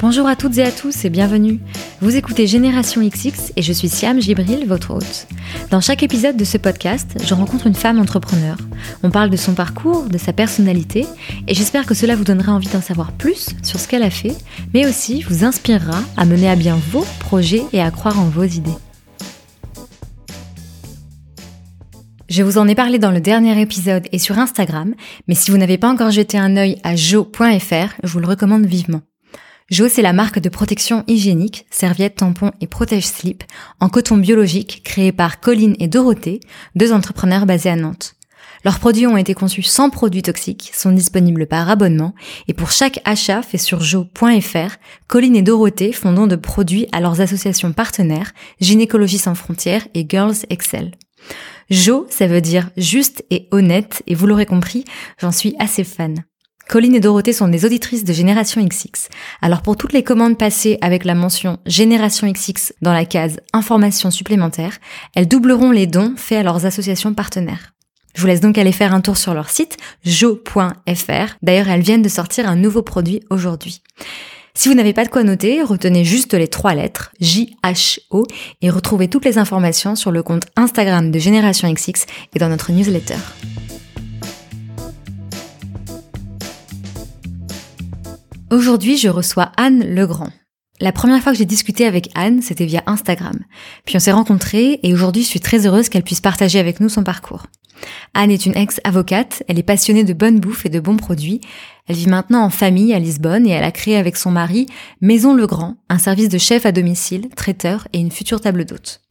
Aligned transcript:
Bonjour 0.00 0.28
à 0.28 0.36
toutes 0.36 0.56
et 0.58 0.62
à 0.62 0.70
tous 0.70 1.04
et 1.04 1.10
bienvenue. 1.10 1.58
Vous 2.00 2.14
écoutez 2.14 2.46
Génération 2.46 3.04
XX 3.04 3.52
et 3.56 3.62
je 3.62 3.72
suis 3.72 3.88
Siam 3.88 4.20
Gibril, 4.20 4.64
votre 4.64 4.92
hôte. 4.94 5.26
Dans 5.72 5.80
chaque 5.80 6.04
épisode 6.04 6.36
de 6.36 6.44
ce 6.44 6.56
podcast, 6.56 7.18
je 7.20 7.34
rencontre 7.34 7.66
une 7.66 7.74
femme 7.74 7.98
entrepreneur. 7.98 8.56
On 9.02 9.10
parle 9.10 9.28
de 9.28 9.36
son 9.36 9.54
parcours, 9.54 10.04
de 10.04 10.16
sa 10.16 10.32
personnalité 10.32 11.04
et 11.48 11.54
j'espère 11.54 11.84
que 11.84 11.94
cela 11.94 12.14
vous 12.14 12.22
donnera 12.22 12.52
envie 12.52 12.68
d'en 12.68 12.80
savoir 12.80 13.10
plus 13.10 13.48
sur 13.64 13.80
ce 13.80 13.88
qu'elle 13.88 14.04
a 14.04 14.10
fait, 14.10 14.36
mais 14.72 14.86
aussi 14.86 15.22
vous 15.22 15.42
inspirera 15.42 16.00
à 16.16 16.24
mener 16.26 16.48
à 16.48 16.54
bien 16.54 16.78
vos 16.92 17.04
projets 17.18 17.64
et 17.72 17.80
à 17.80 17.90
croire 17.90 18.20
en 18.20 18.28
vos 18.28 18.44
idées. 18.44 18.70
Je 22.28 22.44
vous 22.44 22.58
en 22.58 22.68
ai 22.68 22.76
parlé 22.76 23.00
dans 23.00 23.10
le 23.10 23.20
dernier 23.20 23.60
épisode 23.60 24.06
et 24.12 24.20
sur 24.20 24.38
Instagram, 24.38 24.94
mais 25.26 25.34
si 25.34 25.50
vous 25.50 25.58
n'avez 25.58 25.76
pas 25.76 25.90
encore 25.90 26.12
jeté 26.12 26.38
un 26.38 26.56
œil 26.56 26.78
à 26.84 26.94
jo.fr, 26.94 27.96
je 28.04 28.12
vous 28.12 28.20
le 28.20 28.28
recommande 28.28 28.64
vivement. 28.64 29.00
Jo, 29.70 29.86
c'est 29.86 30.00
la 30.00 30.14
marque 30.14 30.38
de 30.38 30.48
protection 30.48 31.04
hygiénique, 31.08 31.66
serviettes, 31.70 32.16
tampons 32.16 32.52
et 32.62 32.66
protège-slip 32.66 33.44
en 33.80 33.90
coton 33.90 34.16
biologique 34.16 34.82
créée 34.82 35.12
par 35.12 35.40
Colline 35.40 35.76
et 35.78 35.88
Dorothée, 35.88 36.40
deux 36.74 36.90
entrepreneurs 36.90 37.44
basés 37.44 37.68
à 37.68 37.76
Nantes. 37.76 38.14
Leurs 38.64 38.78
produits 38.78 39.06
ont 39.06 39.18
été 39.18 39.34
conçus 39.34 39.62
sans 39.62 39.90
produits 39.90 40.22
toxiques, 40.22 40.70
sont 40.72 40.90
disponibles 40.90 41.46
par 41.46 41.68
abonnement 41.68 42.14
et 42.48 42.54
pour 42.54 42.70
chaque 42.70 43.00
achat 43.04 43.42
fait 43.42 43.58
sur 43.58 43.82
jo.fr, 43.82 44.76
Colline 45.06 45.36
et 45.36 45.42
Dorothée 45.42 45.92
font 45.92 46.14
don 46.14 46.26
de 46.26 46.36
produits 46.36 46.86
à 46.92 47.00
leurs 47.00 47.20
associations 47.20 47.74
partenaires 47.74 48.32
Gynécologie 48.62 49.18
sans 49.18 49.34
frontières 49.34 49.86
et 49.92 50.06
Girls 50.08 50.36
Excel. 50.48 50.92
Jo, 51.68 52.06
ça 52.08 52.26
veut 52.26 52.40
dire 52.40 52.70
juste 52.78 53.22
et 53.28 53.48
honnête 53.50 54.02
et 54.06 54.14
vous 54.14 54.26
l'aurez 54.26 54.46
compris, 54.46 54.84
j'en 55.20 55.32
suis 55.32 55.54
assez 55.58 55.84
fan. 55.84 56.24
Colline 56.68 56.96
et 56.96 57.00
Dorothée 57.00 57.32
sont 57.32 57.48
des 57.48 57.64
auditrices 57.64 58.04
de 58.04 58.12
Génération 58.12 58.62
XX. 58.62 59.08
Alors 59.40 59.62
pour 59.62 59.78
toutes 59.78 59.94
les 59.94 60.02
commandes 60.02 60.36
passées 60.36 60.76
avec 60.82 61.06
la 61.06 61.14
mention 61.14 61.58
Génération 61.64 62.30
XX 62.30 62.74
dans 62.82 62.92
la 62.92 63.06
case 63.06 63.40
Informations 63.54 64.10
supplémentaires, 64.10 64.76
elles 65.14 65.26
doubleront 65.26 65.70
les 65.70 65.86
dons 65.86 66.12
faits 66.16 66.40
à 66.40 66.42
leurs 66.42 66.66
associations 66.66 67.14
partenaires. 67.14 67.72
Je 68.14 68.20
vous 68.20 68.26
laisse 68.26 68.40
donc 68.40 68.58
aller 68.58 68.72
faire 68.72 68.92
un 68.92 69.00
tour 69.00 69.16
sur 69.16 69.32
leur 69.32 69.48
site 69.48 69.78
jo.fr. 70.04 71.36
D'ailleurs, 71.42 71.68
elles 71.68 71.80
viennent 71.80 72.02
de 72.02 72.08
sortir 72.10 72.46
un 72.46 72.56
nouveau 72.56 72.82
produit 72.82 73.22
aujourd'hui. 73.30 73.80
Si 74.52 74.68
vous 74.68 74.74
n'avez 74.74 74.92
pas 74.92 75.06
de 75.06 75.10
quoi 75.10 75.22
noter, 75.22 75.62
retenez 75.62 76.04
juste 76.04 76.34
les 76.34 76.48
trois 76.48 76.74
lettres 76.74 77.12
J-H-O 77.20 78.26
et 78.60 78.68
retrouvez 78.68 79.08
toutes 79.08 79.24
les 79.24 79.38
informations 79.38 79.96
sur 79.96 80.10
le 80.10 80.22
compte 80.22 80.44
Instagram 80.56 81.10
de 81.10 81.18
Génération 81.18 81.72
XX 81.72 82.04
et 82.34 82.38
dans 82.38 82.50
notre 82.50 82.72
newsletter. 82.72 83.16
Aujourd'hui, 88.50 88.96
je 88.96 89.10
reçois 89.10 89.52
Anne 89.58 89.84
Legrand. 89.94 90.30
La 90.80 90.90
première 90.90 91.22
fois 91.22 91.32
que 91.32 91.38
j'ai 91.38 91.44
discuté 91.44 91.84
avec 91.84 92.08
Anne, 92.14 92.40
c'était 92.40 92.64
via 92.64 92.82
Instagram. 92.86 93.38
Puis 93.84 93.96
on 93.96 94.00
s'est 94.00 94.12
rencontrés 94.12 94.80
et 94.82 94.94
aujourd'hui, 94.94 95.22
je 95.22 95.28
suis 95.28 95.40
très 95.40 95.66
heureuse 95.66 95.90
qu'elle 95.90 96.02
puisse 96.02 96.22
partager 96.22 96.58
avec 96.58 96.80
nous 96.80 96.88
son 96.88 97.04
parcours. 97.04 97.44
Anne 98.14 98.30
est 98.30 98.46
une 98.46 98.56
ex-avocate, 98.56 99.42
elle 99.48 99.58
est 99.58 99.62
passionnée 99.62 100.02
de 100.02 100.14
bonne 100.14 100.40
bouffe 100.40 100.64
et 100.64 100.70
de 100.70 100.80
bons 100.80 100.96
produits. 100.96 101.42
Elle 101.88 101.96
vit 101.96 102.08
maintenant 102.08 102.42
en 102.42 102.48
famille 102.48 102.94
à 102.94 102.98
Lisbonne 102.98 103.46
et 103.46 103.50
elle 103.50 103.64
a 103.64 103.70
créé 103.70 103.96
avec 103.96 104.16
son 104.16 104.30
mari 104.30 104.66
Maison 105.02 105.34
Legrand, 105.34 105.76
un 105.90 105.98
service 105.98 106.30
de 106.30 106.38
chef 106.38 106.64
à 106.64 106.72
domicile, 106.72 107.28
traiteur 107.36 107.86
et 107.92 107.98
une 107.98 108.10
future 108.10 108.40
table 108.40 108.64
d'hôte. 108.64 109.02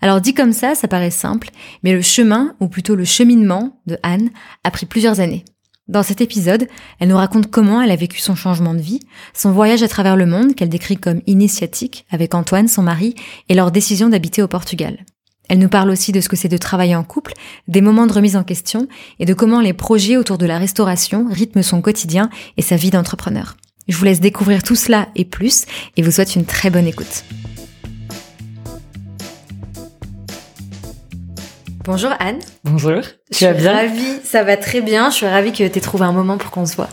Alors 0.00 0.20
dit 0.20 0.32
comme 0.32 0.52
ça, 0.52 0.76
ça 0.76 0.86
paraît 0.86 1.10
simple, 1.10 1.50
mais 1.82 1.92
le 1.92 2.02
chemin, 2.02 2.54
ou 2.60 2.68
plutôt 2.68 2.94
le 2.94 3.04
cheminement 3.04 3.80
de 3.86 3.98
Anne, 4.04 4.30
a 4.62 4.70
pris 4.70 4.86
plusieurs 4.86 5.18
années. 5.18 5.44
Dans 5.88 6.02
cet 6.02 6.20
épisode, 6.20 6.66
elle 6.98 7.08
nous 7.08 7.16
raconte 7.16 7.48
comment 7.48 7.80
elle 7.80 7.92
a 7.92 7.96
vécu 7.96 8.20
son 8.20 8.34
changement 8.34 8.74
de 8.74 8.80
vie, 8.80 9.00
son 9.34 9.52
voyage 9.52 9.84
à 9.84 9.88
travers 9.88 10.16
le 10.16 10.26
monde 10.26 10.56
qu'elle 10.56 10.68
décrit 10.68 10.96
comme 10.96 11.20
initiatique 11.28 12.06
avec 12.10 12.34
Antoine, 12.34 12.66
son 12.66 12.82
mari, 12.82 13.14
et 13.48 13.54
leur 13.54 13.70
décision 13.70 14.08
d'habiter 14.08 14.42
au 14.42 14.48
Portugal. 14.48 15.04
Elle 15.48 15.60
nous 15.60 15.68
parle 15.68 15.90
aussi 15.90 16.10
de 16.10 16.20
ce 16.20 16.28
que 16.28 16.34
c'est 16.34 16.48
de 16.48 16.56
travailler 16.56 16.96
en 16.96 17.04
couple, 17.04 17.34
des 17.68 17.80
moments 17.80 18.08
de 18.08 18.12
remise 18.12 18.34
en 18.34 18.42
question 18.42 18.88
et 19.20 19.26
de 19.26 19.34
comment 19.34 19.60
les 19.60 19.74
projets 19.74 20.16
autour 20.16 20.38
de 20.38 20.46
la 20.46 20.58
restauration 20.58 21.28
rythment 21.30 21.62
son 21.62 21.80
quotidien 21.80 22.30
et 22.56 22.62
sa 22.62 22.74
vie 22.74 22.90
d'entrepreneur. 22.90 23.56
Je 23.86 23.96
vous 23.96 24.04
laisse 24.04 24.18
découvrir 24.18 24.64
tout 24.64 24.74
cela 24.74 25.08
et 25.14 25.24
plus 25.24 25.66
et 25.96 26.02
vous 26.02 26.10
souhaite 26.10 26.34
une 26.34 26.46
très 26.46 26.70
bonne 26.70 26.88
écoute. 26.88 27.22
Bonjour 31.86 32.10
Anne. 32.18 32.40
Bonjour. 32.64 33.00
Tu 33.30 33.44
vas 33.44 33.52
bien? 33.52 33.72
ravie, 33.72 34.20
ça 34.24 34.42
va 34.42 34.56
très 34.56 34.80
bien. 34.80 35.08
Je 35.10 35.14
suis 35.14 35.26
ravie 35.26 35.52
que 35.52 35.58
tu 35.58 35.62
aies 35.62 35.80
trouvé 35.80 36.04
un 36.04 36.10
moment 36.10 36.36
pour 36.36 36.50
qu'on 36.50 36.66
se 36.66 36.74
voit. 36.74 36.88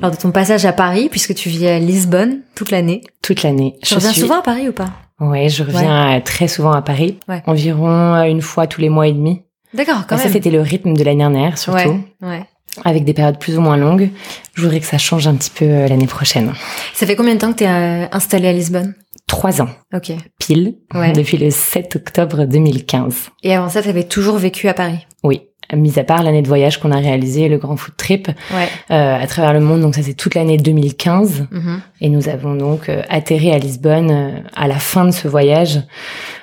Lors 0.00 0.10
de 0.10 0.16
ton 0.16 0.30
passage 0.30 0.64
à 0.64 0.72
Paris, 0.72 1.08
puisque 1.10 1.34
tu 1.34 1.50
vis 1.50 1.66
à 1.66 1.78
Lisbonne 1.78 2.38
toute 2.54 2.70
l'année. 2.70 3.02
Toute 3.20 3.42
l'année. 3.42 3.76
Tu 3.82 3.92
reviens 3.92 4.14
souvent 4.14 4.38
à 4.38 4.42
Paris 4.42 4.70
ou 4.70 4.72
pas? 4.72 4.88
Ouais, 5.20 5.50
je 5.50 5.62
reviens 5.62 6.18
très 6.24 6.48
souvent 6.48 6.72
à 6.72 6.80
Paris. 6.80 7.18
Environ 7.46 8.14
euh, 8.14 8.22
une 8.22 8.40
fois 8.40 8.66
tous 8.66 8.80
les 8.80 8.88
mois 8.88 9.06
et 9.06 9.12
demi. 9.12 9.42
D'accord, 9.74 10.06
quand 10.06 10.16
même. 10.16 10.26
Ça, 10.26 10.32
c'était 10.32 10.50
le 10.50 10.62
rythme 10.62 10.94
de 10.94 11.04
l'année 11.04 11.18
dernière, 11.18 11.58
surtout. 11.58 12.00
Ouais. 12.22 12.44
Avec 12.86 13.04
des 13.04 13.12
périodes 13.12 13.38
plus 13.38 13.58
ou 13.58 13.60
moins 13.60 13.76
longues. 13.76 14.08
Je 14.54 14.62
voudrais 14.62 14.80
que 14.80 14.86
ça 14.86 14.96
change 14.96 15.26
un 15.28 15.34
petit 15.34 15.50
peu 15.50 15.66
euh, 15.66 15.88
l'année 15.88 16.06
prochaine. 16.06 16.54
Ça 16.94 17.06
fait 17.06 17.16
combien 17.16 17.34
de 17.34 17.38
temps 17.38 17.52
que 17.52 17.58
tu 17.58 17.64
es 17.64 17.68
euh, 17.68 18.06
installée 18.12 18.48
à 18.48 18.52
Lisbonne? 18.54 18.94
Trois 19.32 19.62
ans. 19.62 19.68
Ok. 19.94 20.12
Pile. 20.38 20.74
Depuis 21.14 21.38
le 21.38 21.50
7 21.50 21.96
octobre 21.96 22.44
2015. 22.44 23.30
Et 23.42 23.54
avant 23.54 23.70
ça, 23.70 23.82
tu 23.82 23.88
avais 23.88 24.04
toujours 24.04 24.36
vécu 24.36 24.68
à 24.68 24.74
Paris? 24.74 25.06
Oui. 25.24 25.40
Mis 25.74 25.98
à 25.98 26.04
part 26.04 26.22
l'année 26.22 26.42
de 26.42 26.48
voyage 26.48 26.78
qu'on 26.78 26.90
a 26.92 26.98
réalisé, 26.98 27.48
le 27.48 27.56
Grand 27.56 27.76
Food 27.78 27.96
Trip, 27.96 28.28
ouais. 28.28 28.68
euh, 28.90 29.16
à 29.18 29.26
travers 29.26 29.54
le 29.54 29.60
monde. 29.60 29.80
Donc 29.80 29.94
ça, 29.94 30.02
c'est 30.02 30.12
toute 30.12 30.34
l'année 30.34 30.58
2015. 30.58 31.46
Mhm. 31.50 31.80
Et 32.02 32.10
nous 32.10 32.28
avons 32.28 32.54
donc 32.56 32.90
euh, 32.90 33.00
atterri 33.08 33.50
à 33.52 33.58
Lisbonne 33.58 34.10
euh, 34.10 34.30
à 34.54 34.68
la 34.68 34.74
fin 34.78 35.06
de 35.06 35.12
ce 35.12 35.28
voyage, 35.28 35.80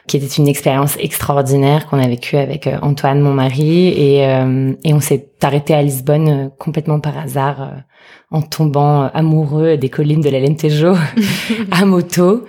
qui 0.07 0.17
était 0.17 0.25
une 0.25 0.47
expérience 0.47 0.97
extraordinaire 0.97 1.85
qu'on 1.85 1.99
a 1.99 2.07
vécue 2.07 2.37
avec 2.37 2.65
euh, 2.65 2.79
Antoine, 2.81 3.19
mon 3.21 3.33
mari. 3.33 3.89
Et, 3.89 4.21
et 4.83 4.93
on 4.95 4.99
s'est 4.99 5.27
arrêté 5.43 5.75
à 5.75 5.83
Lisbonne 5.83 6.49
complètement 6.57 6.99
par 6.99 7.15
hasard, 7.19 7.71
en 8.31 8.41
tombant 8.41 9.11
amoureux 9.13 9.77
des 9.77 9.89
collines 9.89 10.21
de 10.21 10.29
l'Alentejo 10.29 10.95
à 11.71 11.85
moto. 11.85 12.45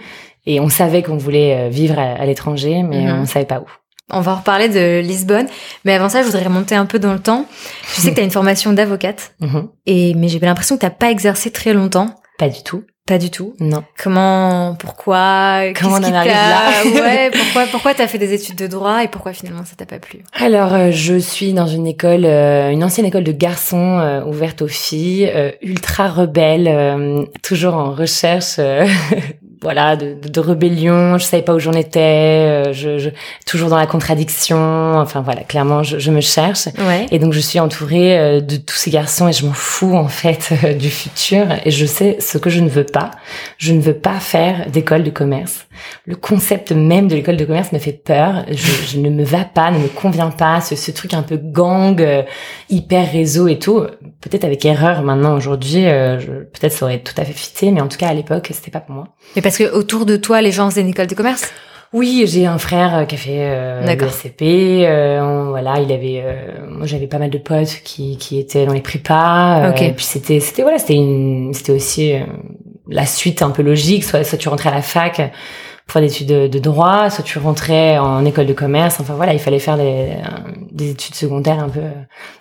Et 0.47 0.61
on 0.61 0.69
savait 0.69 1.03
qu'on 1.03 1.17
voulait 1.17 1.57
euh, 1.57 1.69
vivre 1.69 1.99
à, 1.99 2.25
l'étranger, 2.25 2.83
mais 2.83 3.03
mhm. 3.03 3.21
on 3.23 3.27
savait 3.27 3.47
pas 3.47 3.61
où. 3.61 3.67
On 4.13 4.21
va 4.21 4.35
reparler 4.35 4.69
de 4.69 5.01
Lisbonne, 5.01 5.47
mais 5.85 5.95
avant 5.95 6.09
ça, 6.09 6.23
je 6.23 6.27
voudrais 6.27 6.45
remonter 6.45 6.75
un 6.75 6.87
peu 6.87 6.99
dans 6.99 7.13
le 7.13 7.21
temps. 7.21 7.47
Je 7.95 8.01
sais 8.01 8.11
que 8.11 8.17
tu 8.17 8.21
as 8.21 8.25
une 8.25 8.31
formation 8.31 8.73
d'avocate, 8.73 9.35
mhm. 9.41 9.69
et 9.87 10.15
mais 10.15 10.29
j'ai 10.29 10.39
l'impression 10.41 10.77
que 10.77 10.85
tu 10.85 10.93
pas 10.93 11.11
exercé 11.11 11.51
très 11.51 11.73
longtemps. 11.73 12.15
Pas 12.39 12.49
du 12.49 12.63
tout. 12.63 12.83
Pas 13.07 13.19
du 13.19 13.31
tout. 13.31 13.55
Non. 13.59 13.83
Comment, 14.01 14.77
pourquoi, 14.79 15.73
comment 15.79 15.97
on 15.97 16.05
en 16.05 16.15
arrive 16.15 16.33
là 16.33 16.71
Ouais, 16.95 17.31
pourquoi, 17.33 17.67
pourquoi 17.67 17.95
t'as 17.95 18.07
fait 18.07 18.19
des 18.19 18.33
études 18.33 18.57
de 18.57 18.67
droit 18.67 19.03
et 19.03 19.09
pourquoi 19.09 19.33
finalement 19.33 19.65
ça 19.65 19.75
t'a 19.77 19.87
pas 19.87 19.99
plu? 19.99 20.21
Alors, 20.35 20.73
euh, 20.75 20.91
je 20.93 21.19
suis 21.19 21.53
dans 21.53 21.67
une 21.67 21.87
école, 21.87 22.25
euh, 22.25 22.71
une 22.71 22.85
ancienne 22.85 23.07
école 23.07 23.25
de 23.25 23.33
garçons 23.33 24.23
ouverte 24.27 24.63
aux 24.63 24.69
filles, 24.69 25.33
ultra 25.63 26.09
rebelle, 26.09 27.27
toujours 27.43 27.75
en 27.75 27.93
recherche 27.93 28.61
voilà 29.63 29.97
de, 29.97 30.15
de, 30.15 30.41
rébellion 30.41 31.19
je 31.19 31.25
savais 31.25 31.43
pas 31.43 31.55
où 31.55 31.59
j'en 31.59 31.73
étais 31.73 32.01
euh, 32.01 32.73
je, 32.73 32.99
je, 32.99 33.11
toujours 33.47 33.69
dans 33.69 33.77
la 33.77 33.87
contradiction 33.87 34.59
enfin 34.99 35.21
voilà 35.21 35.43
clairement 35.43 35.83
je, 35.83 35.99
je 35.99 36.11
me 36.11 36.21
cherche. 36.21 36.67
Ouais. 36.79 37.07
et 37.11 37.19
donc 37.19 37.33
je 37.33 37.41
suis 37.41 37.61
entourée 37.61 38.19
euh, 38.19 38.41
de 38.41 38.57
tous 38.57 38.77
ces 38.77 38.91
garçons 38.91 39.29
et 39.29 39.33
je 39.33 39.45
m'en 39.45 39.53
fous 39.53 39.95
en 39.95 40.09
fait 40.09 40.51
euh, 40.65 40.75
du 40.75 40.89
futur. 40.89 41.47
Et 41.65 41.71
je 41.71 41.87
sais 41.87 42.17
ce 42.21 42.39
que 42.39 42.51
je 42.51 42.61
ne 42.61 42.69
veux 42.69 42.85
pas. 42.85 43.11
Je 43.59 43.73
ne 43.73 43.81
veux 43.81 43.95
pas 43.95 44.19
faire 44.19 44.71
d'école 44.71 45.03
de 45.03 45.11
commerce. 45.11 45.67
Le 46.07 46.17
concept 46.17 46.73
même 46.73 47.09
de 47.09 47.15
l'école 47.15 47.37
de 47.37 47.45
commerce 47.45 47.73
me 47.73 47.79
fait 47.79 47.93
peur. 47.93 48.45
Je, 48.51 48.73
je, 48.93 48.99
ne 48.99 49.11
me 49.11 49.25
va 49.25 49.45
pas 49.45 49.71
ne 49.71 49.79
me 49.79 49.89
convient 49.89 50.31
pas 50.31 50.61
ce, 50.61 50.77
ce 50.77 50.91
truc 50.91 51.15
un 51.15 51.23
peu 51.23 51.37
gang 51.37 52.03
hyper 52.69 53.11
réseau 53.11 53.49
et 53.49 53.59
tout. 53.59 53.81
Peut-être 54.21 54.45
avec 54.45 54.65
erreur 54.65 55.03
maintenant 55.03 55.37
aujourd'hui 55.37 55.85
peut-être 55.85 56.73
ça 56.73 56.85
aurait 56.85 57.01
tout 57.01 57.15
à 57.17 57.25
fait 57.25 57.33
fité 57.33 57.71
mais 57.71 57.81
en 57.81 57.89
tout 57.89 57.97
cas 57.97 58.09
à 58.09 58.15
l'époque 58.15 58.49
c'était 58.53 58.71
pas 58.71 58.81
pour 58.81 58.95
moi 58.95 59.09
parce 59.51 59.59
que 59.59 59.75
autour 59.75 60.07
de 60.07 60.15
toi, 60.15 60.41
les 60.43 60.53
gens 60.53 60.71
faisaient 60.71 60.81
une 60.81 60.91
école 60.91 61.09
de 61.09 61.15
commerce? 61.17 61.51
Oui, 61.93 62.23
j'ai 62.29 62.47
un 62.47 62.59
frère 62.59 62.99
euh, 62.99 63.05
qui 63.05 63.17
a 63.17 63.19
fait 63.19 63.39
euh, 63.41 63.83
l'ESCP. 63.83 64.43
Euh, 64.43 65.47
voilà, 65.49 65.81
il 65.81 65.91
avait. 65.91 66.23
Euh, 66.25 66.69
moi, 66.71 66.87
j'avais 66.87 67.09
pas 67.09 67.19
mal 67.19 67.31
de 67.31 67.39
potes 67.39 67.81
qui 67.83 68.17
qui 68.17 68.39
étaient 68.39 68.65
dans 68.65 68.73
les 68.73 68.81
prépas. 68.81 69.71
Euh, 69.71 69.73
et 69.73 69.91
puis 69.91 70.05
c'était 70.05 70.39
c'était 70.39 70.63
voilà, 70.63 70.79
c'était 70.79 70.95
une 70.95 71.53
c'était 71.53 71.73
aussi 71.73 72.13
la 72.89 73.07
suite 73.07 73.43
un 73.43 73.51
peu 73.51 73.63
logique. 73.63 74.05
Soit 74.05 74.23
soit 74.23 74.39
tu 74.39 74.49
rentrais 74.49 74.69
à 74.69 74.75
la 74.75 74.83
fac 74.83 75.33
pour 75.91 76.01
des 76.01 76.07
études 76.07 76.29
de, 76.29 76.59
droit, 76.59 77.11
soit 77.11 77.25
tu 77.25 77.39
rentrais 77.39 77.99
en 77.99 78.25
école 78.25 78.47
de 78.47 78.53
commerce. 78.53 78.99
Enfin 79.01 79.15
voilà, 79.15 79.33
il 79.33 79.41
fallait 79.41 79.59
faire 79.59 79.77
des, 79.77 80.11
des 80.71 80.91
études 80.91 81.17
secondaires 81.17 81.59
un 81.59 81.69
peu. 81.69 81.81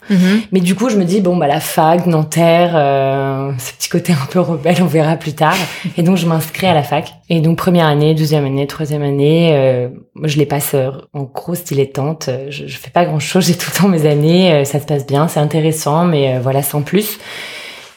Mhm. 0.10 0.42
Mais 0.52 0.60
du 0.60 0.76
coup, 0.76 0.90
je 0.90 0.98
me 0.98 1.04
dis 1.04 1.20
bon 1.20 1.36
bah 1.36 1.48
la 1.48 1.60
fac, 1.60 2.06
Nanterre, 2.06 2.74
euh, 2.76 3.52
ce 3.58 3.74
petit 3.74 3.90
côté 3.90 4.14
un 4.14 4.26
peu 4.30 4.40
rebelle, 4.40 4.78
on 4.82 4.86
verra 4.86 5.16
plus 5.16 5.34
tard. 5.34 5.56
Et 5.98 6.04
donc 6.04 6.18
je 6.18 6.28
m'inscris 6.28 6.68
à 6.68 6.74
la 6.74 6.84
fac. 6.84 7.14
Et 7.30 7.42
donc 7.42 7.58
première 7.58 7.88
année, 7.88 8.14
deuxième 8.14 8.46
année, 8.46 8.68
troisième 8.68 9.02
année, 9.02 9.52
euh, 9.54 9.90
je 10.24 10.38
les 10.38 10.46
passe 10.46 10.72
euh, 10.76 10.92
en 11.14 11.24
grosse 11.24 11.64
dilettante. 11.64 12.30
Je, 12.50 12.68
je 12.68 12.78
fais 12.78 12.92
pas 12.92 13.06
grand 13.06 13.20
chose, 13.20 13.48
j'ai 13.48 13.56
tout 13.56 13.72
le 13.74 13.82
temps 13.82 13.88
mes 13.88 14.06
années, 14.06 14.54
euh, 14.54 14.64
ça 14.64 14.80
se 14.80 14.86
passe 14.86 15.08
bien, 15.08 15.28
c'est 15.28 15.40
intéressant, 15.40 16.06
mais 16.06 16.40
voilà 16.40 16.62
sans 16.62 16.82
plus. 16.82 17.20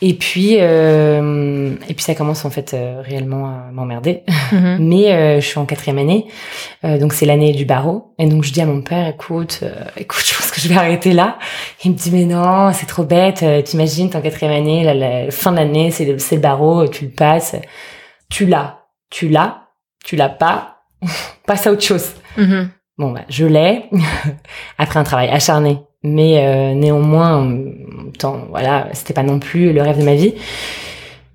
Et 0.04 0.14
puis, 0.14 0.56
euh, 0.58 1.74
et 1.88 1.94
puis 1.94 2.02
ça 2.02 2.16
commence 2.16 2.44
en 2.44 2.50
fait 2.50 2.76
réellement 3.02 3.46
à 3.46 3.70
m'emmerder. 3.72 4.24
Mhm. 4.50 4.78
Mais 4.88 5.40
je 5.40 5.46
suis 5.46 5.58
en 5.58 5.64
quatrième 5.64 5.98
année, 5.98 6.26
donc 6.82 7.12
c'est 7.12 7.24
l'année 7.24 7.52
du 7.52 7.64
barreau. 7.64 8.14
Et 8.18 8.26
donc 8.26 8.42
je 8.42 8.52
dis 8.52 8.60
à 8.60 8.66
mon 8.66 8.82
père, 8.82 9.06
écoute, 9.06 9.62
écoute, 9.96 10.24
je 10.26 10.34
pense 10.34 10.50
que 10.50 10.60
je 10.60 10.68
vais 10.68 10.76
arrêter 10.76 11.12
là. 11.12 11.38
Il 11.84 11.92
me 11.92 11.96
dit 11.96 12.10
mais 12.10 12.24
non, 12.24 12.72
c'est 12.72 12.86
trop 12.86 13.04
bête. 13.04 13.44
T'imagines, 13.64 14.10
t'es 14.10 14.16
en 14.16 14.22
quatrième 14.22 14.52
année, 14.52 14.82
la, 14.82 14.94
la 14.94 15.30
fin 15.30 15.52
de 15.52 15.56
l'année, 15.56 15.92
c'est 15.92 16.04
le, 16.04 16.18
c'est 16.18 16.34
le 16.34 16.42
barreau, 16.42 16.88
tu 16.88 17.04
le 17.04 17.10
passes, 17.12 17.54
tu 18.28 18.44
l'as, 18.44 18.80
tu 19.08 19.28
l'as, 19.28 19.68
tu 20.04 20.16
l'as 20.16 20.28
pas, 20.28 20.82
passe 21.46 21.66
à 21.66 21.72
autre 21.72 21.82
chose. 21.84 22.14
Mhm. 22.36 22.70
Bon, 22.98 23.10
bah, 23.10 23.22
je 23.28 23.46
l'ai 23.46 23.84
après 24.78 25.00
un 25.00 25.04
travail 25.04 25.28
acharné, 25.30 25.78
mais 26.02 26.44
euh, 26.46 26.74
néanmoins, 26.74 27.56
temps, 28.18 28.46
voilà, 28.50 28.88
c'était 28.92 29.14
pas 29.14 29.22
non 29.22 29.38
plus 29.38 29.72
le 29.72 29.82
rêve 29.82 29.98
de 29.98 30.04
ma 30.04 30.14
vie. 30.14 30.34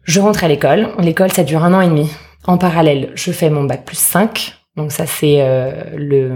Je 0.03 0.19
rentre 0.19 0.43
à 0.43 0.47
l'école. 0.47 0.89
L'école, 0.99 1.31
ça 1.31 1.43
dure 1.43 1.63
un 1.63 1.73
an 1.73 1.81
et 1.81 1.87
demi. 1.87 2.09
En 2.45 2.57
parallèle, 2.57 3.11
je 3.15 3.31
fais 3.31 3.49
mon 3.49 3.63
bac 3.65 3.83
plus 3.85 3.97
5. 3.97 4.53
Donc 4.77 4.91
ça, 4.91 5.05
c'est 5.05 5.37
euh, 5.41 5.71
le, 5.95 6.31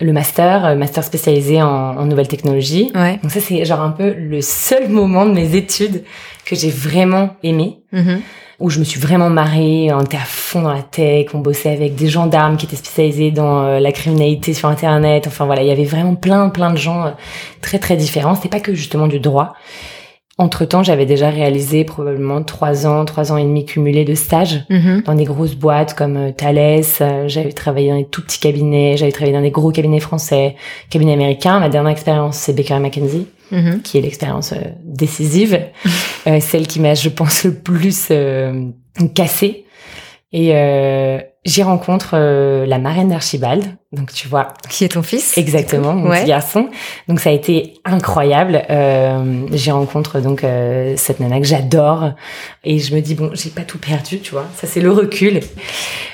le 0.00 0.12
master, 0.12 0.64
euh, 0.66 0.74
master 0.76 1.02
spécialisé 1.02 1.60
en, 1.62 1.68
en 1.96 2.04
nouvelles 2.06 2.28
technologies. 2.28 2.92
Ouais. 2.94 3.18
Donc 3.22 3.30
ça, 3.32 3.40
c'est 3.40 3.64
genre 3.64 3.80
un 3.80 3.90
peu 3.90 4.12
le 4.12 4.40
seul 4.40 4.88
moment 4.88 5.24
de 5.26 5.32
mes 5.32 5.56
études 5.56 6.04
que 6.44 6.54
j'ai 6.54 6.70
vraiment 6.70 7.30
aimé 7.42 7.78
Mhm. 7.92 8.20
Où 8.60 8.70
je 8.70 8.78
me 8.78 8.84
suis 8.84 9.00
vraiment 9.00 9.30
marrée, 9.30 9.88
on 9.92 10.00
était 10.02 10.16
à 10.16 10.20
fond 10.26 10.62
dans 10.62 10.72
la 10.72 10.82
tech, 10.82 11.26
on 11.34 11.38
bossait 11.38 11.70
avec 11.70 11.94
des 11.94 12.08
gendarmes 12.08 12.56
qui 12.56 12.66
étaient 12.66 12.76
spécialisés 12.76 13.30
dans 13.30 13.64
euh, 13.64 13.80
la 13.80 13.92
criminalité 13.92 14.54
sur 14.54 14.68
internet, 14.68 15.26
enfin 15.26 15.44
voilà, 15.46 15.62
il 15.62 15.68
y 15.68 15.72
avait 15.72 15.84
vraiment 15.84 16.14
plein 16.14 16.48
plein 16.48 16.70
de 16.70 16.76
gens 16.78 17.06
euh, 17.06 17.10
très 17.60 17.78
très 17.78 17.96
différents, 17.96 18.34
c'était 18.34 18.48
pas 18.48 18.60
que 18.60 18.74
justement 18.74 19.06
du 19.06 19.18
droit. 19.20 19.54
Entre-temps, 20.36 20.82
j'avais 20.82 21.06
déjà 21.06 21.30
réalisé 21.30 21.84
probablement 21.84 22.42
trois 22.42 22.88
ans, 22.88 23.04
trois 23.04 23.30
ans 23.30 23.36
et 23.36 23.44
demi 23.44 23.64
cumulés 23.64 24.04
de 24.04 24.14
stages 24.16 24.64
Mhm. 24.68 25.02
dans 25.06 25.14
des 25.14 25.22
grosses 25.24 25.54
boîtes 25.54 25.94
comme 25.94 26.16
euh, 26.16 26.32
Thales, 26.32 27.28
j'avais 27.28 27.52
travaillé 27.52 27.90
dans 27.90 27.98
des 27.98 28.06
tout 28.06 28.20
petits 28.22 28.40
cabinets, 28.40 28.96
j'avais 28.96 29.12
travaillé 29.12 29.32
dans 29.36 29.42
des 29.42 29.52
gros 29.52 29.70
cabinets 29.70 30.00
français, 30.00 30.56
cabinets 30.90 31.12
américains. 31.12 31.60
Ma 31.60 31.68
dernière 31.68 31.92
expérience, 31.92 32.36
c'est 32.36 32.52
Baker 32.52 32.80
McKenzie 32.80 33.28
Mhm. 33.52 33.82
qui 33.82 33.98
est 33.98 34.00
l'expérience 34.00 34.52
euh, 34.52 34.56
décisive, 34.82 35.60
celle 36.40 36.66
qui 36.66 36.80
m'a, 36.80 36.94
je 36.94 37.08
pense, 37.08 37.44
le 37.44 37.54
plus 37.54 38.08
euh, 38.10 38.68
cassée. 39.14 39.60
Et 40.36 40.50
euh, 40.56 41.20
j'y 41.44 41.62
rencontre 41.62 42.14
euh, 42.14 42.66
la 42.66 42.78
marraine 42.78 43.08
d'Archibald, 43.10 43.64
donc 43.92 44.12
tu 44.12 44.26
vois 44.26 44.48
Qui 44.68 44.82
est 44.84 44.88
ton 44.88 45.04
fils 45.04 45.38
exactement 45.38 45.92
mon 45.92 46.10
Ouais. 46.10 46.22
petit 46.22 46.28
garçon. 46.30 46.68
Donc 47.06 47.20
ça 47.20 47.30
a 47.30 47.32
été 47.32 47.74
incroyable. 47.84 48.62
Euh, 48.68 49.46
j'y 49.52 49.70
rencontre 49.70 50.18
donc 50.18 50.42
euh, 50.42 50.94
cette 50.96 51.20
nana 51.20 51.38
que 51.38 51.46
j'adore 51.46 52.14
et 52.64 52.80
je 52.80 52.96
me 52.96 53.00
dis 53.00 53.14
bon, 53.14 53.30
j'ai 53.32 53.50
pas 53.50 53.62
tout 53.62 53.78
perdu, 53.78 54.18
tu 54.18 54.32
vois. 54.32 54.46
Ça 54.56 54.66
c'est 54.66 54.80
le 54.80 54.90
recul. 54.90 55.38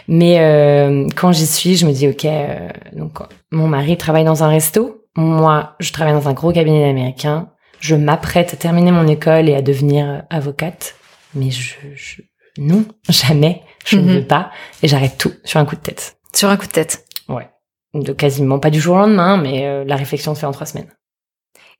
Mais 0.06 0.36
euh, 0.40 1.06
quand 1.16 1.32
j'y 1.32 1.46
suis, 1.46 1.76
je 1.76 1.86
me 1.86 1.92
dis 1.92 2.06
ok, 2.06 2.26
euh, 2.26 2.68
donc 2.94 3.20
mon 3.52 3.68
mari 3.68 3.96
travaille 3.96 4.24
dans 4.24 4.44
un 4.44 4.48
resto, 4.48 5.06
moi 5.16 5.76
je 5.80 5.92
travaille 5.92 6.12
dans 6.14 6.28
un 6.28 6.34
gros 6.34 6.52
cabinet 6.52 6.90
américain. 6.90 7.48
Je 7.80 7.94
m'apprête 7.96 8.52
à 8.54 8.56
terminer 8.56 8.92
mon 8.92 9.06
école 9.08 9.48
et 9.48 9.54
à 9.54 9.62
devenir 9.62 10.22
avocate, 10.30 10.94
mais 11.34 11.50
je, 11.50 11.74
je 11.94 12.22
non 12.58 12.84
jamais, 13.08 13.62
je 13.86 13.96
Mhm. 13.96 14.06
ne 14.06 14.12
veux 14.14 14.26
pas 14.26 14.50
et 14.82 14.88
j'arrête 14.88 15.16
tout 15.18 15.32
sur 15.44 15.60
un 15.60 15.64
coup 15.64 15.76
de 15.76 15.80
tête. 15.80 16.16
Sur 16.34 16.48
un 16.50 16.56
coup 16.56 16.66
de 16.66 16.72
tête. 16.72 17.04
Ouais. 17.28 17.48
De 17.94 18.12
quasiment 18.12 18.58
pas 18.58 18.70
du 18.70 18.80
jour 18.80 18.96
au 18.96 18.98
lendemain, 18.98 19.36
mais 19.36 19.66
euh, 19.66 19.84
la 19.84 19.96
réflexion 19.96 20.34
se 20.34 20.40
fait 20.40 20.46
en 20.46 20.52
trois 20.52 20.66
semaines. 20.66 20.90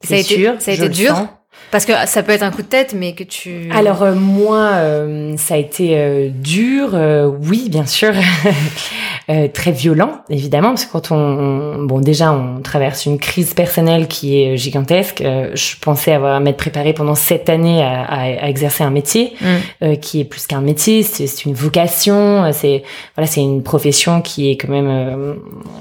Ça 0.03 0.15
a 0.15 0.17
C'est 0.17 0.21
été, 0.21 0.43
sûr, 0.43 0.55
ça 0.61 0.71
a 0.71 0.75
été 0.75 0.89
dur? 0.89 1.15
sens. 1.15 1.29
Parce 1.73 1.85
que 1.85 1.93
ça 2.07 2.23
peut 2.23 2.33
être 2.33 2.43
un 2.45 2.51
coup 2.53 2.63
de 2.63 2.67
tête, 2.69 2.95
mais 2.95 3.15
que 3.15 3.23
tu. 3.25 3.69
Alors 3.73 4.03
euh, 4.03 4.15
moi, 4.15 4.71
euh, 4.77 5.37
ça 5.37 5.55
a 5.55 5.57
été 5.59 5.99
euh, 5.99 6.31
dur, 6.31 6.95
euh, 6.95 7.27
oui, 7.27 7.69
bien 7.69 7.85
sûr, 7.87 8.13
Euh, 9.31 9.47
très 9.47 9.71
violent, 9.71 10.23
évidemment, 10.29 10.71
parce 10.71 10.87
que 10.87 10.93
quand 10.93 11.13
on, 11.13 11.17
on- 11.17 11.83
bon, 11.85 12.01
déjà, 12.01 12.33
on 12.33 12.61
traverse 12.63 13.07
une 13.07 13.19
crise 13.19 13.55
personnelle 13.55 14.09
qui 14.09 14.43
est 14.43 14.57
gigantesque. 14.57 15.21
Euh, 15.21 15.51
je 15.55 15.77
pensais 15.81 16.13
avoir 16.13 16.41
m'être 16.41 16.57
préparée 16.57 16.95
pendant 16.95 17.15
sept 17.15 17.49
années 17.49 17.81
à, 17.83 18.03
à- 18.03 18.23
à 18.45 18.49
exercer 18.49 18.83
un 18.83 18.91
métier 18.91 19.35
Mm. 19.41 19.47
euh, 19.85 19.95
qui 19.97 20.21
est 20.21 20.25
plus 20.25 20.47
qu'un 20.49 20.61
métier, 20.63 21.05
c'est 21.05 21.45
une 21.45 21.55
vocation, 21.55 22.45
euh, 22.45 22.51
c'est 22.53 22.83
voilà, 23.15 23.29
c'est 23.29 23.41
une 23.41 23.63
profession 23.63 24.21
qui 24.21 24.51
est 24.51 24.57
quand 24.57 24.69
même, 24.69 24.89
euh, 24.89 25.35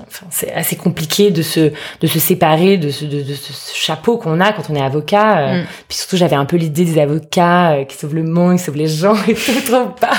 enfin, 0.08 0.28
c'est 0.30 0.52
assez 0.54 0.76
compliqué 0.76 1.32
de 1.32 1.42
se 1.42 1.72
de 2.02 2.08
se 2.08 2.20
séparer 2.20 2.78
de 2.78 2.90
ce 2.92 3.06
de, 3.06 3.22
de 3.24 3.34
ce 3.34 3.74
chapeau 3.76 4.18
qu'on 4.18 4.40
a 4.42 4.52
quand 4.54 4.70
on 4.70 4.76
est 4.76 4.82
avocat. 4.82 5.40
euh, 5.40 5.62
Mm. 5.64 5.66
Puis 5.88 5.98
surtout, 5.98 6.18
j'avais 6.18 6.36
un 6.36 6.46
peu 6.46 6.58
l'idée 6.58 6.86
des 6.86 7.00
avocats 7.02 7.72
euh, 7.72 7.84
qui 7.86 7.96
sauvent 7.98 8.14
le 8.16 8.24
monde, 8.24 8.58
qui 8.58 8.64
sauvent 8.64 8.76
les 8.78 8.88
gens 8.88 9.16
et 9.28 9.34
tout, 9.34 9.72
pas. 10.00 10.12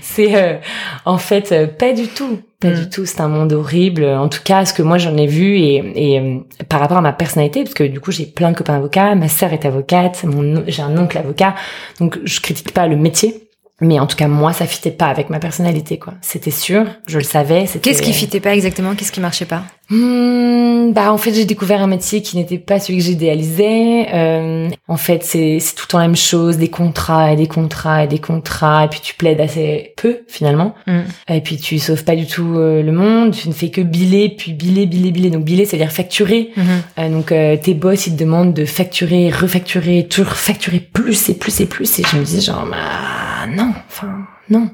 C'est 0.00 0.36
euh, 0.36 0.58
en 1.04 1.18
fait 1.18 1.50
euh, 1.50 1.66
pas 1.66 1.92
du 1.92 2.06
tout. 2.06 2.38
Pas 2.60 2.70
Mm. 2.70 2.74
du 2.74 2.88
tout, 2.90 3.06
c'est 3.06 3.20
un 3.20 3.28
monde 3.28 3.52
horrible. 3.52 4.04
En 4.04 4.28
tout 4.28 4.40
cas, 4.42 4.64
ce 4.64 4.72
que 4.74 4.82
moi 4.82 4.98
j'en 4.98 5.16
ai 5.16 5.26
vu 5.28 5.56
et, 5.58 5.76
et 6.14 6.18
euh, 6.20 6.38
par 6.68 6.80
rapport 6.80 6.96
à 6.98 7.00
ma 7.00 7.12
personnalité, 7.12 7.62
parce 7.62 7.74
que 7.74 7.84
du 7.84 8.00
coup 8.00 8.10
j'ai 8.10 8.26
plein 8.26 8.50
de 8.50 8.56
copains 8.56 8.74
avocats, 8.76 9.14
ma 9.14 9.28
sœur 9.28 9.52
est 9.52 9.64
avocate, 9.64 10.24
mon 10.24 10.64
j'ai 10.66 10.82
un 10.82 10.96
oncle 10.98 11.16
avocat, 11.18 11.54
donc 12.00 12.18
je 12.24 12.40
critique 12.40 12.72
pas 12.72 12.88
le 12.88 12.96
métier, 12.96 13.48
mais 13.80 14.00
en 14.00 14.06
tout 14.08 14.16
cas 14.16 14.26
moi 14.26 14.52
ça 14.52 14.66
fitait 14.66 14.90
pas 14.90 15.06
avec 15.06 15.30
ma 15.30 15.38
personnalité 15.38 15.98
quoi. 16.00 16.14
C'était 16.20 16.50
sûr, 16.50 16.84
je 17.06 17.18
le 17.18 17.24
savais. 17.24 17.66
c'était- 17.66 17.90
Qu'est-ce 17.90 18.02
qui 18.02 18.12
fitait 18.12 18.40
pas 18.40 18.54
exactement? 18.54 18.94
Qu'est-ce 18.96 19.12
qui 19.12 19.20
marchait 19.20 19.44
pas? 19.46 19.62
Hmm, 19.90 20.92
bah 20.92 21.12
en 21.12 21.16
fait 21.16 21.32
j'ai 21.32 21.46
découvert 21.46 21.80
un 21.80 21.86
métier 21.86 22.20
qui 22.20 22.36
n'était 22.36 22.58
pas 22.58 22.78
celui 22.78 22.98
que 22.98 23.04
j'idéalisais. 23.04 24.08
Euh, 24.12 24.68
en 24.86 24.96
fait 24.98 25.24
c'est 25.24 25.60
c'est 25.60 25.74
tout 25.74 25.84
le 25.86 25.90
temps 25.92 25.98
la 25.98 26.08
même 26.08 26.16
chose, 26.16 26.58
des 26.58 26.68
contrats 26.68 27.32
et 27.32 27.36
des 27.36 27.46
contrats 27.46 28.04
et 28.04 28.06
des 28.06 28.18
contrats 28.18 28.84
et 28.84 28.88
puis 28.88 29.00
tu 29.00 29.14
plaides 29.14 29.40
assez 29.40 29.94
peu 29.96 30.18
finalement. 30.28 30.74
Mm. 30.86 31.00
Et 31.30 31.40
puis 31.40 31.56
tu 31.56 31.78
sauves 31.78 32.04
pas 32.04 32.16
du 32.16 32.26
tout 32.26 32.58
euh, 32.58 32.82
le 32.82 32.92
monde, 32.92 33.32
tu 33.32 33.48
ne 33.48 33.54
fais 33.54 33.70
que 33.70 33.80
biller 33.80 34.28
puis 34.28 34.52
biller 34.52 34.84
biller 34.84 35.10
biller. 35.10 35.30
Donc 35.30 35.44
biller 35.44 35.64
c'est 35.64 35.76
à 35.76 35.78
dire 35.78 35.92
facturer. 35.92 36.50
Mhm. 36.56 36.64
Euh, 36.98 37.08
donc 37.08 37.32
euh, 37.32 37.56
tes 37.56 37.72
boss 37.72 38.06
ils 38.08 38.14
te 38.14 38.18
demandent 38.18 38.52
de 38.52 38.66
facturer, 38.66 39.30
refacturer, 39.30 40.06
toujours 40.06 40.34
facturer 40.34 40.80
plus 40.80 41.30
et 41.30 41.34
plus 41.34 41.60
et 41.60 41.66
plus 41.66 41.98
et 41.98 42.02
je 42.02 42.18
me 42.18 42.24
dis 42.24 42.42
genre 42.42 42.66
bah 42.70 43.46
non, 43.48 43.72
enfin 43.88 44.26
non. 44.50 44.68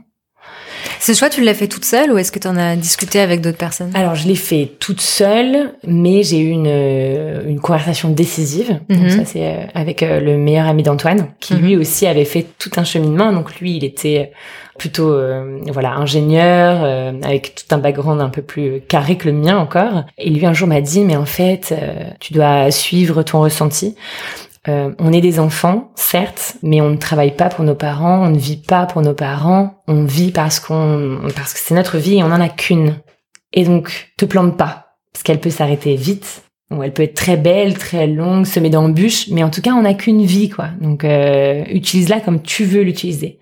Ce 1.07 1.13
choix, 1.13 1.29
tu 1.29 1.43
l'as 1.43 1.53
fait 1.53 1.69
toute 1.69 1.85
seule 1.85 2.11
ou 2.11 2.17
est-ce 2.17 2.33
que 2.33 2.39
tu 2.39 2.49
en 2.49 2.57
as 2.57 2.77
discuté 2.77 3.21
avec 3.21 3.43
d'autres 3.43 3.59
personnes? 3.59 3.91
Alors, 3.93 4.15
je 4.15 4.27
l'ai 4.27 4.37
fait 4.37 4.71
toute 4.81 5.03
seule, 5.03 5.75
mais 5.87 6.23
j'ai 6.23 6.39
eu 6.39 6.49
une, 6.49 6.67
euh, 6.67 7.43
une 7.47 7.61
conversation 7.61 8.09
décisive. 8.09 8.81
Mhm. 8.89 8.99
Donc 8.99 9.11
ça, 9.11 9.25
c'est 9.27 9.45
euh, 9.45 9.67
avec 9.75 10.03
euh, 10.03 10.19
le 10.19 10.39
meilleur 10.39 10.67
ami 10.67 10.83
d'Antoine, 10.83 11.27
qui 11.41 11.53
Mhm. 11.53 11.61
lui 11.61 11.77
aussi 11.77 12.07
avait 12.07 12.25
fait 12.25 12.47
tout 12.59 12.71
un 12.79 12.85
cheminement. 12.85 13.33
Donc 13.35 13.61
lui, 13.61 13.77
il 13.77 13.85
était 13.85 14.33
plutôt 14.79 15.13
euh, 15.13 15.59
voilà 15.73 15.93
ingénieur 15.93 16.81
euh, 16.83 17.13
avec 17.23 17.55
tout 17.55 17.75
un 17.75 17.79
background 17.79 18.21
un 18.23 18.31
peu 18.31 18.41
plus 18.43 18.81
carré 18.89 19.17
que 19.17 19.27
le 19.29 19.33
mien 19.35 19.59
encore. 19.59 20.05
Et 20.17 20.31
lui 20.31 20.47
un 20.47 20.55
jour 20.55 20.67
m'a 20.69 20.81
dit 20.81 21.03
mais 21.03 21.17
en 21.17 21.27
fait, 21.27 21.73
euh, 21.73 22.05
tu 22.19 22.33
dois 22.33 22.71
suivre 22.71 23.23
ton 23.23 23.41
ressenti. 23.43 23.95
Euh, 24.67 24.95
on 24.99 25.13
est 25.13 25.21
des 25.21 25.41
enfants, 25.41 25.93
certes, 25.95 26.57
mais 26.63 26.81
on 26.81 26.91
ne 26.91 26.97
travaille 26.97 27.37
pas 27.37 27.49
pour 27.51 27.65
nos 27.65 27.75
parents, 27.75 28.25
on 28.25 28.31
ne 28.31 28.39
vit 28.39 28.57
pas 28.57 28.87
pour 28.87 29.03
nos 29.03 29.13
parents, 29.13 29.83
on 29.89 30.05
vit 30.05 30.31
parce 30.31 30.59
qu'on, 30.59 31.21
parce 31.37 31.53
que 31.53 31.61
c'est 31.61 31.75
notre 31.75 31.99
vie 31.99 32.19
et 32.19 32.23
on 32.23 32.33
en 32.33 32.41
a 32.41 32.49
qu'une. 32.49 32.97
Et 33.53 33.65
donc, 33.65 34.13
te 34.17 34.25
plante 34.25 34.57
pas, 34.57 34.97
parce 35.13 35.23
qu'elle 35.23 35.41
peut 35.41 35.51
s'arrêter 35.51 35.97
vite, 35.97 36.45
ou 36.71 36.83
elle 36.83 36.93
peut 36.93 37.03
être 37.03 37.15
très 37.15 37.37
belle, 37.37 37.77
très 37.77 38.07
longue, 38.07 38.47
semée 38.47 38.71
d'embûches, 38.71 39.29
mais 39.29 39.45
en 39.45 39.51
tout 39.51 39.61
cas, 39.61 39.75
on 39.75 39.83
n'a 39.83 39.95
qu'une 39.95 40.25
vie, 40.25 40.49
quoi. 40.49 40.69
Donc, 40.81 41.05
euh, 41.05 41.63
utilise-la 41.69 42.21
comme 42.21 42.41
tu 42.41 42.65
veux 42.65 42.83
l'utiliser. 42.83 43.39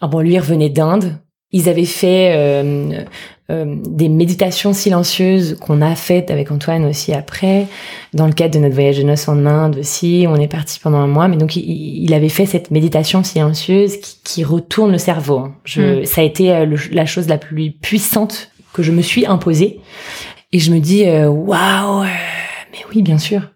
Ah 0.00 0.06
bon, 0.06 0.20
lui, 0.20 0.34
il 0.34 0.38
revenait 0.38 0.68
d'Inde. 0.68 1.18
Ils 1.50 1.68
avaient 1.68 1.86
fait 1.86 2.34
euh, 2.36 3.04
euh, 3.50 3.76
des 3.88 4.08
méditations 4.08 4.72
silencieuses 4.74 5.56
qu'on 5.60 5.80
a 5.80 5.94
faites 5.94 6.30
avec 6.30 6.50
Antoine 6.50 6.84
aussi 6.84 7.12
après, 7.14 7.66
dans 8.12 8.26
le 8.26 8.32
cadre 8.32 8.54
de 8.54 8.60
notre 8.60 8.74
voyage 8.74 8.98
de 8.98 9.02
noces 9.04 9.26
en 9.28 9.46
Inde 9.46 9.76
aussi. 9.78 10.26
On 10.28 10.36
est 10.36 10.48
parti 10.48 10.78
pendant 10.80 10.98
un 10.98 11.06
mois, 11.06 11.28
mais 11.28 11.36
donc 11.38 11.56
il, 11.56 11.62
il 12.04 12.12
avait 12.14 12.28
fait 12.28 12.46
cette 12.46 12.70
méditation 12.70 13.22
silencieuse 13.24 13.96
qui, 13.98 14.16
qui 14.24 14.44
retourne 14.44 14.92
le 14.92 14.98
cerveau. 14.98 15.38
hein. 15.38 15.54
Je, 15.64 16.00
Mm. 16.02 16.04
Ça 16.04 16.20
a 16.20 16.24
été 16.24 16.52
euh, 16.52 16.64
le- 16.66 16.76
la 16.92 17.06
chose 17.06 17.26
la 17.28 17.38
plus 17.38 17.70
puissante 17.72 18.50
que 18.74 18.82
je 18.82 18.92
me 18.92 19.02
suis 19.02 19.24
imposée. 19.26 19.80
Et 20.52 20.58
je 20.58 20.70
me 20.72 20.78
dis, 20.78 21.04
euh, 21.06 21.28
waouh, 21.28 22.02
euh, 22.02 22.06
mais 22.72 22.78
oui, 22.94 23.02
bien 23.02 23.18
sûr, 23.18 23.50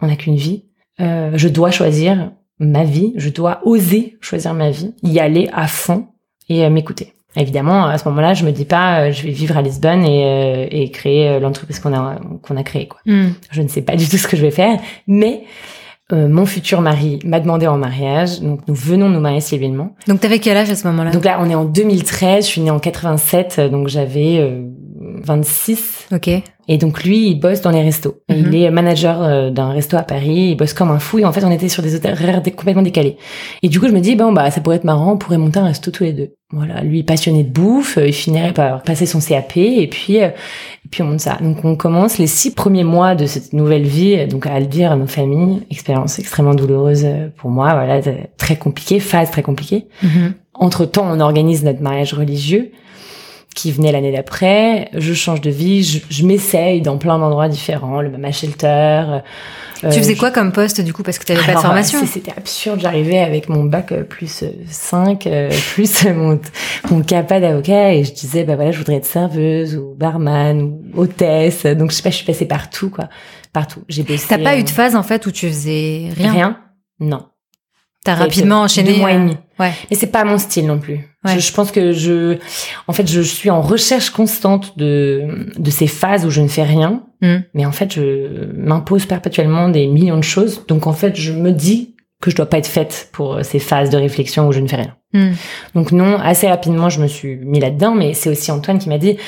on 0.00 0.06
n'a 0.06 0.16
qu'une 0.16 0.36
vie. 0.36 0.64
Euh, 1.00 1.32
je 1.34 1.48
dois 1.48 1.70
choisir 1.70 2.30
ma 2.58 2.84
vie, 2.84 3.14
je 3.16 3.30
dois 3.30 3.60
oser 3.64 4.18
choisir 4.20 4.52
ma 4.52 4.70
vie, 4.70 4.94
y 5.02 5.18
aller 5.18 5.48
à 5.52 5.66
fond 5.66 6.08
et 6.50 6.64
euh, 6.64 6.68
m'écouter. 6.70 7.14
Évidemment, 7.36 7.86
à 7.86 7.96
ce 7.96 8.08
moment-là, 8.08 8.34
je 8.34 8.44
me 8.44 8.50
dis 8.50 8.64
pas, 8.64 9.02
euh, 9.02 9.12
je 9.12 9.22
vais 9.22 9.30
vivre 9.30 9.56
à 9.56 9.62
Lisbonne 9.62 10.04
et, 10.04 10.24
euh, 10.24 10.66
et 10.70 10.90
créer 10.90 11.28
euh, 11.28 11.40
l'entreprise 11.40 11.78
qu'on 11.78 11.94
a 11.94 12.18
qu'on 12.42 12.56
a 12.56 12.62
créée. 12.62 12.88
Quoi. 12.88 13.00
Mm. 13.06 13.28
Je 13.50 13.62
ne 13.62 13.68
sais 13.68 13.82
pas 13.82 13.96
du 13.96 14.08
tout 14.08 14.16
ce 14.16 14.26
que 14.26 14.36
je 14.36 14.42
vais 14.42 14.50
faire, 14.50 14.78
mais 15.06 15.44
euh, 16.12 16.28
mon 16.28 16.44
futur 16.44 16.80
mari 16.80 17.20
m'a 17.24 17.38
demandé 17.38 17.68
en 17.68 17.78
mariage, 17.78 18.40
donc 18.40 18.66
nous 18.66 18.74
venons 18.74 19.08
nous 19.08 19.20
marier 19.20 19.40
civilement. 19.40 19.94
Donc 20.08 20.20
t'avais 20.20 20.40
quel 20.40 20.56
âge 20.56 20.70
à 20.70 20.74
ce 20.74 20.86
moment-là? 20.88 21.12
Donc 21.12 21.24
là, 21.24 21.38
on 21.40 21.48
est 21.48 21.54
en 21.54 21.64
2013, 21.64 22.44
je 22.44 22.50
suis 22.50 22.60
née 22.60 22.70
en 22.70 22.80
87, 22.80 23.56
euh, 23.58 23.68
donc 23.68 23.86
j'avais 23.86 24.38
euh, 24.38 24.62
26. 25.22 26.08
Ok. 26.12 26.30
Et 26.72 26.78
donc 26.78 27.02
lui, 27.02 27.30
il 27.30 27.34
bosse 27.34 27.62
dans 27.62 27.70
les 27.70 27.82
restos. 27.82 28.20
Mhm. 28.28 28.36
Il 28.38 28.62
est 28.62 28.70
manager 28.70 29.22
euh, 29.22 29.50
d'un 29.50 29.70
resto 29.70 29.96
à 29.96 30.02
Paris. 30.02 30.50
Il 30.50 30.56
bosse 30.56 30.72
comme 30.72 30.90
un 30.90 31.00
fou. 31.00 31.18
Et 31.18 31.24
en 31.24 31.32
fait, 31.32 31.44
on 31.44 31.50
était 31.50 31.68
sur 31.68 31.82
des 31.82 31.96
horaires 31.96 32.42
complètement 32.56 32.82
décalés. 32.82 33.16
Et 33.62 33.68
du 33.68 33.80
coup, 33.80 33.88
je 33.88 33.92
me 33.92 34.00
dis 34.00 34.14
bon 34.14 34.32
bah 34.32 34.50
ça 34.52 34.60
pourrait 34.60 34.76
être 34.76 34.84
marrant. 34.84 35.12
On 35.14 35.16
pourrait 35.16 35.38
monter 35.38 35.58
un 35.58 35.64
resto 35.64 35.90
tous 35.90 36.04
les 36.04 36.12
deux. 36.12 36.34
Voilà. 36.52 36.82
Lui 36.82 37.02
passionné 37.02 37.42
de 37.42 37.50
bouffe, 37.50 37.98
euh, 37.98 38.06
il 38.06 38.12
finirait 38.12 38.52
par 38.52 38.82
passer 38.82 39.04
son 39.04 39.18
CAP. 39.18 39.56
Et 39.56 39.88
puis 39.88 40.22
euh, 40.22 40.28
et 40.28 40.88
puis 40.90 41.02
on 41.02 41.06
monte 41.06 41.20
ça. 41.20 41.38
Donc 41.40 41.64
on 41.64 41.74
commence 41.74 42.18
les 42.18 42.28
six 42.28 42.54
premiers 42.54 42.84
mois 42.84 43.16
de 43.16 43.26
cette 43.26 43.52
nouvelle 43.52 43.84
vie. 43.84 44.26
Donc 44.28 44.46
à 44.46 44.60
le 44.60 44.66
dire 44.66 44.92
à 44.92 44.96
nos 44.96 45.08
familles, 45.08 45.62
expérience 45.70 46.20
extrêmement 46.20 46.54
douloureuse 46.54 47.04
pour 47.36 47.50
moi. 47.50 47.74
Voilà, 47.74 48.00
très 48.36 48.54
compliquée, 48.56 49.00
phase 49.00 49.32
très 49.32 49.42
compliquée. 49.42 49.86
Mhm. 50.04 50.34
Entre 50.54 50.84
temps, 50.84 51.06
on 51.10 51.18
organise 51.20 51.64
notre 51.64 51.82
mariage 51.82 52.14
religieux 52.14 52.70
qui 53.54 53.72
venait 53.72 53.92
l'année 53.92 54.12
d'après. 54.12 54.88
Je 54.94 55.12
change 55.12 55.40
de 55.40 55.50
vie, 55.50 55.82
je, 55.82 55.98
je 56.08 56.24
m'essaye 56.24 56.80
dans 56.82 56.98
plein 56.98 57.18
d'endroits 57.18 57.48
différents, 57.48 58.00
le 58.00 58.10
Mama 58.10 58.30
Shelter. 58.32 58.66
euh, 59.84 59.90
tu 59.90 59.98
faisais 59.98 60.14
quoi 60.14 60.30
comme 60.30 60.52
poste 60.52 60.80
du 60.80 60.92
coup 60.92 61.02
parce 61.02 61.18
que 61.18 61.24
tu 61.24 61.32
n'avais 61.32 61.44
pas 61.46 61.54
de 61.54 61.60
formation 61.60 62.04
C'était 62.06 62.32
absurde. 62.36 62.80
J'arrivais 62.80 63.18
avec 63.18 63.48
mon 63.48 63.64
bac 63.64 63.92
euh, 63.92 64.04
plus 64.04 64.44
5, 64.68 65.28
plus 65.74 66.04
mon, 66.06 66.38
mon 66.90 67.02
CAPA 67.02 67.40
d'avocat 67.40 67.94
et 67.94 68.04
je 68.04 68.12
disais, 68.12 68.44
bah 68.44 68.56
voilà, 68.56 68.70
je 68.72 68.78
voudrais 68.78 68.96
être 68.96 69.06
serveuse 69.06 69.76
ou 69.76 69.94
barman 69.96 70.62
ou 70.62 70.82
hôtesse. 71.02 71.66
Donc, 71.66 71.90
je 71.90 71.96
sais 71.96 72.02
pas, 72.02 72.10
je 72.10 72.16
suis 72.16 72.26
passée 72.26 72.46
partout, 72.46 72.90
quoi. 72.90 73.08
Partout. 73.52 73.80
J'ai 73.88 74.04
bossé. 74.04 74.26
T'as 74.28 74.38
pas 74.38 74.54
euh, 74.54 74.58
eu 74.60 74.64
de 74.64 74.70
phase 74.70 74.94
en 74.94 75.02
fait 75.02 75.26
où 75.26 75.32
tu 75.32 75.48
faisais 75.48 76.08
rien, 76.16 76.32
Rien? 76.32 76.56
Non. 77.00 77.26
T'as 78.04 78.14
rapidement 78.14 78.62
enchaîné 78.62 78.94
deux 78.94 78.98
mois 78.98 79.12
et 79.12 79.16
euh, 79.16 79.18
demi. 79.18 79.36
Ouais. 79.58 79.72
Mais 79.90 79.96
c'est 79.96 80.06
pas 80.06 80.24
mon 80.24 80.38
style 80.38 80.66
non 80.66 80.78
plus. 80.78 81.06
Ouais. 81.24 81.34
Je, 81.34 81.40
je 81.40 81.52
pense 81.52 81.70
que 81.70 81.92
je, 81.92 82.38
en 82.88 82.94
fait, 82.94 83.06
je 83.06 83.20
suis 83.20 83.50
en 83.50 83.60
recherche 83.60 84.08
constante 84.08 84.78
de 84.78 85.50
de 85.58 85.70
ces 85.70 85.86
phases 85.86 86.24
où 86.24 86.30
je 86.30 86.40
ne 86.40 86.48
fais 86.48 86.62
rien. 86.62 87.02
Mhm. 87.20 87.44
Mais 87.52 87.66
en 87.66 87.72
fait, 87.72 87.94
je 87.94 88.52
m'impose 88.54 89.04
perpétuellement 89.04 89.68
des 89.68 89.86
millions 89.86 90.16
de 90.16 90.24
choses. 90.24 90.64
Donc 90.66 90.86
en 90.86 90.94
fait, 90.94 91.14
je 91.14 91.32
me 91.32 91.52
dis 91.52 91.94
que 92.22 92.30
je 92.30 92.36
dois 92.36 92.46
pas 92.46 92.58
être 92.58 92.66
faite 92.66 93.10
pour 93.12 93.44
ces 93.44 93.58
phases 93.58 93.90
de 93.90 93.96
réflexion 93.98 94.48
où 94.48 94.52
je 94.52 94.60
ne 94.60 94.68
fais 94.68 94.76
rien. 94.76 94.96
Hmm. 95.12 95.32
Donc 95.74 95.92
non, 95.92 96.18
assez 96.18 96.48
rapidement, 96.48 96.88
je 96.88 97.02
me 97.02 97.06
suis 97.06 97.36
mis 97.36 97.60
là-dedans. 97.60 97.94
Mais 97.94 98.14
c'est 98.14 98.30
aussi 98.30 98.50
Antoine 98.50 98.78
qui 98.78 98.88
m'a 98.88 98.98
dit. 98.98 99.18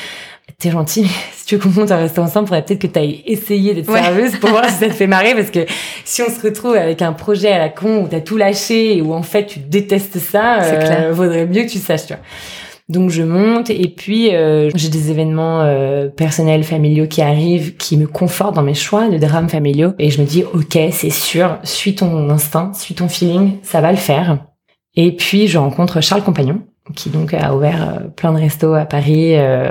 T'es 0.58 0.70
gentil, 0.70 1.02
mais 1.02 1.08
si 1.36 1.46
tu 1.46 1.56
veux 1.56 1.60
qu'on 1.62 1.70
monte 1.80 1.90
un 1.90 1.96
resto 1.96 2.20
ensemble, 2.22 2.46
faudrait 2.46 2.64
peut-être 2.64 2.80
que 2.80 2.86
t'ailles 2.86 3.22
essayer 3.26 3.74
d'être 3.74 3.88
Ouais. 3.88 4.00
serveuse 4.02 4.36
pour 4.38 4.50
voir 4.50 4.64
si 4.66 4.76
ça 4.76 4.86
te 4.88 4.92
fait 4.92 5.06
marrer, 5.06 5.34
parce 5.34 5.50
que 5.50 5.66
si 6.04 6.22
on 6.22 6.30
se 6.30 6.40
retrouve 6.40 6.74
avec 6.76 7.02
un 7.02 7.12
projet 7.12 7.50
à 7.52 7.58
la 7.58 7.68
con 7.68 8.04
où 8.04 8.08
t'as 8.08 8.20
tout 8.20 8.36
lâché 8.36 8.96
et 8.96 9.02
où 9.02 9.12
en 9.12 9.22
fait 9.22 9.46
tu 9.46 9.58
détestes 9.58 10.18
ça, 10.18 10.62
euh, 10.62 11.10
vaudrait 11.12 11.46
mieux 11.46 11.64
que 11.64 11.70
tu 11.70 11.78
saches, 11.78 12.06
tu 12.06 12.12
vois. 12.14 12.22
Donc 12.88 13.10
je 13.10 13.22
monte 13.22 13.70
et 13.70 13.88
puis 13.88 14.34
euh, 14.34 14.68
j'ai 14.74 14.88
des 14.88 15.10
événements 15.10 15.62
euh, 15.62 16.08
personnels, 16.08 16.62
familiaux 16.64 17.06
qui 17.06 17.22
arrivent, 17.22 17.76
qui 17.76 17.96
me 17.96 18.06
confortent 18.06 18.54
dans 18.56 18.62
mes 18.62 18.74
choix 18.74 19.08
de 19.08 19.16
drames 19.18 19.48
familiaux 19.48 19.92
et 19.98 20.10
je 20.10 20.20
me 20.20 20.26
dis 20.26 20.44
ok 20.44 20.78
c'est 20.90 21.10
sûr, 21.10 21.58
suis 21.62 21.94
ton 21.94 22.28
instinct, 22.28 22.72
suis 22.74 22.94
ton 22.94 23.08
feeling, 23.08 23.52
ça 23.62 23.80
va 23.80 23.92
le 23.92 23.98
faire. 23.98 24.38
Et 24.94 25.12
puis 25.16 25.46
je 25.48 25.58
rencontre 25.58 26.00
Charles 26.02 26.22
Compagnon 26.22 26.60
qui 26.96 27.10
donc 27.10 27.32
a 27.32 27.54
ouvert 27.54 27.82
euh, 27.88 28.08
plein 28.08 28.32
de 28.32 28.38
restos 28.40 28.74
à 28.74 28.84
Paris 28.84 29.36
euh, 29.36 29.70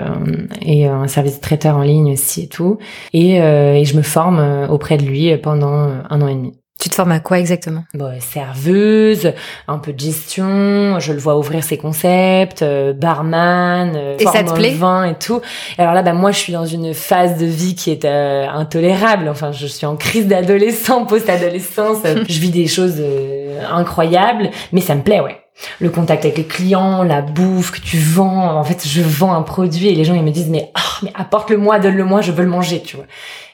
et 0.61 0.85
un 0.87 1.07
service 1.07 1.35
de 1.37 1.41
traiteur 1.41 1.75
en 1.77 1.81
ligne 1.81 2.13
aussi 2.13 2.43
et 2.43 2.47
tout. 2.47 2.77
Et, 3.13 3.41
euh, 3.41 3.73
et 3.73 3.85
je 3.85 3.97
me 3.97 4.01
forme 4.01 4.39
euh, 4.39 4.67
auprès 4.67 4.97
de 4.97 5.03
lui 5.03 5.35
pendant 5.37 5.73
euh, 5.87 6.01
un 6.09 6.21
an 6.21 6.27
et 6.27 6.35
demi. 6.35 6.53
Tu 6.79 6.89
te 6.89 6.95
formes 6.95 7.11
à 7.11 7.19
quoi 7.19 7.37
exactement? 7.37 7.83
Bon, 7.93 8.11
serveuse, 8.19 9.33
un 9.67 9.77
peu 9.77 9.93
de 9.93 9.99
gestion, 9.99 10.99
je 10.99 11.13
le 11.13 11.19
vois 11.19 11.37
ouvrir 11.37 11.63
ses 11.63 11.77
concepts, 11.77 12.63
euh, 12.63 12.91
barman, 12.91 13.93
euh, 13.95 14.15
Et 14.17 14.25
ça 14.25 14.43
te 14.43 14.51
plaît? 14.53 14.71
vin 14.73 15.03
et 15.03 15.13
tout. 15.13 15.41
Et 15.77 15.81
alors 15.81 15.93
là, 15.93 16.01
bah 16.01 16.13
moi, 16.13 16.31
je 16.31 16.39
suis 16.39 16.53
dans 16.53 16.65
une 16.65 16.95
phase 16.95 17.37
de 17.37 17.45
vie 17.45 17.75
qui 17.75 17.91
est 17.91 18.03
euh, 18.03 18.47
intolérable. 18.49 19.27
Enfin, 19.29 19.51
je 19.51 19.67
suis 19.67 19.85
en 19.85 19.95
crise 19.95 20.25
d'adolescent, 20.27 21.05
post-adolescence. 21.05 21.99
je 22.27 22.39
vis 22.39 22.49
des 22.49 22.65
choses 22.65 22.95
euh, 22.99 23.61
incroyables, 23.71 24.49
mais 24.71 24.81
ça 24.81 24.95
me 24.95 25.01
plaît, 25.03 25.19
ouais. 25.19 25.37
Le 25.79 25.89
contact 25.89 26.25
avec 26.25 26.37
les 26.37 26.45
clients, 26.45 27.03
la 27.03 27.21
bouffe 27.21 27.71
que 27.71 27.79
tu 27.79 27.97
vends. 27.97 28.57
En 28.57 28.63
fait, 28.63 28.87
je 28.87 29.01
vends 29.01 29.33
un 29.33 29.41
produit 29.41 29.87
et 29.87 29.95
les 29.95 30.03
gens 30.03 30.13
ils 30.13 30.23
me 30.23 30.31
disent 30.31 30.49
mais 30.49 30.71
ah, 30.75 30.99
mais 31.03 31.11
apporte-le-moi, 31.15 31.79
donne-le-moi, 31.79 32.21
je 32.21 32.31
veux 32.31 32.43
le 32.43 32.49
manger, 32.49 32.81
tu 32.81 32.95
vois. 32.95 33.05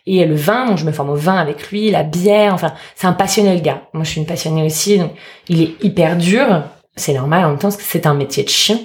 Et 0.06 0.26
le 0.26 0.36
vin, 0.36 0.66
donc 0.66 0.78
je 0.78 0.86
me 0.86 0.92
forme 0.92 1.10
au 1.10 1.16
vin 1.16 1.36
avec 1.36 1.70
lui, 1.70 1.92
la 1.92 2.04
bière, 2.04 2.54
enfin, 2.54 2.74
c'est 2.96 3.08
un 3.08 3.14
passionné 3.14 3.54
le 3.54 3.62
gars. 3.62 3.84
Moi, 3.94 4.06
je 4.06 4.12
suis 4.12 4.22
une 4.22 4.26
passionnée 4.26 4.64
aussi, 4.64 4.98
donc 4.98 5.12
il 5.50 5.62
est 5.62 5.84
hyper 5.84 6.16
dur. 6.16 6.64
C'est 6.96 7.14
normal 7.14 7.46
en 7.46 7.50
même 7.50 7.58
temps 7.58 7.68
parce 7.68 7.78
que 7.78 7.84
c'est 7.84 8.08
un 8.08 8.14
métier 8.14 8.44
de 8.44 8.50
chien, 8.50 8.80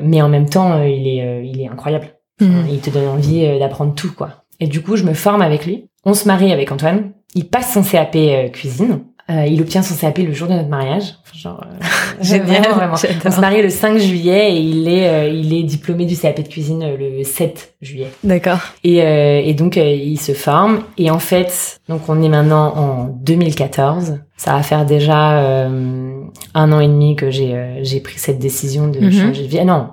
mais 0.00 0.22
en 0.22 0.28
même 0.28 0.48
temps, 0.48 0.78
euh, 0.78 0.88
il 0.88 1.06
est, 1.08 1.22
euh, 1.22 1.42
il 1.42 1.60
est 1.60 1.68
incroyable. 1.68 2.14
Mhm. 2.40 2.66
Il 2.70 2.80
te 2.80 2.90
donne 2.90 3.08
envie 3.08 3.44
euh, 3.44 3.58
d'apprendre 3.58 3.94
tout, 3.94 4.12
quoi. 4.14 4.44
Et 4.60 4.68
du 4.68 4.80
coup, 4.80 4.96
je 4.96 5.04
me 5.04 5.14
forme 5.14 5.42
avec 5.42 5.66
lui. 5.66 5.88
On 6.04 6.14
se 6.14 6.26
marie 6.26 6.52
avec 6.52 6.70
Antoine. 6.72 7.12
Il 7.34 7.48
passe 7.48 7.74
son 7.74 7.82
CAP 7.82 8.16
cuisine. 8.52 9.04
Euh, 9.30 9.44
il 9.46 9.60
obtient 9.60 9.82
son 9.82 9.94
CAP 9.94 10.18
le 10.18 10.32
jour 10.32 10.48
de 10.48 10.54
notre 10.54 10.70
mariage. 10.70 11.14
Genre, 11.34 11.62
euh, 11.62 11.84
Génial, 12.22 12.62
vraiment, 12.62 12.94
vraiment. 12.94 12.94
On 13.26 13.30
se 13.30 13.40
marie 13.40 13.60
le 13.60 13.68
5 13.68 13.98
juillet 13.98 14.52
et 14.54 14.58
il 14.58 14.88
est, 14.88 15.06
euh, 15.06 15.28
il 15.28 15.52
est 15.52 15.64
diplômé 15.64 16.06
du 16.06 16.16
CAP 16.16 16.42
de 16.42 16.48
cuisine 16.48 16.82
euh, 16.82 16.96
le 17.18 17.22
7 17.24 17.74
juillet. 17.82 18.08
D'accord. 18.24 18.58
Et, 18.84 19.02
euh, 19.02 19.42
et 19.44 19.52
donc, 19.52 19.76
euh, 19.76 19.84
il 19.84 20.18
se 20.18 20.32
forme. 20.32 20.80
Et 20.96 21.10
en 21.10 21.18
fait, 21.18 21.78
donc 21.90 22.08
on 22.08 22.22
est 22.22 22.28
maintenant 22.30 22.72
en 22.74 23.04
2014. 23.04 24.18
Ça 24.38 24.52
va 24.54 24.62
faire 24.62 24.86
déjà 24.86 25.40
euh, 25.40 26.10
un 26.54 26.72
an 26.72 26.80
et 26.80 26.88
demi 26.88 27.14
que 27.14 27.30
j'ai 27.30 27.54
euh, 27.54 27.80
j'ai 27.82 28.00
pris 28.00 28.18
cette 28.18 28.38
décision 28.38 28.88
de 28.88 28.98
Mhm. 28.98 29.10
changer 29.12 29.42
de 29.42 29.48
vie. 29.48 29.58
Ah 29.60 29.64
non, 29.66 29.88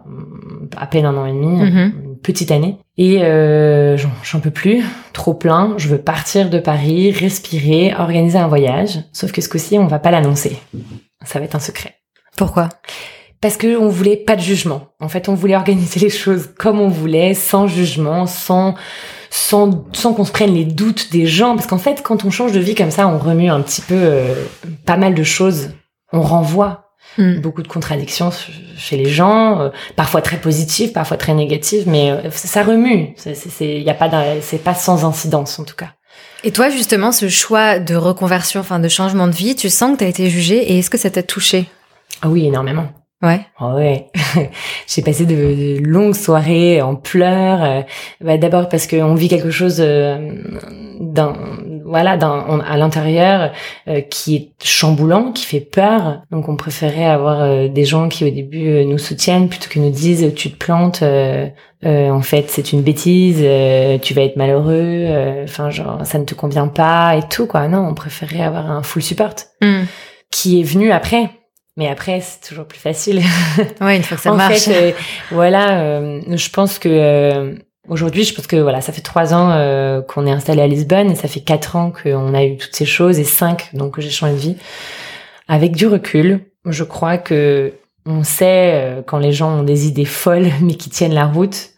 à 0.78 0.88
peine 0.88 1.06
un 1.06 1.18
an 1.18 1.26
et 1.26 1.32
demi, 1.34 1.48
Mhm. 1.48 1.94
une 2.05 2.05
petite 2.26 2.52
année. 2.52 2.78
Et 2.98 3.24
euh, 3.24 3.98
j'en 3.98 4.40
peux 4.40 4.52
plus, 4.52 4.84
trop 5.14 5.34
plein. 5.34 5.74
Je 5.78 5.88
veux 5.88 5.98
partir 5.98 6.50
de 6.50 6.60
Paris, 6.60 7.12
respirer, 7.12 7.94
organiser 7.98 8.38
un 8.38 8.48
voyage. 8.48 9.00
Sauf 9.14 9.32
que 9.32 9.42
ce 9.42 9.50
coup-ci, 9.50 9.78
on 9.78 9.88
va 9.88 10.00
pas 10.00 10.12
l'annoncer. 10.12 10.58
Ça 11.24 11.40
va 11.40 11.46
être 11.46 11.56
un 11.56 11.60
secret. 11.60 11.96
Pourquoi? 12.38 12.70
Parce 13.42 13.58
que 13.58 13.78
on 13.78 13.90
voulait 13.90 14.18
pas 14.18 14.36
de 14.36 14.42
jugement. 14.42 14.88
En 15.00 15.08
fait, 15.08 15.30
on 15.30 15.36
voulait 15.36 15.56
organiser 15.56 16.00
les 16.00 16.10
choses 16.10 16.50
comme 16.58 16.80
on 16.80 16.90
voulait, 16.90 17.34
sans 17.34 17.68
jugement, 17.68 18.26
sans 18.26 18.76
sans 19.30 19.86
sans 19.94 20.14
qu'on 20.14 20.24
se 20.24 20.32
prenne 20.32 20.54
les 20.54 20.66
doutes 20.66 21.12
des 21.12 21.28
gens. 21.28 21.56
Parce 21.56 21.68
qu'en 21.68 21.78
fait, 21.78 22.02
quand 22.02 22.26
on 22.26 22.32
change 22.32 22.54
de 22.54 22.60
vie 22.60 22.76
comme 22.76 22.92
ça, 22.92 23.08
on 23.08 23.20
remue 23.20 23.50
un 23.50 23.62
petit 23.62 23.82
peu 23.82 23.96
euh, 23.96 24.34
pas 24.86 24.98
mal 24.98 25.14
de 25.14 25.24
choses. 25.24 25.72
On 26.12 26.22
renvoie 26.22 26.85
Hmm. 27.18 27.40
beaucoup 27.40 27.62
de 27.64 27.68
contradictions 27.70 28.30
chez 28.78 28.98
les 28.98 29.10
gens, 29.10 29.62
euh, 29.62 29.70
parfois 29.96 30.22
très 30.22 30.36
positives, 30.38 30.92
parfois 30.92 31.16
très 31.16 31.34
négatives, 31.34 31.86
mais 31.88 32.12
euh, 32.12 32.30
ça 32.32 32.62
remue. 32.64 33.14
C'est 33.16 33.86
pas 33.98 34.10
pas 34.64 34.74
sans 34.74 35.06
incidence 35.06 35.58
en 35.60 35.64
tout 35.64 35.76
cas. 35.76 35.90
Et 36.44 36.52
toi, 36.52 36.70
justement, 36.70 37.12
ce 37.12 37.30
choix 37.30 37.80
de 37.80 37.96
reconversion, 37.96 38.60
enfin 38.60 38.80
de 38.80 38.90
changement 38.90 39.28
de 39.28 39.32
vie, 39.34 39.56
tu 39.56 39.70
sens 39.70 39.94
que 39.94 40.00
t'as 40.00 40.08
été 40.08 40.30
jugée 40.30 40.74
et 40.74 40.80
est-ce 40.80 40.90
que 40.90 40.98
ça 40.98 41.10
t'a 41.10 41.24
touché 41.24 41.66
Ah 42.22 42.28
oui, 42.30 42.46
énormément. 42.46 42.88
Ouais. 43.24 43.40
Ah 43.58 43.74
ouais, 43.74 44.08
j'ai 44.88 45.02
passé 45.02 45.26
de, 45.26 45.34
de 45.34 45.80
longues 45.84 46.14
soirées 46.14 46.82
en 46.82 46.96
pleurs. 46.96 47.64
euh, 47.64 47.82
bah, 48.22 48.38
D'abord 48.38 48.68
parce 48.70 48.88
qu'on 48.88 49.16
vit 49.16 49.30
quelque 49.30 49.50
chose 49.52 49.78
euh, 49.80 50.18
d'un, 51.00 51.34
voilà, 51.86 52.18
on- 52.50 52.60
à 52.60 52.76
l'intérieur 52.78 53.52
euh, 53.88 54.02
qui 54.02 54.36
est 54.36 54.50
chamboulant, 54.64 55.32
qui 55.32 55.46
fait 55.46 55.60
peur. 55.62 56.22
Donc 56.32 56.50
on 56.50 56.56
préférait 56.56 57.06
avoir 57.06 57.42
euh, 57.42 57.68
des 57.68 57.86
gens 57.86 58.10
qui 58.10 58.26
au 58.26 58.30
début 58.30 58.68
euh, 58.70 58.84
nous 58.84 58.98
soutiennent 58.98 59.48
plutôt 59.48 59.70
que 59.70 59.80
nous 59.80 59.92
disent 59.92 60.34
tu 60.36 60.52
te 60.52 60.58
plantes. 60.58 61.02
euh, 61.04 61.48
euh, 61.86 62.10
en 62.10 62.22
fait, 62.22 62.46
c'est 62.50 62.74
une 62.74 62.82
bêtise. 62.82 63.40
euh, 63.42 63.98
tu 64.00 64.14
vas 64.16 64.24
être 64.24 64.38
malheureux. 64.38 64.72
euh, 64.74 65.44
Enfin, 65.44 65.70
genre 65.70 66.06
ça 66.06 66.18
ne 66.18 66.26
te 66.26 66.34
convient 66.34 66.68
pas 66.68 67.16
et 67.16 67.22
tout 67.30 67.46
quoi. 67.46 67.68
Non, 67.68 67.88
on 67.88 67.94
préférait 67.94 68.42
avoir 68.44 68.70
un 68.72 68.82
full 68.84 69.04
support 69.04 69.36
Hmm. 69.62 69.84
qui 70.32 70.60
est 70.60 70.64
venu 70.64 70.92
après. 70.92 71.30
Mais 71.78 71.90
après, 71.90 72.22
c'est 72.22 72.40
toujours 72.48 72.66
plus 72.66 72.80
facile. 72.80 73.22
Ouais, 73.82 73.98
une 73.98 74.04
fois 74.04 74.16
que 74.18 74.24
ça 74.24 74.32
en 74.34 74.36
marche. 74.38 74.60
fait, 74.62 74.92
euh, 74.92 74.92
voilà, 75.32 75.82
euh, 75.82 76.22
je 76.30 76.50
pense 76.50 76.80
que 76.80 76.88
euh, 76.90 77.54
aujourd'hui, 77.90 78.24
je 78.24 78.34
pense 78.34 78.48
que 78.48 78.56
voilà, 78.58 78.82
ça 78.82 78.94
fait 78.94 79.02
trois 79.02 79.34
ans 79.34 79.52
euh, 79.52 80.02
qu'on 80.02 80.26
est 80.26 80.32
installé 80.32 80.62
à 80.62 80.68
Lisbonne 80.68 81.12
et 81.12 81.16
ça 81.16 81.28
fait 81.28 81.42
quatre 81.42 81.76
ans 81.76 81.92
qu'on 81.92 82.34
a 82.34 82.44
eu 82.44 82.58
toutes 82.58 82.76
ces 82.76 82.86
choses 82.86 83.20
et 83.20 83.24
cinq 83.24 83.70
donc 83.74 83.96
que 83.96 84.02
j'ai 84.02 84.10
changé 84.10 84.34
de 84.34 84.40
vie. 84.40 84.58
Avec 85.48 85.76
du 85.76 85.88
recul, 85.88 86.42
je 86.66 86.84
crois 86.84 87.18
que 87.18 87.74
on 88.06 88.24
sait 88.24 88.72
euh, 88.74 89.02
quand 89.06 89.18
les 89.18 89.32
gens 89.32 89.60
ont 89.60 89.64
des 89.64 89.88
idées 89.88 90.06
folles 90.06 90.50
mais 90.62 90.76
qui 90.76 90.90
tiennent 90.90 91.14
la 91.14 91.26
route. 91.26 91.72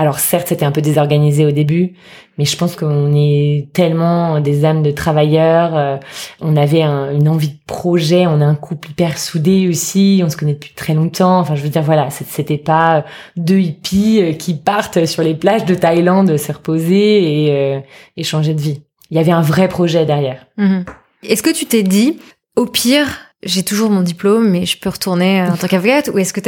Alors 0.00 0.20
certes, 0.20 0.46
c'était 0.48 0.64
un 0.64 0.70
peu 0.70 0.80
désorganisé 0.80 1.44
au 1.44 1.50
début, 1.50 1.94
mais 2.38 2.44
je 2.44 2.56
pense 2.56 2.76
qu'on 2.76 3.12
est 3.16 3.66
tellement 3.72 4.38
des 4.40 4.64
âmes 4.64 4.84
de 4.84 4.92
travailleurs. 4.92 5.76
euh, 5.76 5.96
on 6.40 6.56
avait 6.56 6.82
un- 6.82 7.10
une 7.12 7.28
envie 7.28 7.48
de 7.48 7.58
projet, 7.66 8.26
on 8.28 8.40
a 8.40 8.44
un 8.44 8.54
couple 8.54 8.90
hyper 8.90 9.18
soudé 9.18 9.66
aussi, 9.68 10.22
on 10.24 10.30
se 10.30 10.36
connaît 10.36 10.52
depuis 10.54 10.72
très 10.72 10.94
longtemps. 10.94 11.40
Enfin, 11.40 11.56
je 11.56 11.62
veux 11.62 11.68
dire, 11.68 11.82
voilà, 11.82 12.08
c'était 12.10 12.58
pas 12.58 13.04
deux 13.36 13.58
hippies 13.58 14.20
euh, 14.22 14.32
qui 14.34 14.54
partent 14.54 15.04
sur 15.04 15.24
les 15.24 15.34
plages 15.34 15.64
de 15.64 15.74
Thaïlande 15.74 16.36
se 16.36 16.52
reposer 16.52 17.46
et, 17.46 17.52
euh, 17.52 17.80
et 18.16 18.22
changer 18.22 18.54
de 18.54 18.60
vie. 18.60 18.82
Il 19.10 19.16
y 19.16 19.20
avait 19.20 19.32
un 19.32 19.42
vrai 19.42 19.66
projet 19.68 20.06
derrière. 20.06 20.46
Mhm. 20.58 20.84
Est-ce 21.24 21.42
que 21.42 21.50
tu 21.52 21.66
t'es 21.66 21.82
dit, 21.82 22.20
au 22.54 22.66
pire, 22.66 23.08
j'ai 23.42 23.64
toujours 23.64 23.90
mon 23.90 24.02
diplôme, 24.02 24.48
mais 24.48 24.64
je 24.64 24.78
peux 24.78 24.90
retourner 24.90 25.40
euh, 25.42 25.50
en 25.52 25.56
tant 25.56 25.66
qu'avocate, 25.66 26.10
ou 26.14 26.18
est-ce 26.18 26.32
que 26.32 26.40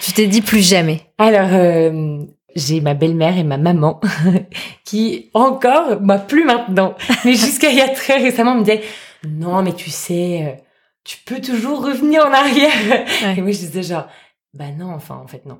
tu 0.00 0.12
t'es 0.14 0.26
dit 0.26 0.40
plus 0.40 0.66
jamais? 0.66 1.02
Alors, 1.18 1.48
euh, 1.52 2.24
j'ai 2.54 2.80
ma 2.80 2.94
belle-mère 2.94 3.36
et 3.36 3.44
ma 3.44 3.58
maman 3.58 4.00
qui 4.84 5.30
encore, 5.34 6.00
bah 6.00 6.18
plus 6.18 6.44
maintenant, 6.44 6.94
mais 7.24 7.34
jusqu'à 7.34 7.70
il 7.70 7.76
y 7.76 7.80
a 7.80 7.88
très 7.88 8.18
récemment 8.18 8.54
me 8.54 8.60
disaient 8.62 8.82
non 9.28 9.62
mais 9.62 9.72
tu 9.72 9.90
sais, 9.90 10.42
euh, 10.44 10.60
tu 11.04 11.18
peux 11.24 11.40
toujours 11.40 11.84
revenir 11.84 12.24
en 12.24 12.32
arrière. 12.32 13.36
Et 13.36 13.40
moi 13.40 13.50
je 13.50 13.58
disais 13.58 13.82
genre 13.82 14.06
bah 14.52 14.66
non 14.76 14.92
enfin 14.94 15.20
en 15.22 15.26
fait 15.26 15.44
non. 15.46 15.58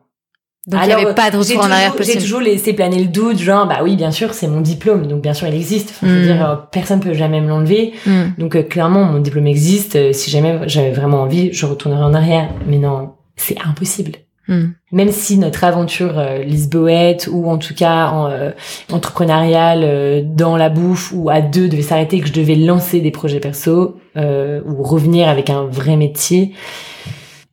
Donc 0.66 0.80
il 0.82 0.86
n'y 0.86 0.92
avait 0.94 1.14
pas 1.14 1.30
de 1.30 1.36
retour 1.36 1.58
en 1.58 1.70
arrière 1.70 1.94
possible. 1.94 2.18
J'ai 2.18 2.24
toujours 2.24 2.40
laissé 2.40 2.72
planer 2.72 2.98
le 2.98 3.08
doute, 3.08 3.38
genre 3.38 3.66
bah 3.66 3.80
oui 3.82 3.96
bien 3.96 4.10
sûr 4.10 4.32
c'est 4.32 4.48
mon 4.48 4.62
diplôme, 4.62 5.06
donc 5.06 5.20
bien 5.20 5.34
sûr 5.34 5.46
il 5.48 5.54
existe. 5.54 5.90
Enfin, 5.90 6.06
je 6.06 6.12
veux 6.12 6.20
hmm. 6.20 6.36
dire 6.36 6.50
euh, 6.50 6.56
personne 6.72 7.00
peut 7.00 7.12
jamais 7.12 7.40
me 7.40 7.48
l'enlever. 7.48 7.92
Hmm. 8.06 8.28
Donc 8.38 8.56
euh, 8.56 8.62
clairement 8.62 9.04
mon 9.04 9.18
diplôme 9.18 9.46
existe. 9.46 10.12
si 10.12 10.30
jamais 10.30 10.60
j'avais 10.66 10.92
vraiment 10.92 11.22
envie, 11.22 11.52
je 11.52 11.66
retournerai 11.66 12.02
en 12.02 12.14
arrière. 12.14 12.48
Mais 12.66 12.78
non, 12.78 13.14
c'est 13.36 13.58
impossible. 13.62 14.12
Hmm. 14.46 14.72
Même 14.92 15.10
si 15.10 15.38
notre 15.38 15.64
aventure 15.64 16.18
euh, 16.18 16.42
lisboète 16.42 17.28
ou 17.32 17.48
en 17.48 17.56
tout 17.56 17.74
cas 17.74 18.08
en, 18.08 18.30
euh, 18.30 18.50
entrepreneuriale 18.92 19.80
euh, 19.84 20.22
dans 20.22 20.58
la 20.58 20.68
bouffe 20.68 21.12
ou 21.14 21.30
à 21.30 21.40
deux 21.40 21.68
devait 21.68 21.82
s'arrêter, 21.82 22.20
que 22.20 22.26
je 22.26 22.32
devais 22.32 22.54
lancer 22.54 23.00
des 23.00 23.10
projets 23.10 23.40
perso 23.40 23.98
euh, 24.16 24.60
ou 24.66 24.82
revenir 24.82 25.28
avec 25.28 25.48
un 25.48 25.64
vrai 25.64 25.96
métier, 25.96 26.52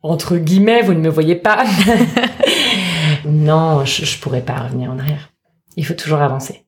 entre 0.03 0.36
guillemets, 0.36 0.81
vous 0.81 0.93
ne 0.93 1.00
me 1.00 1.10
voyez 1.10 1.36
pas. 1.36 1.63
non, 3.25 3.86
je, 3.86 4.03
je 4.03 4.19
pourrais 4.19 4.41
pas 4.41 4.55
revenir 4.55 4.91
en 4.91 5.00
arrière. 5.00 5.31
Il 5.77 5.86
faut 5.86 5.93
toujours 5.93 6.19
avancer. 6.19 6.65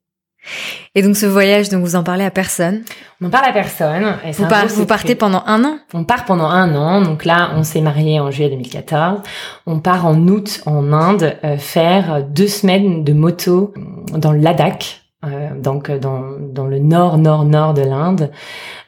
Et 0.96 1.02
donc 1.02 1.16
ce 1.16 1.26
voyage, 1.26 1.70
donc 1.70 1.84
vous 1.84 1.96
en 1.96 2.04
parlez 2.04 2.24
à 2.24 2.32
personne 2.32 2.84
On 3.22 3.28
en 3.28 3.30
parle 3.30 3.46
à 3.46 3.54
personne. 3.54 4.18
Et 4.26 4.32
vous, 4.32 4.46
vous 4.76 4.86
partez 4.86 5.16
pendant 5.16 5.44
un 5.46 5.64
an? 5.64 5.78
On 5.94 6.04
part 6.04 6.26
pendant 6.26 6.50
un 6.50 6.76
an. 6.76 7.02
Donc 7.02 7.26
là, 7.26 7.52
on 7.56 7.64
s'est 7.64 7.82
marié 7.82 8.20
en 8.20 8.30
juillet 8.32 8.50
2014. 8.50 9.22
On 9.66 9.80
part 9.80 10.06
en 10.06 10.28
août 10.28 10.62
en 10.66 10.92
Inde 10.94 11.38
euh, 11.44 11.58
faire 11.58 12.24
deux 12.24 12.48
semaines 12.48 13.04
de 13.04 13.14
moto 13.14 13.74
dans 14.14 14.32
le 14.32 14.40
Ladakh. 14.40 15.02
Euh, 15.26 15.50
donc 15.58 15.90
dans, 15.90 16.22
dans 16.40 16.68
le 16.68 16.80
nord 16.80 17.18
nord 17.18 17.46
nord 17.46 17.74
de 17.74 17.82
l'Inde. 17.82 18.32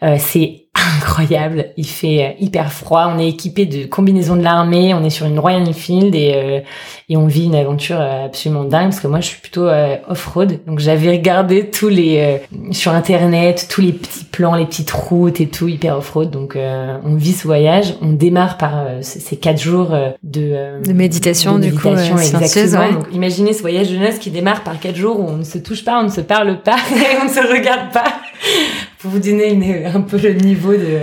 Euh, 0.03 0.17
c'est 0.19 0.64
incroyable. 0.97 1.67
Il 1.77 1.85
fait 1.85 2.23
euh, 2.23 2.29
hyper 2.39 2.71
froid. 2.71 3.11
On 3.13 3.19
est 3.19 3.29
équipé 3.29 3.65
de 3.65 3.85
combinaisons 3.85 4.35
de 4.35 4.43
l'armée. 4.43 4.93
On 4.93 5.03
est 5.03 5.09
sur 5.09 5.25
une 5.25 5.39
Royal 5.39 5.63
Enfield 5.63 6.15
et, 6.15 6.33
euh, 6.35 6.59
et 7.09 7.17
on 7.17 7.27
vit 7.27 7.45
une 7.45 7.55
aventure 7.55 7.99
euh, 7.99 8.25
absolument 8.25 8.63
dingue 8.63 8.89
parce 8.89 8.99
que 8.99 9.07
moi 9.07 9.21
je 9.21 9.27
suis 9.27 9.41
plutôt 9.41 9.67
off-road. 10.07 10.59
Donc 10.67 10.79
j'avais 10.79 11.11
regardé 11.11 11.69
tous 11.69 11.89
les 11.89 12.41
sur 12.71 12.91
internet 12.91 13.67
tous 13.69 13.81
les 13.81 13.91
petits 13.91 14.25
plans, 14.25 14.55
les 14.55 14.65
petites 14.65 14.91
routes 14.91 15.41
et 15.41 15.47
tout 15.47 15.67
hyper 15.67 15.97
off-road. 15.97 16.29
Donc 16.29 16.57
on 16.57 17.15
vit 17.15 17.33
ce 17.33 17.47
voyage. 17.47 17.95
On 18.01 18.13
démarre 18.13 18.57
par 18.57 18.85
ces 19.01 19.37
quatre 19.37 19.61
jours 19.61 19.95
de, 20.23 20.83
de 20.83 20.93
méditation, 20.93 21.59
du 21.59 21.73
coup, 21.73 21.89
exactement. 21.89 22.91
Donc 22.91 23.07
imaginez 23.13 23.53
ce 23.53 23.61
voyage 23.61 23.89
de 23.89 23.97
noces 23.97 24.19
qui 24.19 24.31
démarre 24.31 24.63
par 24.63 24.79
quatre 24.79 24.95
jours 24.95 25.19
où 25.19 25.27
on 25.27 25.37
ne 25.37 25.43
se 25.43 25.57
touche 25.57 25.83
pas, 25.83 25.99
on 25.99 26.03
ne 26.03 26.09
se 26.09 26.21
parle 26.21 26.61
pas, 26.61 26.77
et 26.95 27.17
on 27.21 27.25
ne 27.25 27.29
se 27.29 27.39
regarde 27.39 27.91
pas 27.91 28.03
pour 29.05 29.11
vous 29.11 29.19
donner 29.19 29.85
un 29.85 30.01
peu 30.01 30.17
le 30.17 30.33
niveau 30.33 30.73
de. 30.73 30.97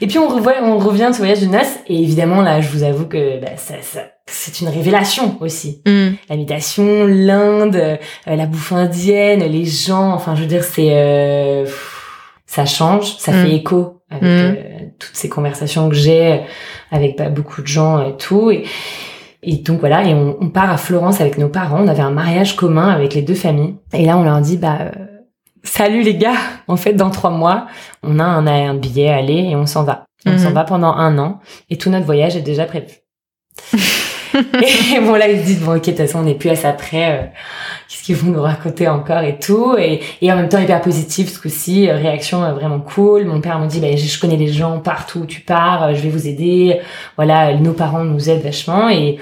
Et 0.00 0.08
puis 0.08 0.18
on 0.18 0.26
revoit, 0.26 0.54
on 0.62 0.78
revient 0.78 1.06
de 1.08 1.12
ce 1.12 1.18
voyage 1.18 1.40
de 1.40 1.46
noces 1.46 1.78
et 1.86 2.02
évidemment 2.02 2.42
là, 2.42 2.60
je 2.60 2.68
vous 2.68 2.82
avoue 2.82 3.06
que 3.06 3.40
bah, 3.40 3.52
ça, 3.56 3.74
ça 3.80 4.00
c'est 4.26 4.60
une 4.60 4.68
révélation 4.68 5.36
aussi. 5.40 5.80
Mm. 5.86 6.14
La 6.28 6.36
méditation, 6.36 7.06
l'Inde, 7.06 7.76
euh, 7.76 7.96
la 8.26 8.46
bouffe 8.46 8.72
indienne, 8.72 9.44
les 9.44 9.64
gens. 9.64 10.12
Enfin, 10.12 10.34
je 10.34 10.40
veux 10.40 10.48
dire, 10.48 10.64
c'est 10.64 10.88
euh, 10.90 11.64
ça 12.44 12.66
change, 12.66 13.18
ça 13.18 13.30
mm. 13.30 13.34
fait 13.34 13.54
écho 13.54 14.00
avec 14.10 14.22
mm. 14.22 14.26
euh, 14.26 14.54
toutes 14.98 15.14
ces 15.14 15.28
conversations 15.28 15.88
que 15.88 15.94
j'ai 15.94 16.40
avec 16.90 17.16
bah, 17.16 17.28
beaucoup 17.28 17.62
de 17.62 17.68
gens 17.68 18.04
et 18.04 18.16
tout. 18.16 18.50
Et, 18.50 18.64
et 19.44 19.58
donc 19.58 19.78
voilà, 19.78 20.02
et 20.02 20.12
on, 20.12 20.38
on, 20.40 20.48
part 20.48 20.70
à 20.70 20.76
Florence 20.76 21.20
avec 21.20 21.38
nos 21.38 21.48
parents. 21.48 21.84
On 21.84 21.88
avait 21.88 22.02
un 22.02 22.10
mariage 22.10 22.56
commun 22.56 22.88
avec 22.88 23.14
les 23.14 23.22
deux 23.22 23.34
familles. 23.34 23.76
Et 23.92 24.04
là, 24.04 24.18
on 24.18 24.24
leur 24.24 24.40
dit 24.40 24.56
bah 24.56 24.90
salut 25.64 26.02
les 26.02 26.14
gars, 26.14 26.36
en 26.68 26.76
fait 26.76 26.92
dans 26.92 27.10
trois 27.10 27.30
mois, 27.30 27.66
on 28.02 28.18
a 28.18 28.24
un, 28.24 28.46
un 28.46 28.74
billet 28.74 29.08
à 29.08 29.16
aller 29.16 29.48
et 29.50 29.56
on 29.56 29.66
s'en 29.66 29.82
va. 29.82 30.04
On 30.26 30.38
s'en 30.38 30.48
mhm. 30.48 30.54
va 30.54 30.64
pendant 30.64 30.92
un 30.92 31.18
an 31.18 31.40
et 31.68 31.76
tout 31.76 31.90
notre 31.90 32.06
voyage 32.06 32.36
est 32.36 32.42
déjà 32.42 32.64
prévu. 32.64 32.86
et 34.34 35.00
bon 35.00 35.14
là 35.14 35.28
ils 35.28 35.40
se 35.40 35.44
disent 35.44 35.60
bon 35.60 35.76
ok 35.76 35.80
de 35.80 35.90
toute 35.90 35.96
façon 35.96 36.18
on 36.18 36.22
n'est 36.22 36.34
plus 36.34 36.50
à 36.50 36.56
ça 36.56 36.72
près, 36.72 37.12
euh, 37.12 37.22
qu'est-ce 37.88 38.02
qu'ils 38.02 38.16
vont 38.16 38.32
nous 38.32 38.42
raconter 38.42 38.88
encore 38.88 39.22
et 39.22 39.38
tout 39.38 39.76
et, 39.78 40.00
et 40.22 40.32
en 40.32 40.36
même 40.36 40.48
temps 40.48 40.58
hyper 40.58 40.80
positif 40.80 41.32
ce 41.32 41.38
coup-ci, 41.40 41.88
euh, 41.88 41.94
réaction 41.96 42.42
euh, 42.42 42.52
vraiment 42.52 42.80
cool. 42.80 43.26
Mon 43.26 43.40
père 43.40 43.58
me 43.60 43.66
dit 43.66 43.80
bah 43.80 43.94
je 43.94 44.20
connais 44.20 44.36
des 44.36 44.48
gens 44.48 44.80
partout 44.80 45.20
où 45.20 45.26
tu 45.26 45.40
pars, 45.40 45.94
je 45.94 46.00
vais 46.00 46.08
vous 46.08 46.26
aider. 46.26 46.80
Voilà 47.16 47.54
nos 47.54 47.74
parents 47.74 48.04
nous 48.04 48.28
aident 48.28 48.42
vachement 48.42 48.88
et 48.88 49.18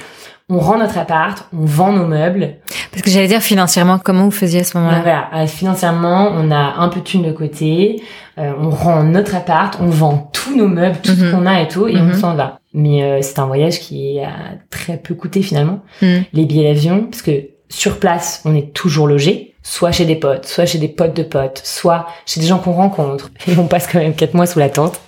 on 0.48 0.58
rend 0.58 0.78
notre 0.78 0.98
appart, 0.98 1.48
on 1.52 1.64
vend 1.64 1.92
nos 1.92 2.06
meubles. 2.06 2.56
Parce 2.90 3.02
que 3.02 3.10
j'allais 3.10 3.28
dire 3.28 3.40
financièrement, 3.40 3.98
comment 3.98 4.24
vous 4.24 4.30
faisiez 4.30 4.60
à 4.60 4.64
ce 4.64 4.76
moment-là 4.78 5.00
Voilà, 5.02 5.28
euh, 5.34 5.46
financièrement, 5.46 6.30
on 6.34 6.50
a 6.50 6.74
un 6.78 6.88
peu 6.88 7.00
de 7.00 7.04
thunes 7.04 7.22
de 7.22 7.32
côté, 7.32 8.02
euh, 8.38 8.52
on 8.58 8.70
rend 8.70 9.02
notre 9.02 9.34
appart, 9.34 9.78
on 9.80 9.86
vend 9.86 10.30
tous 10.32 10.56
nos 10.56 10.68
meubles, 10.68 10.98
tout 11.02 11.12
ce 11.12 11.24
mhm. 11.24 11.32
qu'on 11.32 11.46
a 11.46 11.60
et 11.62 11.68
tout, 11.68 11.88
et 11.88 11.96
on 11.96 12.04
mhm. 12.04 12.14
s'en 12.14 12.34
va. 12.34 12.58
Mais 12.74 13.02
euh, 13.02 13.18
c'est 13.22 13.38
un 13.38 13.46
voyage 13.46 13.80
qui 13.80 14.20
a 14.20 14.56
très 14.70 14.96
peu 14.96 15.14
coûté 15.14 15.42
finalement. 15.42 15.80
Mhm. 16.02 16.24
Les 16.32 16.44
billets 16.44 16.72
d'avion, 16.72 17.06
parce 17.10 17.22
que 17.22 17.48
sur 17.68 17.98
place, 17.98 18.42
on 18.44 18.54
est 18.54 18.74
toujours 18.74 19.06
logé, 19.06 19.54
soit 19.62 19.92
chez 19.92 20.04
des 20.04 20.16
potes, 20.16 20.46
soit 20.46 20.66
chez 20.66 20.78
des 20.78 20.88
potes 20.88 21.16
de 21.16 21.22
potes, 21.22 21.62
soit 21.64 22.06
chez 22.26 22.40
des 22.40 22.46
gens 22.46 22.58
qu'on 22.58 22.72
rencontre. 22.72 23.30
Et 23.46 23.56
on 23.56 23.66
passe 23.66 23.86
quand 23.86 23.98
même 23.98 24.14
quatre 24.14 24.34
mois 24.34 24.46
sous 24.46 24.58
la 24.58 24.68
tente. 24.68 25.00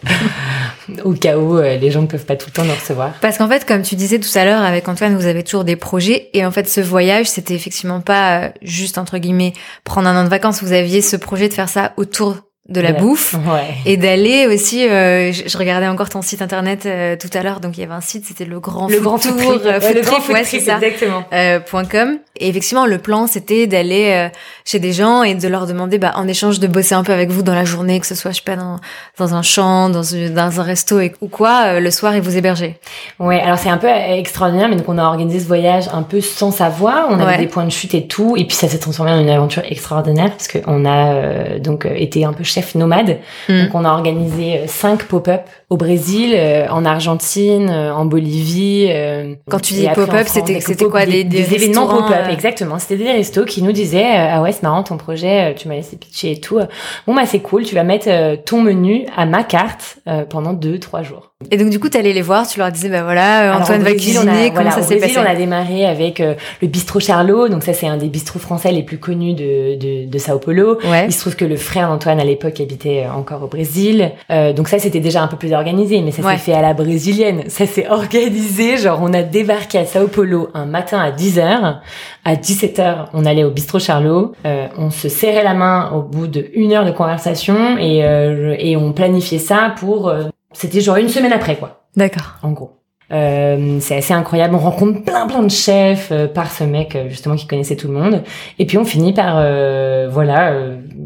Au 1.04 1.12
cas 1.12 1.36
où 1.38 1.58
euh, 1.58 1.76
les 1.76 1.90
gens 1.90 2.02
ne 2.02 2.06
peuvent 2.06 2.24
pas 2.24 2.36
tout 2.36 2.46
le 2.48 2.52
temps 2.52 2.64
nous 2.64 2.74
recevoir. 2.74 3.12
Parce 3.20 3.38
qu'en 3.38 3.48
fait, 3.48 3.64
comme 3.64 3.82
tu 3.82 3.94
disais 3.94 4.18
tout 4.18 4.36
à 4.36 4.44
l'heure 4.44 4.62
avec 4.62 4.88
Antoine, 4.88 5.16
vous 5.16 5.26
avez 5.26 5.42
toujours 5.42 5.64
des 5.64 5.76
projets 5.76 6.30
et 6.32 6.44
en 6.44 6.50
fait, 6.50 6.68
ce 6.68 6.80
voyage, 6.80 7.26
c'était 7.26 7.54
effectivement 7.54 8.00
pas 8.00 8.40
euh, 8.40 8.48
juste 8.62 8.98
entre 8.98 9.18
guillemets 9.18 9.52
prendre 9.84 10.08
un 10.08 10.20
an 10.20 10.24
de 10.24 10.28
vacances. 10.28 10.62
Vous 10.62 10.72
aviez 10.72 11.02
ce 11.02 11.16
projet 11.16 11.48
de 11.48 11.54
faire 11.54 11.68
ça 11.68 11.92
autour 11.96 12.36
de 12.70 12.80
la 12.80 12.92
bouffe 12.92 13.34
et 13.84 13.98
d'aller 13.98 14.46
aussi 14.46 14.88
euh, 14.88 15.32
je, 15.32 15.58
regardais 15.58 15.86
encore 15.86 16.08
ton 16.08 16.22
site 16.22 16.40
internet 16.40 16.86
euh, 16.86 17.14
tout 17.14 17.28
à 17.36 17.42
l'heure 17.42 17.60
donc 17.60 17.76
il 17.76 17.80
y 17.80 17.84
avait 17.84 17.92
un 17.92 18.00
site 18.00 18.24
c'était 18.24 18.46
le 18.46 18.58
grand 18.58 18.88
le 18.88 19.00
grand 19.00 19.18
tour 19.18 19.32
euh, 19.38 19.78
le 19.94 20.00
grand 20.00 20.26
ouais, 20.32 20.44
c'est 20.44 20.60
ça 20.60 20.78
exactement. 20.80 21.24
euh, 21.34 21.60
.com. 21.90 22.18
Et 22.40 22.48
effectivement 22.48 22.86
le 22.86 22.96
plan 22.96 23.26
c'était 23.26 23.66
d'aller 23.66 24.30
chez 24.64 24.78
des 24.78 24.94
gens 24.94 25.22
et 25.22 25.34
de 25.34 25.46
leur 25.46 25.66
demander 25.66 25.98
bah 25.98 26.12
en 26.16 26.26
échange 26.26 26.58
de 26.58 26.66
bosser 26.66 26.94
un 26.94 27.04
peu 27.04 27.12
avec 27.12 27.28
vous 27.30 27.42
dans 27.42 27.54
la 27.54 27.66
journée 27.66 28.00
que 28.00 28.06
ce 28.06 28.14
soit 28.14 28.30
je 28.30 28.36
sais 28.36 28.42
pas 28.42 28.56
dans 28.56 28.80
dans 29.18 29.34
un 29.34 29.42
champ 29.42 29.90
dans 29.90 30.00
dans 30.00 30.60
un 30.60 30.62
resto 30.62 31.00
et, 31.00 31.12
ou 31.20 31.28
quoi 31.28 31.78
le 31.78 31.90
soir 31.90 32.14
et 32.14 32.20
vous 32.20 32.34
héberger 32.34 32.78
ouais 33.20 33.40
alors 33.40 33.58
c'est 33.58 33.68
un 33.68 33.76
peu 33.76 33.88
extraordinaire 33.88 34.68
mais 34.70 34.76
donc 34.76 34.88
on 34.88 34.96
a 34.96 35.04
organisé 35.04 35.38
ce 35.38 35.46
voyage 35.46 35.84
un 35.92 36.02
peu 36.02 36.22
sans 36.22 36.50
savoir 36.50 37.08
on 37.10 37.20
avait 37.20 37.36
des 37.36 37.46
points 37.46 37.66
de 37.66 37.70
chute 37.70 37.94
et 37.94 38.06
tout. 38.06 38.36
Et 38.36 38.46
puis 38.46 38.56
ça 38.56 38.68
s'est 38.68 38.78
transformé 38.78 39.12
en 39.12 39.20
une 39.20 39.28
aventure 39.28 39.62
extraordinaire 39.68 40.30
parce 40.30 40.48
que 40.48 40.58
on 40.66 40.86
a 40.86 41.58
donc 41.58 41.86
été 41.86 42.24
un 42.24 42.32
peu 42.32 42.42
chef 42.54 42.74
nomade. 42.74 43.18
Hmm. 43.48 43.64
Donc 43.64 43.74
on 43.74 43.84
a 43.84 43.90
organisé 43.90 44.58
euh, 44.58 44.66
cinq 44.66 45.04
pop-up 45.04 45.42
au 45.70 45.76
Brésil, 45.76 46.32
euh, 46.34 46.66
en 46.68 46.84
Argentine, 46.84 47.70
euh, 47.70 47.94
en 47.94 48.04
Bolivie. 48.04 48.90
Quand 49.48 49.60
tu 49.60 49.74
dis 49.74 49.88
pop-up, 49.94 50.26
c'était 50.26 50.60
c'était 50.60 50.84
quoi 50.84 51.06
des, 51.06 51.24
des, 51.24 51.54
événements 51.54 51.86
pop-up 51.86 52.28
Exactement. 52.30 52.78
C'était 52.78 52.96
des 52.96 53.12
restos 53.12 53.44
qui 53.44 53.62
nous 53.62 53.72
disaient 53.72 54.16
ah 54.16 54.42
ouais 54.42 54.52
c'est 54.52 54.62
marrant 54.62 54.82
ton 54.82 54.96
projet, 54.96 55.54
tu 55.56 55.68
m'as 55.68 55.74
laissé 55.74 55.96
pitcher 55.96 56.32
et 56.32 56.40
tout. 56.40 56.58
Bon 57.06 57.14
bah 57.14 57.26
c'est 57.26 57.40
cool, 57.40 57.64
tu 57.64 57.74
vas 57.74 57.84
mettre 57.84 58.08
ton 58.44 58.60
menu 58.60 59.06
à 59.16 59.26
ma 59.26 59.42
carte 59.42 59.98
pendant 60.28 60.52
deux 60.52 60.78
trois 60.78 61.02
jours. 61.02 61.32
Et 61.50 61.58
donc 61.58 61.68
du 61.68 61.78
coup, 61.78 61.90
tu 61.90 61.98
allais 61.98 62.14
les 62.14 62.22
voir, 62.22 62.46
tu 62.46 62.58
leur 62.58 62.72
disais 62.72 62.88
bah 62.88 63.02
voilà, 63.02 63.58
Antoine 63.60 63.82
va 63.82 63.92
cuisiner, 63.92 64.52
comment 64.54 64.70
ça 64.70 64.82
s'est 64.82 64.96
passé 64.96 65.18
On 65.18 65.26
a 65.26 65.34
démarré 65.34 65.86
avec 65.86 66.18
le 66.18 66.68
bistrot 66.68 67.00
Charlot, 67.00 67.48
donc 67.48 67.62
ça 67.62 67.72
c'est 67.72 67.86
un 67.86 67.96
des 67.96 68.08
bistrots 68.08 68.38
français 68.38 68.72
les 68.72 68.82
plus 68.82 68.98
connus 68.98 69.34
de 69.34 69.76
de, 69.76 70.08
de 70.08 70.18
Sao 70.18 70.38
Paulo. 70.38 70.78
Il 71.06 71.12
se 71.12 71.20
trouve 71.20 71.36
que 71.36 71.44
le 71.44 71.56
frère 71.56 71.88
d'Antoine 71.88 72.20
à 72.20 72.24
l'époque 72.24 72.60
habitait 72.60 73.06
encore 73.06 73.42
au 73.42 73.48
Brésil, 73.48 74.12
euh, 74.30 74.52
donc 74.52 74.68
ça 74.68 74.78
c'était 74.78 75.00
déjà 75.00 75.22
un 75.22 75.28
peu 75.28 75.36
plus 75.36 75.52
organisé, 75.64 76.02
mais 76.02 76.10
ça 76.10 76.22
s'est 76.22 76.36
fait 76.36 76.52
à 76.52 76.60
la 76.60 76.74
brésilienne. 76.74 77.44
Ça 77.48 77.66
s'est 77.66 77.88
organisé, 77.88 78.76
genre 78.76 79.00
on 79.02 79.12
a 79.14 79.22
débarqué 79.22 79.78
à 79.78 79.86
Sao 79.86 80.08
Paulo 80.08 80.50
un 80.52 80.66
matin 80.66 80.98
à 80.98 81.10
10h, 81.10 81.78
à 82.24 82.34
17h 82.34 83.06
on 83.14 83.24
allait 83.24 83.44
au 83.44 83.50
bistrot 83.50 83.78
Charlot, 83.78 84.32
euh, 84.44 84.66
on 84.76 84.90
se 84.90 85.08
serrait 85.08 85.42
la 85.42 85.54
main 85.54 85.90
au 85.92 86.02
bout 86.02 86.26
de 86.26 86.50
une 86.54 86.72
heure 86.72 86.84
de 86.84 86.90
conversation 86.90 87.78
et 87.78 88.04
euh, 88.04 88.54
et 88.58 88.76
on 88.76 88.92
planifiait 88.92 89.38
ça 89.38 89.74
pour 89.78 90.08
euh, 90.08 90.24
c'était 90.52 90.80
genre 90.80 90.96
une 90.96 91.08
semaine 91.08 91.32
après, 91.32 91.56
quoi. 91.56 91.86
D'accord. 91.96 92.36
En 92.42 92.52
gros. 92.52 92.72
Euh, 93.12 93.78
c'est 93.80 93.96
assez 93.96 94.14
incroyable. 94.14 94.54
On 94.54 94.58
rencontre 94.58 95.02
plein 95.02 95.26
plein 95.26 95.42
de 95.42 95.50
chefs 95.50 96.08
euh, 96.10 96.26
par 96.26 96.50
ce 96.50 96.64
mec 96.64 96.96
euh, 96.96 97.08
justement 97.08 97.36
qui 97.36 97.46
connaissait 97.46 97.76
tout 97.76 97.88
le 97.88 97.94
monde. 97.94 98.22
Et 98.58 98.66
puis 98.66 98.78
on 98.78 98.84
finit 98.84 99.12
par 99.12 99.36
euh, 99.36 100.08
voilà 100.10 100.54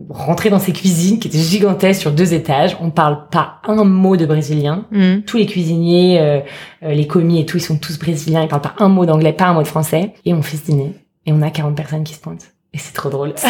rentrer 0.09 0.49
dans 0.49 0.59
ces 0.59 0.73
cuisines 0.73 1.19
qui 1.19 1.29
étaient 1.29 1.39
gigantesques 1.39 2.01
sur 2.01 2.13
deux 2.13 2.35
étages. 2.35 2.77
On 2.81 2.91
parle 2.91 3.29
pas 3.31 3.61
un 3.67 3.85
mot 3.85 4.17
de 4.17 4.27
brésilien. 4.27 4.87
Mm. 4.91 5.21
Tous 5.27 5.37
les 5.37 5.47
cuisiniers, 5.47 6.43
les 6.83 7.07
commis 7.07 7.41
et 7.41 7.47
tout, 7.47 7.59
ils 7.59 7.63
sont 7.63 7.77
tous 7.77 7.99
brésiliens. 7.99 8.43
Ils 8.43 8.49
parlent 8.49 8.63
pas 8.63 8.75
un 8.79 8.89
mot 8.89 9.05
d'anglais, 9.05 9.33
pas 9.33 9.47
un 9.47 9.55
mot 9.55 9.63
de 9.63 9.67
français. 9.67 10.15
Et 10.25 10.33
on 10.33 10.43
fait 10.43 10.57
ce 10.57 10.65
dîner. 10.65 10.95
Et 11.27 11.33
on 11.33 11.43
a 11.43 11.51
40 11.51 11.77
personnes 11.77 12.05
qui 12.05 12.15
se 12.15 12.21
pointent. 12.21 12.53
Et 12.75 12.79
c'est 12.79 12.93
trop 12.93 13.09
drôle. 13.09 13.35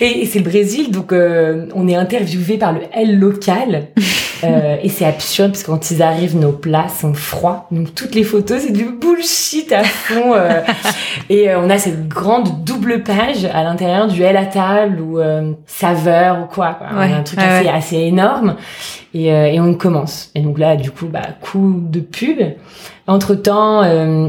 Et, 0.00 0.22
et 0.22 0.26
c'est 0.26 0.38
le 0.38 0.44
Brésil, 0.44 0.90
donc 0.90 1.12
euh, 1.12 1.66
on 1.74 1.86
est 1.86 1.94
interviewé 1.94 2.58
par 2.58 2.72
le 2.72 2.80
L 2.92 3.18
local. 3.18 3.88
Euh, 4.44 4.76
et 4.82 4.88
c'est 4.88 5.04
absurde 5.04 5.50
parce 5.52 5.62
que 5.62 5.70
quand 5.70 5.90
ils 5.90 6.02
arrivent, 6.02 6.36
nos 6.36 6.52
plats 6.52 6.88
sont 6.88 7.14
froids. 7.14 7.66
Donc 7.70 7.94
toutes 7.94 8.14
les 8.14 8.24
photos, 8.24 8.60
c'est 8.62 8.72
du 8.72 8.84
bullshit 8.86 9.70
à 9.72 9.84
fond. 9.84 10.34
Euh. 10.34 10.60
et 11.30 11.50
euh, 11.50 11.60
on 11.60 11.70
a 11.70 11.78
cette 11.78 12.08
grande 12.08 12.64
double 12.64 13.02
page 13.02 13.44
à 13.44 13.62
l'intérieur 13.62 14.08
du 14.08 14.22
L 14.22 14.36
à 14.36 14.46
table 14.46 15.00
ou 15.00 15.18
euh, 15.20 15.52
saveur 15.66 16.40
ou 16.42 16.46
quoi. 16.52 16.74
quoi. 16.74 16.86
Ouais, 16.98 17.08
On 17.10 17.14
a 17.14 17.16
un 17.18 17.22
truc 17.22 17.38
ouais, 17.38 17.44
assez, 17.46 17.64
ouais. 17.66 17.70
assez 17.72 17.96
énorme. 17.98 18.56
Et, 19.14 19.26
et 19.26 19.60
on 19.60 19.74
commence. 19.74 20.30
Et 20.34 20.40
donc 20.40 20.58
là, 20.58 20.74
du 20.76 20.90
coup, 20.90 21.06
bah, 21.06 21.20
coup 21.40 21.80
de 21.82 22.00
pub. 22.00 22.38
Entre 23.06 23.34
temps, 23.34 23.82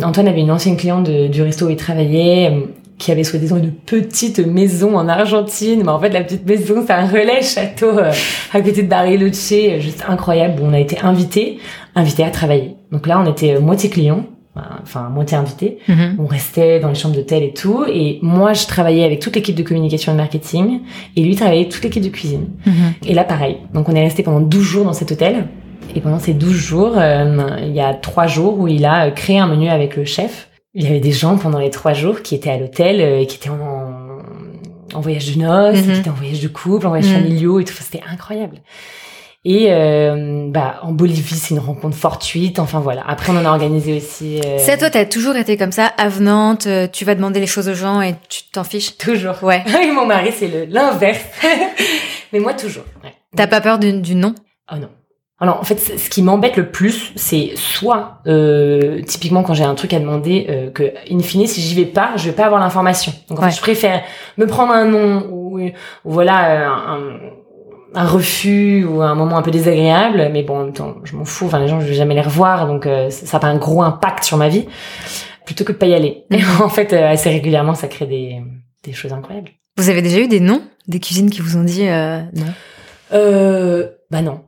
Antoine 0.04 0.28
avait 0.28 0.42
une 0.42 0.52
ancienne 0.52 0.76
cliente 0.76 1.04
de- 1.06 1.28
du 1.28 1.42
resto 1.42 1.68
où 1.68 1.70
il 1.70 1.78
travaillait. 1.78 2.68
Qui 2.98 3.12
avait 3.12 3.24
soi-disant 3.24 3.58
une 3.58 3.72
petite 3.72 4.40
maison 4.40 4.98
en 4.98 5.08
Argentine. 5.08 5.82
Mais 5.84 5.90
en 5.90 6.00
fait, 6.00 6.10
la 6.10 6.24
petite 6.24 6.46
maison, 6.46 6.84
c'est 6.86 6.94
un 6.94 7.06
relais 7.06 7.42
château 7.42 7.98
euh, 7.98 8.12
à 8.54 8.62
côté 8.62 8.84
de 8.84 8.88
Bariloche, 8.88 9.80
juste 9.80 10.04
incroyable. 10.08 10.62
Où 10.62 10.66
on 10.66 10.74
a 10.74 10.80
été 10.80 11.00
invités, 11.02 11.60
invités 11.96 12.24
à 12.24 12.30
travailler. 12.30 12.76
Donc 12.92 13.08
là, 13.08 13.20
on 13.20 13.30
était 13.30 13.56
euh, 13.56 13.60
moitié 13.60 13.90
clients, 13.90 14.26
enfin 14.82 15.10
moitié 15.10 15.38
invités. 15.38 15.80
Mhm. 15.88 16.18
On 16.20 16.28
restait 16.28 16.80
dans 16.80 16.90
les 16.90 16.96
chambres 16.96 17.16
d'hôtel 17.16 17.44
et 17.44 17.54
tout. 17.54 17.86
Et 17.88 18.20
moi, 18.22 18.54
je 18.54 18.68
travaillais 18.68 19.04
avec 19.04 19.20
toute 19.20 19.36
l'équipe 19.36 19.56
de 19.56 19.64
communication 19.64 20.12
et 20.12 20.16
de 20.16 20.22
marketing. 20.22 20.82
Et 21.16 21.24
lui 21.24 21.36
travaillait 21.36 21.70
toute 21.70 21.84
l'équipe 21.84 22.04
de 22.04 22.10
cuisine. 22.10 22.48
Mhm. 22.66 22.74
Et 23.08 23.14
là, 23.14 23.24
pareil. 23.24 23.58
Donc, 23.74 23.90
on 23.90 23.96
est 23.96 24.04
resté 24.04 24.24
pendant 24.24 24.42
12 24.42 24.62
jours 24.64 24.86
dans 24.86 24.94
cet 24.94 25.12
hôtel. 25.12 25.48
Et 25.96 26.02
pendant 26.02 26.20
ces 26.20 26.34
12 26.34 26.54
jours, 26.54 26.94
euh, 26.98 27.50
il 27.62 27.74
y 27.74 27.80
a 27.80 27.94
trois 27.94 28.28
jours 28.28 28.60
où 28.60 28.68
il 28.68 28.86
a 28.86 29.08
euh, 29.08 29.12
créé 29.12 29.40
un 29.40 29.48
menu 29.48 29.70
avec 29.70 29.96
le 29.96 30.06
chef. 30.06 30.50
Il 30.76 30.84
y 30.84 30.88
avait 30.88 31.00
des 31.00 31.12
gens 31.12 31.38
pendant 31.38 31.60
les 31.60 31.70
trois 31.70 31.94
jours 31.94 32.22
qui 32.24 32.34
étaient 32.36 32.50
à 32.50 32.58
l'hôtel, 32.58 33.00
euh, 33.00 33.20
et 33.22 33.28
qui 33.28 33.36
étaient 33.38 33.50
en, 33.50 34.18
en 34.94 35.02
voyage 35.02 35.36
de 35.36 35.42
noces, 35.42 35.78
Mhm. 35.86 35.94
qui 35.94 36.00
étaient 36.00 36.10
en 36.10 36.14
voyage 36.14 36.40
de 36.42 36.48
couple, 36.48 36.88
en 36.88 36.90
voyage 36.90 37.10
Mhm. 37.10 37.16
familiaux 37.16 37.60
et 37.60 37.64
tout. 37.66 37.74
Enfin, 37.74 37.84
C'était 37.84 38.04
incroyable. 38.12 38.58
Et 39.46 39.68
euh, 39.74 40.48
bah, 40.50 40.80
en 40.84 40.94
Bolivie, 40.94 41.36
c'est 41.36 41.54
une 41.54 41.60
rencontre 41.60 41.98
fortuite. 41.98 42.60
Enfin 42.60 42.80
voilà. 42.80 43.04
Après, 43.06 43.32
on 43.34 43.36
en 43.38 43.44
a 43.46 43.50
organisé 43.50 43.98
aussi. 43.98 44.40
euh, 44.40 44.58
Ça, 44.58 44.78
toi, 44.78 44.90
t'as 44.90 45.04
toujours 45.06 45.36
été 45.36 45.58
comme 45.58 45.74
ça, 45.74 45.88
avenante, 45.98 46.66
euh, 46.66 46.88
tu 46.92 47.04
vas 47.04 47.14
demander 47.14 47.42
les 47.42 47.46
choses 47.48 47.68
aux 47.68 47.74
gens 47.74 48.02
et 48.02 48.16
tu 48.30 48.44
t'en 48.54 48.64
fiches? 48.64 48.98
Toujours. 48.98 49.44
Ouais. 49.44 49.62
Et 49.84 49.92
mon 49.92 50.06
mari, 50.06 50.32
c'est 50.36 50.48
le- 50.48 50.64
l'inverse. 50.66 51.20
Mais 52.34 52.40
moi, 52.40 52.54
toujours. 52.54 52.86
Ouais. 53.04 53.14
T'as 53.36 53.48
pas 53.48 53.60
peur 53.62 53.80
du, 53.80 54.00
du 54.02 54.16
non? 54.16 54.34
Oh 54.72 54.78
non. 54.78 54.88
Alors 55.40 55.60
en 55.60 55.64
fait, 55.64 55.78
ce 55.78 56.10
qui 56.10 56.22
m'embête 56.22 56.56
le 56.56 56.70
plus, 56.70 57.12
c'est 57.16 57.52
soit 57.56 58.20
euh, 58.28 59.02
typiquement 59.02 59.44
quand 59.44 59.54
j'ai 59.54 59.64
un 59.66 59.76
truc 59.76 59.94
à 59.94 60.00
demander, 60.00 60.46
euh, 60.50 60.70
que 60.72 60.94
in 61.12 61.20
fine, 61.20 61.48
si 61.48 61.60
j'y 61.60 61.76
vais 61.76 61.86
pas, 61.86 62.12
je 62.16 62.26
vais 62.28 62.32
pas 62.36 62.46
avoir 62.46 62.62
l'information. 62.62 63.12
Donc 63.30 63.40
en 63.40 63.42
Ouais. 63.44 63.50
fait, 63.50 63.58
je 63.58 63.62
préfère 63.62 64.04
me 64.38 64.46
prendre 64.48 64.72
un 64.72 64.86
nom 64.86 65.28
ou, 65.32 65.60
ou 65.60 65.72
voilà 66.06 66.50
euh, 66.52 66.68
un, 66.70 68.02
un 68.02 68.08
refus 68.08 68.86
ou 68.86 69.02
un 69.02 69.16
moment 69.16 69.38
un 69.38 69.42
peu 69.42 69.52
désagréable, 69.52 70.30
mais 70.32 70.44
bon 70.44 70.58
en 70.60 70.64
même 70.66 70.74
temps, 70.74 70.96
je 71.04 71.16
m'en 71.16 71.26
fous. 71.26 71.48
Enfin, 71.48 71.60
les 71.60 71.68
gens, 71.68 71.82
je 71.82 71.88
vais 71.88 71.94
jamais 71.94 72.16
les 72.16 72.22
revoir, 72.22 72.66
donc 72.68 72.86
euh, 72.86 73.10
ça 73.10 73.26
ça 73.26 73.38
a 73.38 73.40
pas 73.42 73.48
un 73.48 73.58
gros 73.58 73.82
impact 73.82 74.24
sur 74.24 74.38
ma 74.38 74.48
vie, 74.50 74.66
plutôt 75.46 75.64
que 75.66 75.74
de 75.74 75.78
pas 75.78 75.88
y 75.88 75.94
aller. 75.94 76.24
Et 76.32 76.38
Mhm. 76.38 76.62
en 76.62 76.70
fait, 76.70 76.94
euh, 76.94 77.10
assez 77.10 77.30
régulièrement, 77.30 77.74
ça 77.74 77.88
crée 77.88 78.06
des 78.06 78.42
des 78.86 78.94
choses 78.94 79.12
incroyables. 79.12 79.50
Vous 79.78 79.90
avez 79.90 80.02
déjà 80.02 80.20
eu 80.20 80.28
des 80.28 80.40
noms 80.40 80.62
Des 80.88 81.00
cuisines 81.00 81.30
qui 81.30 81.42
vous 81.42 81.58
ont 81.58 81.64
dit 81.64 81.88
euh, 81.88 82.20
non? 82.34 82.46
Euh, 83.14 83.88
bah 84.12 84.22
non. 84.22 84.42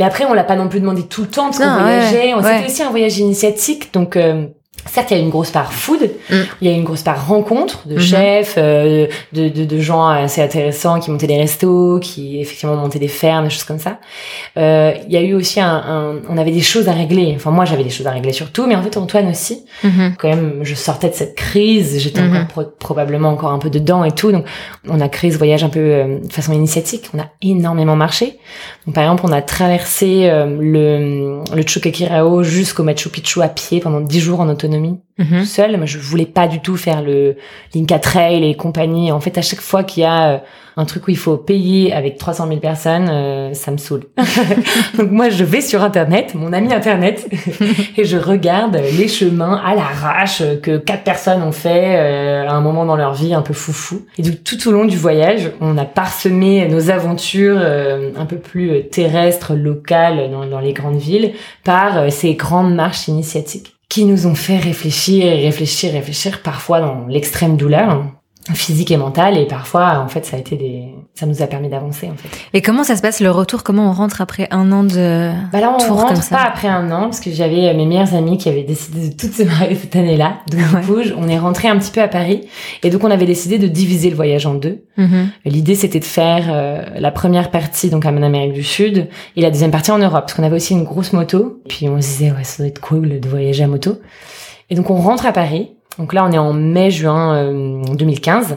Mais 0.00 0.06
après, 0.06 0.24
on 0.24 0.32
l'a 0.32 0.44
pas 0.44 0.56
non 0.56 0.68
plus 0.68 0.80
demandé 0.80 1.02
tout 1.02 1.20
le 1.20 1.28
temps 1.28 1.50
parce 1.50 1.58
qu'on 1.58 1.64
ouais, 1.66 1.82
voyageait. 1.82 2.32
On. 2.32 2.42
C'était 2.42 2.64
aussi 2.64 2.82
un 2.82 2.88
voyage 2.88 3.18
initiatique, 3.18 3.92
donc 3.92 4.16
euh, 4.16 4.46
certes, 4.86 5.10
il 5.10 5.16
y 5.16 5.20
a 5.20 5.22
une 5.22 5.30
grosse 5.30 5.50
part 5.50 5.72
food, 5.72 6.10
Mm. 6.30 6.34
il 6.62 6.68
y 6.68 6.72
a 6.72 6.74
une 6.74 6.84
grosse 6.84 7.02
part 7.02 7.26
rencontre 7.28 7.86
de 7.86 7.94
Mhm. 7.96 8.00
chefs, 8.00 8.54
euh, 8.56 9.06
de, 9.32 9.48
de, 9.48 9.64
de 9.64 9.78
gens 9.80 10.06
assez 10.08 10.40
intéressants 10.40 10.98
qui 11.00 11.10
montaient 11.10 11.26
des 11.26 11.36
restos, 11.36 11.98
qui 12.00 12.40
effectivement 12.40 12.76
montaient 12.76 12.98
des 12.98 13.08
fermes, 13.08 13.44
des 13.44 13.50
choses 13.50 13.64
comme 13.64 13.78
ça. 13.78 13.98
Euh, 14.56 14.92
Il 15.06 15.12
y 15.12 15.16
a 15.16 15.22
eu 15.22 15.34
aussi 15.34 15.60
un, 15.60 15.68
un- 15.76 16.14
on 16.28 16.38
avait 16.38 16.50
des 16.52 16.60
choses 16.60 16.88
à 16.88 16.92
régler. 16.92 17.32
Enfin, 17.36 17.50
moi, 17.50 17.64
j'avais 17.64 17.82
des 17.84 17.90
choses 17.90 18.06
à 18.06 18.10
régler 18.12 18.32
surtout, 18.32 18.66
mais 18.66 18.74
en 18.76 18.82
fait, 18.82 18.96
Antoine 18.96 19.28
aussi 19.28 19.64
Mhm. 19.84 20.14
quand 20.18 20.28
même, 20.28 20.60
je 20.62 20.74
sortais 20.74 21.08
de 21.10 21.14
cette 21.14 21.34
crise, 21.36 21.98
j'étais 22.00 22.22
Mhm. 22.22 22.36
encore 22.36 22.46
pro- 22.46 22.72
probablement 22.78 23.28
encore 23.30 23.50
un 23.52 23.58
peu 23.58 23.70
dedans 23.70 24.04
et 24.04 24.12
tout. 24.12 24.32
Donc, 24.32 24.44
on 24.88 25.00
a 25.00 25.08
créé 25.08 25.30
ce 25.30 25.38
voyage 25.38 25.62
un 25.64 25.68
peu 25.68 25.80
euh, 25.80 26.18
de 26.20 26.32
façon 26.32 26.52
initiatique. 26.52 27.10
On 27.14 27.18
a 27.20 27.26
énormément 27.42 27.96
marché. 27.96 28.38
Donc, 28.86 28.94
par 28.94 29.04
exemple, 29.04 29.22
on 29.26 29.32
a 29.32 29.42
traversé 29.42 30.28
euh, 30.30 30.46
le, 30.58 31.42
le 31.54 32.42
jusqu'au 32.42 32.82
Machu 32.82 33.08
Picchu 33.08 33.42
à 33.42 33.48
pied 33.48 33.80
pendant 33.80 34.00
10 34.00 34.20
jours 34.20 34.40
en 34.40 34.48
autonomie, 34.64 34.98
Mhm. 35.18 35.40
tout 35.40 35.44
seul. 35.46 35.76
Moi, 35.76 35.86
je 35.86 35.98
voulais 35.98 36.26
pas 36.26 36.48
du 36.48 36.60
tout 36.60 36.76
faire 36.76 37.02
le 37.02 37.36
l'Inca 37.74 37.98
Trail 37.98 38.42
et 38.48 38.54
compagnie. 38.54 39.12
En 39.12 39.20
fait, 39.20 39.36
à 39.38 39.42
chaque 39.42 39.60
fois 39.60 39.84
qu'il 39.84 40.02
y 40.02 40.06
a 40.06 40.30
euh, 40.32 40.38
un 40.76 40.84
truc 40.86 41.08
où 41.08 41.10
il 41.10 41.16
faut 41.18 41.36
payer 41.36 41.92
avec 41.92 42.16
300 42.16 42.46
000 42.48 42.60
personnes, 42.60 43.08
euh, 43.10 43.52
ça 43.52 43.70
me 43.70 43.76
saoule. 43.76 44.04
Donc, 44.98 45.10
moi, 45.10 45.28
je 45.28 45.44
vais 45.44 45.60
sur 45.60 45.82
Internet, 45.82 46.34
mon 46.34 46.52
ami 46.54 46.72
Internet, 46.72 47.28
et 47.98 48.04
je 48.04 48.16
regarde 48.16 48.76
les 48.96 49.08
chemins 49.08 49.60
à 49.62 49.74
l'arrache 49.74 50.42
que 50.62 50.78
quatre 50.78 51.04
personnes 51.04 51.42
ont 51.42 51.52
fait 51.52 51.96
euh, 51.98 52.48
à 52.48 52.52
un 52.54 52.60
moment 52.62 52.86
dans 52.86 52.96
leur 52.96 53.12
vie 53.12 53.34
un 53.34 53.42
peu 53.42 53.52
foufou. 53.52 54.06
Et 54.18 54.22
donc 54.22 54.42
tout 54.44 54.68
au 54.68 54.72
long 54.72 54.84
du 54.86 54.96
voyage, 54.96 55.50
on 55.60 55.76
a 55.76 55.84
parsemé 55.84 56.66
nos 56.68 56.88
aventures 56.90 57.58
euh, 57.60 58.10
un 58.16 58.24
peu 58.26 58.36
plus 58.36 58.70
euh, 58.70 58.80
terrestres, 58.82 59.54
locales 59.54 60.30
dans, 60.30 60.46
dans 60.46 60.60
les 60.60 60.72
grandes 60.72 60.96
villes 60.98 61.32
par 61.64 61.98
euh, 61.98 62.08
ces 62.10 62.34
grandes 62.34 62.74
marches 62.74 63.08
initiatiques 63.08 63.74
qui 63.90 64.06
nous 64.06 64.26
ont 64.26 64.34
fait 64.34 64.56
réfléchir 64.56 65.26
réfléchir, 65.26 65.92
réfléchir 65.92 66.42
parfois 66.42 66.80
dans 66.80 67.06
l'extrême 67.08 67.58
douleur 67.58 67.90
hein, 67.90 68.14
physique 68.54 68.90
et 68.90 68.96
mentale 68.96 69.36
et 69.36 69.46
parfois 69.46 69.98
en 69.98 70.08
fait 70.08 70.24
ça 70.24 70.38
a 70.38 70.40
été 70.40 70.56
des 70.56 70.94
ça 71.14 71.26
nous 71.26 71.42
a 71.42 71.46
permis 71.46 71.68
d'avancer 71.68 72.08
en 72.08 72.16
fait. 72.16 72.28
Et 72.54 72.62
comment 72.62 72.82
ça 72.82 72.96
se 72.96 73.02
passe 73.02 73.20
le 73.20 73.30
retour? 73.30 73.62
Comment 73.62 73.90
on 73.90 73.92
rentre 73.92 74.20
après 74.22 74.48
un 74.50 74.72
an 74.72 74.84
de 74.84 75.30
Bah 75.52 75.60
là, 75.60 75.70
on 75.74 75.78
tour 75.78 75.96
comme 75.98 76.06
rentre 76.08 76.22
ça? 76.22 76.36
pas 76.36 76.42
après 76.44 76.68
un 76.68 76.90
an 76.92 77.02
parce 77.02 77.20
que 77.20 77.30
j'avais 77.30 77.68
euh, 77.68 77.76
mes 77.76 77.84
meilleurs 77.84 78.14
amis 78.14 78.38
qui 78.38 78.48
avaient 78.48 78.62
décidé 78.62 79.10
de 79.10 79.14
toutes 79.16 79.32
se 79.34 79.42
marier 79.42 79.74
cette 79.74 79.94
année-là. 79.96 80.38
Donc 80.50 80.60
Ouais. 80.72 80.80
du 80.80 80.86
coup, 80.86 81.02
je- 81.02 81.12
on 81.14 81.28
est 81.28 81.38
rentré 81.38 81.68
un 81.68 81.76
petit 81.78 81.90
peu 81.90 82.00
à 82.00 82.08
Paris 82.08 82.48
et 82.82 82.88
donc 82.90 83.04
on 83.04 83.10
avait 83.10 83.26
décidé 83.26 83.58
de 83.58 83.66
diviser 83.68 84.08
le 84.08 84.16
voyage 84.16 84.46
en 84.46 84.54
deux. 84.54 84.84
Mhm. 84.96 85.28
L'idée 85.44 85.74
c'était 85.74 86.00
de 86.00 86.04
faire 86.04 86.46
euh, 86.50 86.82
la 86.96 87.10
première 87.10 87.50
partie 87.50 87.90
donc 87.90 88.06
en 88.06 88.22
Amérique 88.22 88.54
du 88.54 88.62
Sud 88.64 89.08
et 89.36 89.40
la 89.42 89.50
deuxième 89.50 89.70
partie 89.72 89.90
en 89.90 89.98
Europe 89.98 90.22
parce 90.22 90.34
qu'on 90.34 90.42
avait 90.44 90.56
aussi 90.56 90.72
une 90.72 90.84
grosse 90.84 91.12
moto. 91.12 91.60
Puis 91.68 91.88
on 91.88 92.00
se 92.00 92.06
disait 92.06 92.30
ouais 92.30 92.44
ça 92.44 92.62
doit 92.62 92.68
être 92.68 92.80
cool 92.80 93.20
de 93.20 93.28
voyager 93.28 93.64
à 93.64 93.68
moto. 93.68 93.98
Et 94.70 94.74
donc 94.74 94.88
on 94.90 94.94
rentre 94.96 95.26
à 95.26 95.32
Paris. 95.32 95.72
Donc 95.98 96.14
là 96.14 96.24
on 96.24 96.32
est 96.32 96.38
en 96.38 96.52
mai-juin 96.54 97.34
euh, 97.34 97.82
2015. 97.94 98.56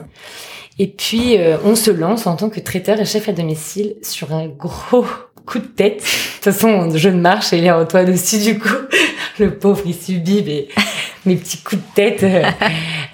Et 0.79 0.87
puis 0.87 1.37
euh, 1.37 1.57
on 1.63 1.75
se 1.75 1.91
lance 1.91 2.25
en 2.25 2.35
tant 2.35 2.49
que 2.49 2.59
traiteur 2.59 2.99
et 2.99 3.05
chef 3.05 3.29
à 3.29 3.31
domicile 3.31 3.95
sur 4.01 4.33
un 4.33 4.47
gros 4.47 5.05
coup 5.45 5.59
de 5.59 5.65
tête. 5.65 5.97
De 5.97 6.01
toute 6.01 6.43
façon 6.43 6.89
je 6.95 7.09
ne 7.09 7.19
marche 7.19 7.53
et 7.53 7.57
il 7.57 7.63
y 7.63 7.69
a 7.69 7.79
Antoine 7.79 8.09
aussi 8.09 8.39
du 8.39 8.59
coup. 8.59 8.69
Le 9.39 9.57
pauvre 9.57 9.81
il 9.85 9.95
subit 9.95 10.43
mes, 10.43 10.67
mes 11.25 11.35
petits 11.35 11.57
coups 11.57 11.81
de 11.81 11.95
tête. 11.95 12.23
Euh, 12.23 12.43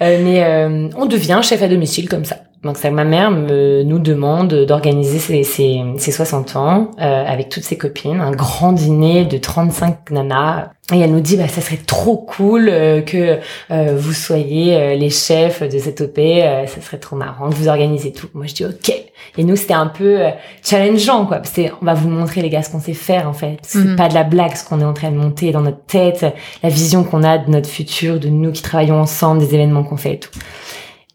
mais 0.00 0.42
euh, 0.44 0.88
on 0.96 1.06
devient 1.06 1.40
chef 1.42 1.62
à 1.62 1.68
domicile 1.68 2.08
comme 2.08 2.24
ça. 2.24 2.36
Donc 2.62 2.76
ça, 2.76 2.90
ma 2.90 3.04
mère 3.04 3.30
me, 3.30 3.82
nous 3.84 3.98
demande 3.98 4.52
d'organiser 4.66 5.18
ses, 5.18 5.44
ses, 5.44 5.80
ses 5.96 6.12
60 6.12 6.56
ans 6.56 6.90
euh, 7.00 7.24
avec 7.26 7.48
toutes 7.48 7.62
ses 7.62 7.78
copines, 7.78 8.20
un 8.20 8.32
grand 8.32 8.72
dîner 8.72 9.24
de 9.24 9.38
35 9.38 10.10
nanas. 10.10 10.68
Et 10.92 10.98
elle 10.98 11.12
nous 11.12 11.20
dit, 11.20 11.36
bah, 11.38 11.48
ça 11.48 11.62
serait 11.62 11.78
trop 11.78 12.18
cool 12.18 12.68
euh, 12.68 13.00
que 13.00 13.38
euh, 13.70 13.96
vous 13.96 14.12
soyez 14.12 14.76
euh, 14.76 14.94
les 14.94 15.08
chefs 15.08 15.62
de 15.62 15.78
cette 15.78 16.02
OP, 16.02 16.18
euh, 16.18 16.66
ça 16.66 16.80
serait 16.82 16.98
trop 16.98 17.16
marrant 17.16 17.48
que 17.48 17.54
vous 17.54 17.68
organisez 17.68 18.12
tout. 18.12 18.26
Moi, 18.34 18.44
je 18.46 18.54
dis, 18.54 18.64
ok. 18.66 18.92
Et 19.38 19.44
nous, 19.44 19.56
c'était 19.56 19.72
un 19.72 19.86
peu 19.86 20.20
euh, 20.20 20.30
challengeant, 20.62 21.24
quoi. 21.26 21.38
Parce 21.38 21.52
que 21.52 21.62
on 21.80 21.86
va 21.86 21.94
vous 21.94 22.08
montrer, 22.10 22.42
les 22.42 22.50
gars, 22.50 22.62
ce 22.62 22.70
qu'on 22.70 22.80
sait 22.80 22.92
faire, 22.92 23.26
en 23.28 23.32
fait. 23.32 23.56
C'est 23.62 23.78
Mhm. 23.78 23.96
pas 23.96 24.08
de 24.08 24.14
la 24.14 24.24
blague, 24.24 24.54
ce 24.54 24.68
qu'on 24.68 24.80
est 24.80 24.84
en 24.84 24.92
train 24.92 25.10
de 25.12 25.16
monter 25.16 25.52
dans 25.52 25.62
notre 25.62 25.82
tête, 25.86 26.26
la 26.62 26.68
vision 26.68 27.04
qu'on 27.04 27.22
a 27.22 27.38
de 27.38 27.50
notre 27.50 27.68
futur, 27.70 28.18
de 28.20 28.28
nous 28.28 28.52
qui 28.52 28.60
travaillons 28.62 29.00
ensemble, 29.00 29.40
des 29.40 29.54
événements 29.54 29.84
qu'on 29.84 29.96
fait 29.96 30.14
et 30.14 30.18
tout. 30.18 30.30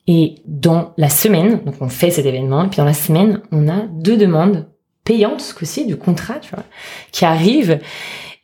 Et 0.07 0.35
dans 0.45 0.93
la 0.97 1.09
semaine, 1.09 1.61
donc 1.65 1.75
on 1.81 1.89
fait 1.89 2.11
cet 2.11 2.25
événement, 2.25 2.65
et 2.65 2.67
puis 2.67 2.77
dans 2.77 2.85
la 2.85 2.93
semaine, 2.93 3.41
on 3.51 3.67
a 3.67 3.81
deux 3.91 4.17
demandes 4.17 4.67
payantes, 5.03 5.41
ce 5.41 5.53
coup-ci, 5.53 5.85
du 5.85 5.97
contrat, 5.97 6.35
tu 6.41 6.51
vois, 6.51 6.63
qui 7.11 7.25
arrivent. 7.25 7.79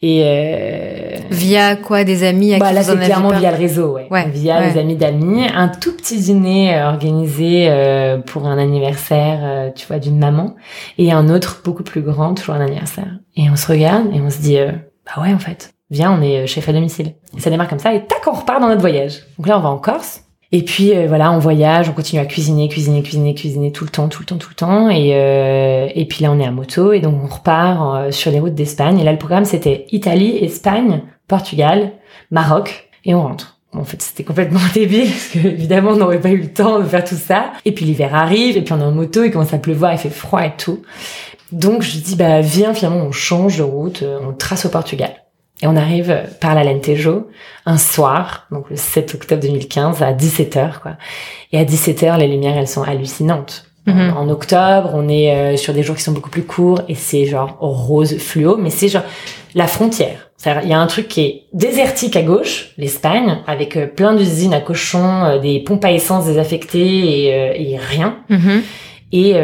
Et 0.04 0.24
euh, 0.26 1.18
Via 1.30 1.76
quoi 1.76 2.04
Des 2.04 2.24
amis 2.24 2.56
à 2.56 2.60
bah, 2.60 2.70
qui 2.70 2.76
là, 2.76 2.82
vous 2.82 2.90
en 2.90 2.94
c'est 2.94 2.98
avez 2.98 3.06
clairement 3.06 3.30
via 3.30 3.52
le 3.52 3.58
réseau, 3.58 3.94
ouais. 3.94 4.08
Ouais, 4.10 4.28
via 4.30 4.60
ouais. 4.60 4.72
les 4.72 4.80
amis 4.80 4.96
d'amis. 4.96 5.44
Un 5.54 5.68
tout 5.68 5.96
petit 5.96 6.18
dîner 6.18 6.76
euh, 6.76 6.90
organisé 6.90 7.68
euh, 7.70 8.18
pour 8.18 8.48
un 8.48 8.58
anniversaire, 8.58 9.40
euh, 9.44 9.70
tu 9.76 9.86
vois, 9.86 10.00
d'une 10.00 10.18
maman. 10.18 10.56
Et 10.98 11.12
un 11.12 11.30
autre 11.30 11.62
beaucoup 11.64 11.84
plus 11.84 12.02
grand, 12.02 12.34
toujours 12.34 12.56
un 12.56 12.62
anniversaire. 12.62 13.20
Et 13.36 13.50
on 13.52 13.56
se 13.56 13.68
regarde 13.68 14.08
et 14.12 14.20
on 14.20 14.32
se 14.32 14.40
dit, 14.40 14.58
euh, 14.58 14.72
bah 15.06 15.22
ouais, 15.22 15.34
en 15.34 15.40
fait, 15.40 15.76
viens, 15.92 16.12
on 16.12 16.24
est 16.24 16.44
euh, 16.44 16.48
chef 16.48 16.68
à 16.68 16.74
domicile. 16.74 17.14
Et 17.38 17.40
ça 17.40 17.52
démarre 17.52 17.68
comme 17.68 17.80
ça 17.80 17.94
et 17.94 18.06
tac, 18.06 18.22
on 18.26 18.32
repart 18.32 18.60
dans 18.60 18.70
notre 18.70 18.82
voyage. 18.82 19.22
Donc 19.38 19.48
là, 19.48 19.60
on 19.60 19.62
va 19.62 19.70
en 19.70 19.78
Corse. 19.78 20.24
Et 20.54 20.64
puis 20.64 20.96
euh, 20.96 21.08
voilà, 21.08 21.32
on 21.32 21.40
voyage, 21.40 21.88
on 21.90 21.94
continue 21.94 22.22
à 22.22 22.26
cuisiner, 22.26 22.68
cuisiner, 22.68 23.02
cuisiner, 23.02 23.34
cuisiner 23.34 23.72
tout 23.72 23.86
le 23.86 23.90
temps, 23.90 24.10
tout 24.10 24.22
le 24.22 24.26
temps, 24.26 24.38
tout 24.38 24.50
le 24.50 24.56
temps. 24.56 24.90
Et 24.90 25.12
euh, 25.14 25.88
et 25.96 26.06
puis 26.06 26.24
là, 26.24 26.32
on 26.32 26.40
est 26.40 26.46
à 26.46 26.52
moto 26.52 26.92
et 26.92 27.00
donc 27.00 27.16
on 27.24 27.28
repart 27.28 27.96
euh, 27.96 28.12
sur 28.12 28.32
les 28.32 28.40
routes 28.40 28.56
d'Espagne. 28.56 29.00
Et 29.00 29.04
là, 29.04 29.14
le 29.14 29.18
programme 29.18 29.46
c'était 29.46 29.86
Italie, 29.92 30.38
Espagne, 30.44 31.04
Portugal, 31.28 31.94
Maroc 32.32 32.90
et 33.06 33.16
on 33.16 33.22
rentre. 33.22 33.60
Bon, 33.72 33.80
en 33.80 33.86
fait, 33.86 34.02
c'était 34.02 34.26
complètement 34.26 34.60
débile 34.74 35.10
parce 35.10 35.28
que 35.28 35.40
évidemment, 35.40 35.92
on 35.92 35.98
n'aurait 35.98 36.20
pas 36.20 36.32
eu 36.32 36.38
le 36.42 36.52
temps 36.52 36.80
de 36.80 36.86
faire 36.86 37.06
tout 37.06 37.16
ça. 37.16 37.54
Et 37.64 37.72
puis 37.72 37.86
l'hiver 37.86 38.14
arrive 38.14 38.58
et 38.58 38.62
puis 38.62 38.74
on 38.74 38.80
est 38.82 38.84
en 38.84 38.92
moto, 38.92 39.24
il 39.24 39.32
commence 39.32 39.54
à 39.54 39.58
pleuvoir, 39.58 39.94
il 39.94 40.00
fait 40.00 40.10
froid 40.10 40.46
et 40.46 40.54
tout. 40.58 40.82
Donc 41.54 41.82
je 41.82 41.98
dis 41.98 42.16
bah 42.16 42.42
viens 42.42 42.74
finalement 42.74 43.06
on 43.06 43.12
change 43.14 43.58
de 43.58 43.64
route, 43.64 44.04
on 44.04 44.34
trace 44.34 44.66
au 44.66 44.70
Portugal. 44.70 45.12
Et 45.62 45.68
on 45.68 45.76
arrive 45.76 46.24
par 46.40 46.56
la 46.56 46.64
Lentejo 46.64 47.30
un 47.66 47.78
soir, 47.78 48.48
donc 48.52 48.70
le 48.70 48.76
7 48.76 49.14
octobre 49.16 49.42
2015 49.42 50.02
à 50.02 50.14
17h 50.14 50.80
quoi. 50.82 50.94
Et 51.52 51.60
à 51.60 51.64
17h 51.64 52.18
les 52.18 52.28
lumières 52.28 52.58
elles 52.58 52.68
sont 52.68 52.84
hallucinantes. 52.84 53.72
Mhm. 53.88 54.14
En 54.16 54.30
octobre, 54.30 54.92
on 54.94 55.10
est 55.10 55.34
euh, 55.34 55.58
sur 55.58 55.74
des 55.74 55.82
jours 55.82 55.96
qui 55.96 56.04
sont 56.04 56.12
beaucoup 56.12 56.30
plus 56.30 56.44
courts 56.44 56.82
et 56.88 56.96
c'est 56.96 57.26
genre 57.26 57.58
rose 57.60 58.18
fluo, 58.20 58.58
mais 58.58 58.70
c'est 58.70 58.90
genre 58.90 59.04
la 59.56 59.68
frontière. 59.68 60.30
Il 60.64 60.70
y 60.70 60.74
a 60.74 60.80
un 60.80 60.88
truc 60.88 61.08
qui 61.08 61.22
est 61.22 61.44
désertique 61.54 62.16
à 62.16 62.24
gauche, 62.24 62.72
l'Espagne, 62.78 63.40
avec 63.46 63.78
euh, 63.78 63.86
plein 63.86 64.16
d'usines 64.16 64.54
à 64.54 64.62
cochons, 64.62 65.24
euh, 65.24 65.40
des 65.40 65.60
pompes 65.60 65.86
à 65.86 65.92
essence 65.92 66.26
désaffectées 66.26 67.28
et, 67.28 67.74
et 67.74 67.78
rien. 67.78 68.18
Mhm. 68.30 68.64
Et 69.14 69.36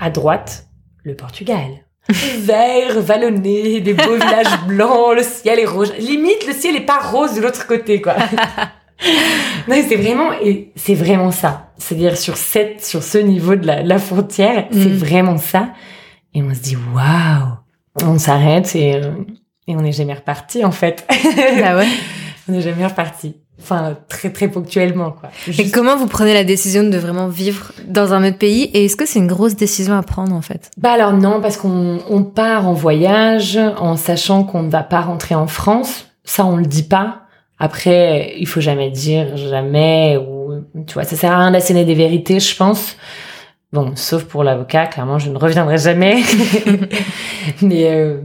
à 0.00 0.08
droite, 0.08 0.68
le 1.02 1.14
Portugal. 1.14 1.81
Vert, 2.08 3.00
vallonné, 3.00 3.80
des 3.80 3.94
beaux 3.94 4.14
villages 4.14 4.60
blancs, 4.66 5.14
le 5.16 5.22
ciel 5.22 5.58
est 5.60 5.64
rouge. 5.66 5.88
Limite, 5.98 6.46
le 6.46 6.52
ciel 6.52 6.76
est 6.76 6.80
pas 6.84 6.98
rose 6.98 7.34
de 7.34 7.40
l'autre 7.40 7.66
côté, 7.66 8.00
quoi. 8.02 8.14
non, 9.68 9.76
c'est 9.88 9.96
vraiment, 9.96 10.32
et 10.42 10.72
c'est 10.76 10.94
vraiment 10.94 11.30
ça. 11.30 11.70
C'est-à-dire 11.78 12.16
sur 12.16 12.36
cette, 12.36 12.84
sur 12.84 13.02
ce 13.02 13.18
niveau 13.18 13.54
de 13.56 13.66
la, 13.66 13.82
la 13.82 13.98
frontière, 13.98 14.66
c'est 14.72 14.88
Mm. 14.90 14.96
vraiment 14.96 15.38
ça. 15.38 15.68
Et 16.34 16.42
on 16.42 16.52
se 16.54 16.60
dit, 16.60 16.76
waouh! 16.94 17.56
On 18.02 18.18
s'arrête 18.18 18.74
et, 18.74 18.96
euh, 18.96 19.10
et 19.68 19.76
on 19.76 19.82
n'est 19.82 19.92
jamais 19.92 20.14
reparti, 20.14 20.64
en 20.64 20.72
fait. 20.72 21.06
Bah 21.60 21.76
ouais. 21.76 21.86
on 22.48 22.52
n'est 22.52 22.62
jamais 22.62 22.86
reparti. 22.86 23.36
Enfin, 23.62 23.96
très, 24.08 24.30
très 24.30 24.48
ponctuellement, 24.48 25.12
quoi. 25.12 25.28
Et 25.46 25.52
Juste- 25.52 25.74
comment 25.74 25.96
vous 25.96 26.08
prenez 26.08 26.34
la 26.34 26.42
décision 26.42 26.82
de 26.82 26.96
vraiment 26.98 27.28
vivre 27.28 27.70
dans 27.86 28.12
un 28.12 28.26
autre 28.26 28.38
pays? 28.38 28.64
Et 28.74 28.86
est-ce 28.86 28.96
que 28.96 29.06
c'est 29.06 29.20
une 29.20 29.28
grosse 29.28 29.54
décision 29.54 29.96
à 29.96 30.02
prendre 30.02 30.34
en 30.34 30.42
fait? 30.42 30.70
Bah 30.78 30.90
alors 30.92 31.12
non, 31.12 31.40
parce 31.40 31.56
qu'on 31.56 32.00
on 32.10 32.22
part 32.24 32.66
en 32.66 32.72
voyage 32.72 33.58
en 33.78 33.96
sachant 33.96 34.42
qu'on 34.44 34.64
ne 34.64 34.70
va 34.70 34.82
pas 34.82 35.00
rentrer 35.00 35.34
en 35.36 35.46
France. 35.46 36.06
Ça, 36.24 36.44
on 36.44 36.56
le 36.56 36.66
dit 36.66 36.82
pas. 36.82 37.20
Après, 37.58 38.34
il 38.38 38.46
faut 38.48 38.60
jamais 38.60 38.90
dire 38.90 39.36
jamais 39.36 40.16
ou 40.16 40.64
tu 40.86 40.94
vois, 40.94 41.04
ça 41.04 41.14
sert 41.16 41.30
à 41.32 41.38
rien 41.38 41.50
d'asséner 41.52 41.84
des 41.84 41.94
vérités, 41.94 42.40
je 42.40 42.56
pense. 42.56 42.96
Bon, 43.72 43.92
sauf 43.94 44.24
pour 44.24 44.42
l'avocat, 44.44 44.86
clairement, 44.86 45.18
je 45.18 45.30
ne 45.30 45.38
reviendrai 45.38 45.78
jamais. 45.78 46.22
Mais 47.62 47.84
euh, 47.90 48.18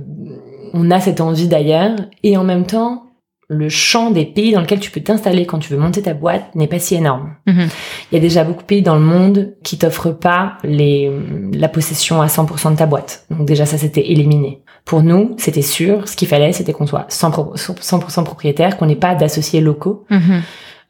on 0.74 0.90
a 0.92 1.00
cette 1.00 1.22
envie 1.22 1.48
d'ailleurs 1.48 1.96
et 2.24 2.38
en 2.38 2.44
même 2.44 2.66
temps, 2.66 3.04
le 3.50 3.70
champ 3.70 4.12
des 4.12 4.26
pays 4.26 4.52
dans 4.52 4.60
lequel 4.60 4.80
tu 4.80 4.92
peux 4.92 5.00
t'installer 5.00 5.46
quand 5.46 5.60
tu 5.60 5.72
veux 5.72 5.80
monter 5.80 6.02
ta 6.02 6.14
boîte 6.14 6.54
n'est 6.54 6.68
pas 6.68 6.80
si 6.80 6.96
énorme. 6.96 7.36
Mhm. 7.46 7.68
Il 8.12 8.16
y 8.16 8.18
a 8.18 8.22
déjà 8.22 8.44
beaucoup 8.44 8.62
de 8.62 8.68
pays 8.68 8.82
dans 8.82 8.96
le 8.96 9.02
monde 9.02 9.54
qui 9.64 9.78
t'offrent 9.78 10.12
pas 10.12 10.58
les, 10.64 11.10
la 11.54 11.70
possession 11.70 12.22
à 12.22 12.28
100% 12.28 12.72
de 12.72 12.78
ta 12.78 12.86
boîte. 12.86 13.26
Donc 13.32 13.48
déjà 13.48 13.66
ça 13.66 13.78
c'était 13.78 14.12
éliminé. 14.12 14.62
Pour 14.84 15.02
nous, 15.02 15.36
c'était 15.38 15.62
sûr, 15.62 16.08
ce 16.08 16.18
qu'il 16.18 16.28
fallait 16.28 16.52
c'était 16.52 16.74
qu'on 16.74 16.88
soit 16.88 17.08
100%, 17.10 17.78
100% 17.78 18.24
propriétaire, 18.26 18.76
qu'on 18.76 18.86
n'ait 18.86 18.96
pas 18.96 19.16
d'associés 19.16 19.62
locaux. 19.62 20.06
Mhm. 20.10 20.42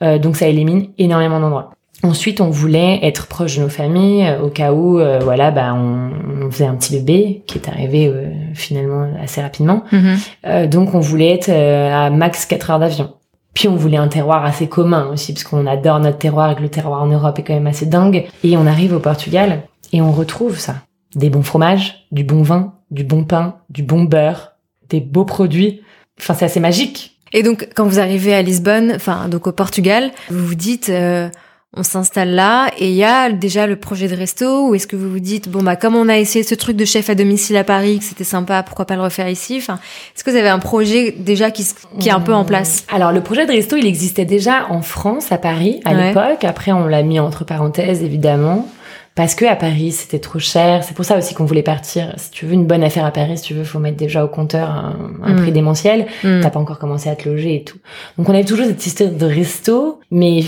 Euh, 0.04 0.18
donc 0.20 0.36
ça 0.36 0.48
élimine 0.48 0.88
énormément 0.98 1.40
d'endroits. 1.40 1.77
Ensuite, 2.04 2.42
on 2.42 2.50
voulait 2.50 3.00
être 3.02 3.28
proche 3.28 3.58
de 3.58 3.64
nos 3.64 3.70
familles 3.70 4.28
euh, 4.28 4.42
au 4.42 4.50
cas 4.50 4.72
où, 4.72 5.00
euh, 5.00 5.20
voilà, 5.20 5.50
bah, 5.52 5.74
on, 5.74 6.12
on 6.46 6.52
faisait 6.52 6.66
un 6.66 6.76
petit 6.76 6.94
bébé 6.94 7.44
qui 7.48 7.58
est 7.58 7.68
arrivé 7.68 8.08
euh, 8.08 8.32
finalement 8.54 9.10
assez 9.22 9.42
rapidement. 9.42 9.84
Mhm. 9.92 10.18
Euh, 10.46 10.68
donc 10.68 10.94
on 10.94 11.00
voulait 11.00 11.34
être 11.34 11.50
euh, 11.50 11.92
à 11.92 12.10
max 12.10 12.46
4 12.46 12.72
heures 12.72 12.80
d'avion. 12.80 13.14
Puis 13.54 13.68
on 13.68 13.76
voulait 13.76 13.98
un 13.98 14.08
terroir 14.08 14.46
assez 14.46 14.68
commun 14.68 15.10
aussi, 15.12 15.34
parce 15.34 15.44
qu'on 15.44 15.66
adore 15.66 16.00
notre 16.00 16.20
terroir 16.20 16.52
et 16.52 16.56
que 16.56 16.62
le 16.62 16.70
terroir 16.70 17.02
en 17.02 17.08
Europe 17.08 17.40
est 17.40 17.44
quand 17.44 17.56
même 17.56 17.68
assez 17.68 17.88
dingue. 17.88 18.26
Et 18.44 18.56
on 18.56 18.68
arrive 18.68 18.94
au 18.94 19.00
Portugal 19.00 19.64
et 19.92 20.02
on 20.02 20.12
retrouve 20.12 20.60
ça. 20.60 20.76
Des 21.16 21.32
bons 21.32 21.42
fromages, 21.42 22.06
du 22.12 22.24
bon 22.24 22.44
vin, 22.44 22.74
du 22.92 23.04
bon 23.04 23.24
pain, 23.24 23.56
du 23.72 23.82
bon 23.82 24.04
beurre, 24.04 24.54
des 24.90 25.00
beaux 25.00 25.26
produits. 25.26 25.82
Enfin, 26.20 26.36
c'est 26.36 26.46
assez 26.46 26.60
magique. 26.60 27.18
Et 27.34 27.42
donc 27.42 27.68
quand 27.76 27.86
vous 27.86 28.00
arrivez 28.00 28.34
à 28.34 28.42
Lisbonne, 28.42 28.94
enfin 28.96 29.28
donc 29.28 29.48
au 29.48 29.52
Portugal, 29.52 30.12
vous 30.30 30.46
vous 30.46 30.56
dites 30.56 30.90
euh, 30.90 31.30
on 31.78 31.84
s'installe 31.84 32.32
là 32.32 32.70
et 32.78 32.90
il 32.90 32.96
y 32.96 33.04
a 33.04 33.30
déjà 33.32 33.68
le 33.68 33.76
projet 33.76 34.08
de 34.08 34.16
resto 34.16 34.68
ou 34.70 34.76
est-ce 34.76 34.88
que 34.88 34.96
vous 34.96 35.10
vous 35.10 35.20
dites 35.20 35.48
bon 35.50 35.62
bah 35.64 35.76
comme 35.76 35.96
on 35.96 36.10
a 36.10 36.18
essayé 36.18 36.44
ce 36.44 36.56
truc 36.56 36.76
de 36.76 36.86
chef 36.86 37.10
à 37.10 37.16
domicile 37.16 37.56
à 37.58 37.64
Paris 37.64 38.00
que 38.00 38.06
c'était 38.06 38.24
sympa 38.24 38.64
pourquoi 38.64 38.86
pas 38.86 38.96
le 38.96 39.02
refaire 39.02 39.30
ici? 39.30 39.58
Enfin 39.62 39.80
est-ce 40.16 40.24
que 40.24 40.32
vous 40.32 40.38
avez 40.38 40.50
un 40.50 40.60
projet 40.60 41.12
déjà 41.18 41.52
qui, 41.52 41.66
qui 42.00 42.10
est 42.10 42.12
un 42.12 42.20
peu 42.20 42.34
en 42.34 42.46
place? 42.46 42.84
Alors 42.92 43.12
le 43.12 43.22
projet 43.22 43.46
de 43.46 43.52
resto, 43.52 43.76
il 43.76 43.86
existait 43.86 44.26
déjà 44.26 44.68
en 44.70 44.82
France, 44.82 45.32
à 45.32 45.38
Paris, 45.38 45.82
à 45.86 45.94
Ouais. 45.94 46.08
l'époque. 46.10 46.44
Après, 46.44 46.72
on 46.72 46.86
l'a 46.88 47.04
mis 47.04 47.20
entre 47.20 47.46
parenthèses, 47.46 48.04
évidemment. 48.04 48.68
Parce 49.18 49.36
que 49.36 49.44
à 49.44 49.58
Paris, 49.58 49.92
c'était 49.92 50.20
trop 50.20 50.40
cher. 50.40 50.84
C'est 50.86 50.94
pour 50.96 51.04
ça 51.04 51.18
aussi 51.18 51.34
qu'on 51.34 51.44
voulait 51.44 51.64
partir. 51.64 52.14
Si 52.16 52.32
tu 52.32 52.46
veux 52.46 52.54
une 52.54 52.66
bonne 52.68 52.84
affaire 52.84 53.04
à 53.04 53.12
Paris, 53.12 53.38
si 53.38 53.44
tu 53.44 53.54
veux, 53.56 53.66
faut 53.66 53.80
mettre 53.80 53.98
déjà 53.98 54.24
au 54.24 54.30
compteur 54.30 54.70
un, 54.70 54.96
un 55.24 55.34
Mm. 55.34 55.36
prix 55.42 55.52
démentiel. 55.52 56.06
Hmm. 56.24 56.40
T'as 56.42 56.52
pas 56.52 56.60
encore 56.60 56.80
commencé 56.80 57.10
à 57.10 57.16
te 57.16 57.28
loger 57.28 57.56
et 57.56 57.64
tout. 57.66 57.80
Donc 58.18 58.30
on 58.30 58.34
avait 58.34 58.46
toujours 58.46 58.66
cette 58.68 58.86
histoire 58.86 59.10
de 59.10 59.26
resto, 59.26 60.00
mais 60.12 60.42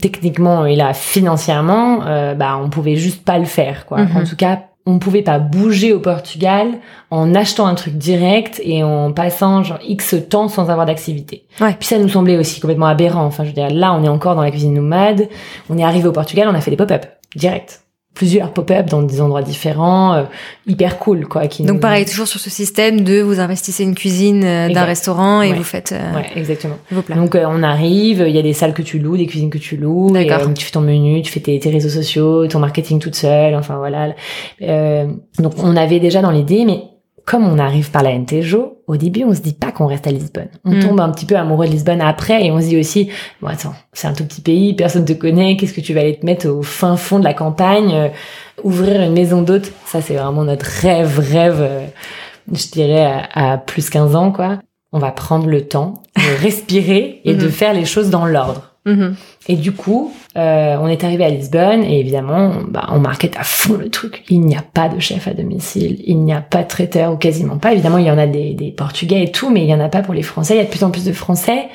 techniquement 0.00 0.66
et 0.66 0.76
là 0.76 0.92
financièrement, 0.94 2.00
euh, 2.06 2.34
bah 2.34 2.58
on 2.62 2.68
pouvait 2.70 2.96
juste 2.96 3.24
pas 3.24 3.38
le 3.38 3.44
faire 3.44 3.86
quoi. 3.86 3.98
Mhm. 3.98 4.16
En 4.16 4.24
tout 4.24 4.36
cas, 4.36 4.60
on 4.84 4.98
pouvait 4.98 5.22
pas 5.22 5.38
bouger 5.38 5.92
au 5.92 6.00
Portugal 6.00 6.66
en 7.12 7.34
achetant 7.36 7.66
un 7.66 7.74
truc 7.74 7.94
direct 7.94 8.60
et 8.64 8.82
en 8.82 9.12
passant 9.12 9.62
genre 9.62 9.78
X 9.86 10.16
temps 10.28 10.48
sans 10.48 10.70
avoir 10.70 10.86
d'activité. 10.86 11.44
Ouais. 11.60 11.76
Puis 11.78 11.86
ça 11.88 11.98
nous 11.98 12.08
semblait 12.08 12.36
aussi 12.36 12.60
complètement 12.60 12.86
aberrant. 12.86 13.24
Enfin, 13.24 13.44
je 13.44 13.50
veux 13.50 13.54
dire, 13.54 13.70
là, 13.70 13.94
on 13.94 14.02
est 14.02 14.08
encore 14.08 14.34
dans 14.34 14.42
la 14.42 14.50
cuisine 14.50 14.74
nomade. 14.74 15.28
On 15.70 15.78
est 15.78 15.84
arrivé 15.84 16.08
au 16.08 16.12
Portugal, 16.12 16.48
on 16.50 16.54
a 16.54 16.60
fait 16.60 16.72
des 16.72 16.76
pop-up 16.76 17.06
direct. 17.36 17.81
Plusieurs 18.14 18.52
pop-up 18.52 18.86
dans 18.90 19.00
des 19.02 19.22
endroits 19.22 19.40
différents, 19.40 20.12
euh, 20.14 20.22
hyper 20.66 20.98
cool 20.98 21.26
quoi. 21.26 21.46
Qui 21.46 21.62
donc 21.62 21.76
nous- 21.76 21.80
pareil 21.80 22.04
toujours 22.04 22.28
sur 22.28 22.38
ce 22.40 22.50
système 22.50 23.00
de 23.00 23.22
vous 23.22 23.40
investissez 23.40 23.84
une 23.84 23.94
cuisine 23.94 24.44
euh, 24.44 24.68
d'un 24.68 24.84
restaurant 24.84 25.40
et 25.40 25.50
Ouais. 25.50 25.56
vous 25.56 25.64
faites 25.64 25.92
euh, 25.92 26.14
Ouais, 26.16 26.26
exactement. 26.36 26.76
vos 26.90 27.00
plats 27.00 27.16
Donc 27.16 27.34
euh, 27.34 27.44
on 27.48 27.62
arrive, 27.62 28.22
il 28.28 28.34
y 28.36 28.38
a 28.38 28.42
des 28.42 28.52
salles 28.52 28.74
que 28.74 28.82
tu 28.82 28.98
loues, 28.98 29.16
des 29.16 29.26
cuisines 29.26 29.48
que 29.48 29.56
tu 29.58 29.78
loues, 29.78 30.14
et, 30.14 30.26
D'accord. 30.26 30.46
euh, 30.48 30.52
tu 30.52 30.64
fais 30.66 30.72
ton 30.72 30.82
menu, 30.82 31.22
tu 31.22 31.32
fais 31.32 31.40
tes, 31.40 31.58
tes 31.58 31.70
réseaux 31.70 31.88
sociaux, 31.88 32.46
ton 32.48 32.58
marketing 32.58 32.98
toute 32.98 33.14
seule, 33.14 33.54
enfin 33.54 33.78
voilà. 33.78 34.14
Euh, 34.60 35.06
donc 35.38 35.54
on 35.58 35.74
avait 35.74 35.98
déjà 35.98 36.20
dans 36.20 36.30
l'idée, 36.30 36.64
mais 36.66 36.82
comme 37.24 37.46
on 37.46 37.58
arrive 37.58 37.90
par 37.90 38.02
la 38.02 38.12
NTJO, 38.18 38.78
au 38.86 38.96
début 38.96 39.24
on 39.24 39.34
se 39.34 39.40
dit 39.40 39.52
pas 39.52 39.70
qu'on 39.72 39.86
reste 39.86 40.06
à 40.06 40.10
Lisbonne. 40.10 40.48
On 40.64 40.72
Mm. 40.72 40.80
tombe 40.80 41.00
un 41.00 41.10
petit 41.10 41.24
peu 41.26 41.36
amoureux 41.36 41.66
de 41.66 41.72
Lisbonne 41.72 42.00
après 42.00 42.44
et 42.44 42.50
on 42.50 42.60
se 42.60 42.66
dit 42.66 42.78
aussi, 42.78 43.08
bon 43.40 43.48
attends, 43.48 43.74
c'est 43.92 44.08
un 44.08 44.12
tout 44.12 44.24
petit 44.24 44.40
pays, 44.40 44.74
personne 44.74 45.04
te 45.04 45.12
connaît, 45.12 45.56
qu'est-ce 45.56 45.72
que 45.72 45.80
tu 45.80 45.94
vas 45.94 46.00
aller 46.00 46.18
te 46.18 46.26
mettre 46.26 46.48
au 46.48 46.62
fin 46.62 46.96
fond 46.96 47.18
de 47.18 47.24
la 47.24 47.34
campagne, 47.34 47.92
euh, 47.94 48.08
ouvrir 48.64 49.00
une 49.02 49.12
maison 49.12 49.42
d'hôte, 49.42 49.72
ça 49.86 50.00
c'est 50.02 50.14
vraiment 50.16 50.44
notre 50.44 50.66
rêve, 50.66 51.18
rêve, 51.18 51.58
euh, 51.60 51.86
je 52.52 52.66
dirais 52.72 53.04
à, 53.34 53.52
à 53.52 53.58
plus 53.58 53.88
15 53.90 54.16
ans 54.16 54.32
quoi. 54.32 54.58
On 54.92 54.98
va 54.98 55.10
prendre 55.10 55.46
le 55.46 55.62
temps 55.66 56.02
de 56.16 56.42
respirer 56.42 57.20
et 57.24 57.34
de 57.34 57.44
Mhm. 57.46 57.50
faire 57.50 57.72
les 57.72 57.86
choses 57.86 58.10
dans 58.10 58.26
l'ordre. 58.26 58.71
Mhm. 58.84 59.14
Et 59.48 59.56
du 59.56 59.72
coup, 59.72 60.12
euh, 60.36 60.76
on 60.80 60.88
est 60.88 61.04
arrivé 61.04 61.24
à 61.24 61.30
Lisbonne 61.30 61.84
et 61.84 62.00
évidemment, 62.00 62.52
bah, 62.68 62.88
on 62.90 62.98
marquait 62.98 63.30
à 63.36 63.44
fond 63.44 63.74
le 63.74 63.88
truc. 63.90 64.24
Il 64.28 64.40
n'y 64.40 64.56
a 64.56 64.62
pas 64.62 64.88
de 64.88 64.98
chef 64.98 65.28
à 65.28 65.34
domicile, 65.34 66.02
il 66.04 66.18
n'y 66.18 66.32
a 66.32 66.40
pas 66.40 66.64
de 66.64 66.68
traiteur 66.68 67.12
ou 67.12 67.16
quasiment 67.16 67.58
pas. 67.58 67.72
Évidemment, 67.72 67.98
il 67.98 68.06
y 68.06 68.10
en 68.10 68.18
a 68.18 68.26
des, 68.26 68.74
Portugais 68.76 69.24
et 69.24 69.30
tout, 69.30 69.50
mais 69.50 69.62
il 69.62 69.68
y 69.68 69.74
en 69.74 69.80
a 69.80 69.88
pas 69.88 70.02
pour 70.02 70.14
les 70.14 70.22
Français. 70.22 70.54
Il 70.54 70.58
y 70.58 70.60
a 70.60 70.64
de 70.64 70.70
plus 70.70 70.82
en 70.82 70.90
plus 70.90 71.04
de 71.04 71.12
Français. 71.12 71.68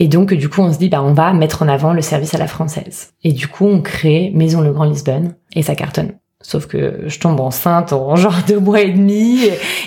Et 0.00 0.08
donc, 0.08 0.34
du 0.34 0.48
coup, 0.48 0.60
on 0.60 0.72
se 0.72 0.78
dit, 0.78 0.88
bah, 0.88 1.02
on 1.02 1.12
va 1.12 1.32
mettre 1.32 1.62
en 1.62 1.68
avant 1.68 1.92
le 1.92 2.02
service 2.02 2.34
à 2.34 2.38
la 2.38 2.46
française. 2.46 3.12
Et 3.24 3.32
du 3.32 3.48
coup, 3.48 3.66
on 3.66 3.80
crée 3.80 4.30
Maison 4.34 4.60
Le 4.60 4.72
Grand 4.72 4.84
Lisbonne 4.84 5.34
et 5.54 5.62
ça 5.62 5.74
cartonne. 5.74 6.12
Sauf 6.40 6.66
que 6.66 7.00
je 7.06 7.18
tombe 7.18 7.40
enceinte 7.40 7.92
en 7.92 8.14
genre 8.14 8.36
deux 8.46 8.60
mois 8.60 8.80
et 8.80 8.92
demi 8.92 9.40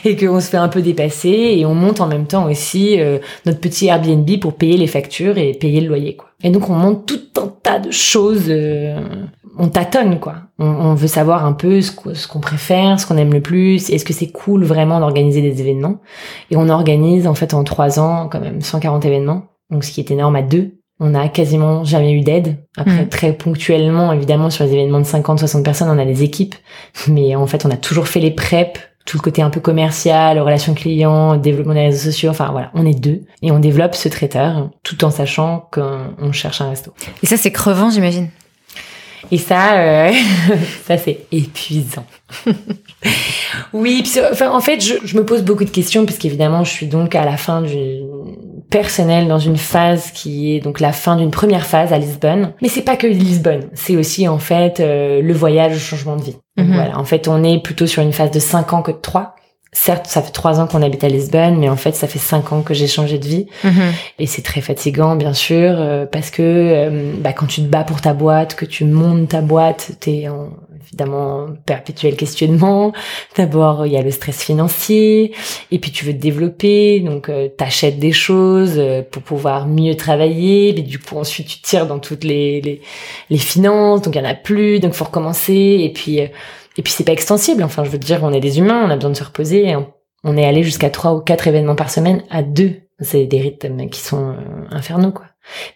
et 0.04 0.18
qu'on 0.18 0.42
se 0.42 0.50
fait 0.50 0.58
un 0.58 0.68
peu 0.68 0.82
dépasser 0.82 1.30
et 1.30 1.66
on 1.66 1.74
monte 1.74 2.02
en 2.02 2.08
même 2.08 2.28
temps 2.28 2.50
aussi 2.50 3.00
euh, 3.00 3.20
notre 3.46 3.62
petit 3.62 3.88
Airbnb 3.88 4.30
pour 4.40 4.56
payer 4.56 4.76
les 4.76 4.88
factures 4.88 5.38
et 5.38 5.54
payer 5.54 5.80
le 5.80 5.88
loyer 5.88 6.18
quoi. 6.18 6.30
Et 6.44 6.50
donc 6.50 6.70
on 6.70 6.74
monte 6.74 7.06
tout 7.06 7.42
un 7.42 7.48
tas 7.64 7.80
de 7.80 7.92
choses, 7.92 8.46
euh, 8.50 9.00
on 9.58 9.70
tâtonne 9.70 10.20
quoi. 10.20 10.36
On, 10.60 10.94
veut 10.94 11.08
savoir 11.08 11.46
un 11.46 11.54
peu 11.54 11.82
ce 11.82 12.28
qu'on 12.28 12.40
préfère, 12.40 13.00
ce 13.00 13.08
qu'on 13.08 13.18
aime 13.18 13.34
le 13.34 13.42
plus, 13.42 13.90
est-ce 13.90 14.06
que 14.06 14.14
c'est 14.14 14.32
cool 14.32 14.64
vraiment 14.64 15.00
d'organiser 15.00 15.42
des 15.42 15.60
événements? 15.62 16.02
Et 16.52 16.58
on 16.58 16.70
organise 16.70 17.26
en 17.28 17.34
fait 17.34 17.54
en 17.54 17.64
trois 17.64 18.00
ans 18.00 18.28
quand 18.30 18.42
même 18.42 18.62
140 18.62 19.06
événements, 19.06 19.46
donc 19.72 19.84
ce 19.84 19.92
qui 19.92 20.02
est 20.02 20.12
énorme 20.12 20.36
à 20.36 20.44
deux. 20.44 20.81
On 21.04 21.16
a 21.16 21.28
quasiment 21.30 21.84
jamais 21.84 22.12
eu 22.14 22.22
d'aide. 22.22 22.58
Après, 22.78 23.02
Mhm. 23.02 23.10
très 23.10 23.34
ponctuellement, 23.34 24.14
évidemment, 24.14 24.52
sur 24.52 24.64
les 24.66 24.74
événements 24.74 25.00
de 25.00 25.06
50, 25.06 25.40
60 25.40 25.66
personnes, 25.66 25.90
on 25.90 25.98
a 26.00 26.06
des 26.06 26.22
équipes. 26.22 26.54
Mais 27.08 27.36
en 27.36 27.48
fait, 27.48 27.66
on 27.66 27.72
a 27.72 27.76
toujours 27.76 28.08
fait 28.08 28.20
les 28.20 28.30
preps, 28.30 28.80
tout 29.06 29.18
le 29.18 29.22
côté 29.24 29.42
un 29.42 29.50
peu 29.50 29.60
commercial, 29.60 30.38
relations 30.40 30.76
clients, 30.76 31.38
développement 31.38 31.74
des 31.74 31.86
réseaux 31.88 32.12
sociaux. 32.12 32.30
Enfin, 32.30 32.50
voilà, 32.52 32.70
on 32.76 32.86
est 32.86 32.94
deux. 32.94 33.22
Et 33.42 33.50
on 33.52 33.58
développe 33.58 33.96
ce 33.96 34.10
traiteur, 34.10 34.70
tout 34.84 35.04
en 35.04 35.10
sachant 35.10 35.68
qu'on 35.72 36.14
on 36.20 36.32
cherche 36.32 36.62
un 36.62 36.70
resto. 36.70 36.94
et 37.24 37.26
ça 37.26 37.36
c'est 37.36 37.52
crevant 37.52 37.90
j'imagine 37.90 38.30
Et 39.32 39.40
ça, 39.40 39.80
euh, 39.80 40.12
ça 40.86 40.98
c'est 41.00 41.22
épuisant. 41.32 42.06
oui, 43.74 44.04
puis, 44.04 44.22
enfin, 44.32 44.52
en 44.52 44.60
fait, 44.62 44.80
je, 44.82 44.94
je 45.04 45.18
me 45.18 45.26
pose 45.26 45.42
beaucoup 45.44 45.64
de 45.66 45.70
questions 45.72 46.06
puisqu'évidemment, 46.06 46.64
je 46.64 46.70
suis 46.72 46.86
donc 46.88 47.16
à 47.16 47.26
la 47.26 47.38
fin 47.38 47.62
d'une 47.64 48.08
personnel 48.72 49.28
dans 49.28 49.38
une 49.38 49.58
phase 49.58 50.10
qui 50.12 50.56
est 50.56 50.60
donc 50.60 50.80
la 50.80 50.92
fin 50.94 51.16
d'une 51.16 51.30
première 51.30 51.66
phase 51.68 51.94
à 51.94 52.00
Lisbonne. 52.00 52.54
Mais 52.64 52.70
c'est 52.70 52.82
pas 52.82 52.96
que 52.96 53.06
Lisbonne, 53.06 53.70
c'est 53.76 53.96
aussi 53.96 54.28
en 54.28 54.40
fait 54.40 54.80
euh, 54.80 55.22
le 55.22 55.34
voyage, 55.34 55.74
le 55.74 55.78
changement 55.80 56.16
de 56.16 56.24
vie. 56.24 56.38
Donc, 56.58 56.68
Mhm. 56.68 56.74
Voilà, 56.74 56.98
en 56.98 57.06
fait, 57.06 57.28
on 57.28 57.44
est 57.44 57.62
plutôt 57.62 57.86
sur 57.86 58.02
une 58.02 58.14
phase 58.14 58.32
de 58.32 58.40
5 58.40 58.74
ans 58.74 58.82
que 58.82 58.92
de 58.92 58.98
3. 58.98 59.36
Certes, 59.74 60.06
ça 60.08 60.22
fait 60.22 60.32
trois 60.32 60.60
ans 60.60 60.68
qu'on 60.68 60.82
habite 60.82 61.04
à 61.06 61.08
Lisbonne, 61.08 61.58
mais 61.58 61.70
en 61.70 61.78
fait, 61.78 61.96
ça 61.96 62.06
fait 62.06 62.20
cinq 62.20 62.52
ans 62.52 62.62
que 62.62 62.74
j'ai 62.74 62.88
changé 62.88 63.18
de 63.20 63.26
vie. 63.26 63.48
Mhm. 63.64 63.72
Et 64.20 64.28
c'est 64.28 64.42
très 64.42 64.60
fatigant, 64.60 65.16
bien 65.16 65.32
sûr, 65.34 65.76
euh, 65.78 66.06
parce 66.06 66.30
que 66.30 66.42
euh, 66.42 67.14
bah, 67.18 67.32
quand 67.32 67.46
tu 67.46 67.62
te 67.62 67.68
bats 67.68 67.86
pour 67.86 68.02
ta 68.02 68.14
boîte, 68.14 68.56
que 68.56 68.66
tu 68.66 68.84
montes 68.84 69.30
ta 69.30 69.40
boîte, 69.40 69.92
t'es 70.02 70.28
en 70.28 70.50
évidemment 70.86 71.44
en 71.46 71.48
perpétuel 71.66 72.16
questionnement. 72.16 72.94
D'abord, 73.38 73.86
il 73.86 73.94
y 73.94 73.98
a 73.98 74.02
le 74.02 74.12
stress 74.12 74.42
financier, 74.44 75.34
et 75.72 75.80
puis 75.80 75.92
tu 75.92 76.06
veux 76.06 76.14
te 76.14 76.18
développer, 76.20 77.00
donc 77.00 77.30
euh, 77.30 77.48
t'achètes 77.50 78.00
des 78.00 78.12
choses 78.12 78.76
euh, 78.78 79.02
pour 79.02 79.22
pouvoir 79.24 79.68
mieux 79.68 79.96
travailler, 79.96 80.74
mais 80.76 80.82
du 80.84 81.00
coup 81.00 81.18
ensuite 81.18 81.48
tu 81.48 81.62
tires 81.62 81.88
dans 81.88 82.00
toutes 82.00 82.24
les 82.24 82.62
les, 82.62 82.82
les 83.30 83.38
finances, 83.38 84.02
donc 84.02 84.16
il 84.16 84.20
y 84.20 84.22
en 84.22 84.30
a 84.30 84.36
plus, 84.36 84.80
donc 84.80 84.94
faut 84.94 85.06
recommencer, 85.06 85.80
et 85.82 85.92
puis 85.94 86.20
euh, 86.22 86.28
et 86.78 86.82
puis 86.84 86.94
c'est 86.94 87.04
pas 87.04 87.12
extensible. 87.12 87.64
Enfin, 87.64 87.84
je 87.84 87.90
veux 87.90 87.98
dire, 87.98 88.20
on 88.24 88.32
est 88.32 88.40
des 88.40 88.58
humains, 88.60 88.84
on 88.86 88.90
a 88.90 88.96
besoin 88.96 89.12
de 89.12 89.18
se 89.18 89.24
reposer. 89.24 89.76
on- 89.76 89.88
on 90.24 90.38
est 90.38 90.46
allé 90.46 90.62
jusqu'à 90.64 90.92
trois 90.92 91.14
ou 91.16 91.20
quatre 91.20 91.48
événements 91.48 91.76
par 91.76 91.90
semaine 91.90 92.24
à 92.30 92.44
deux. 92.44 92.74
C'est 93.00 93.26
des 93.26 93.42
rythmes 93.42 93.90
qui 93.90 94.00
sont 94.00 94.30
euh, 94.30 94.36
infernaux, 94.70 95.12
quoi. 95.12 95.26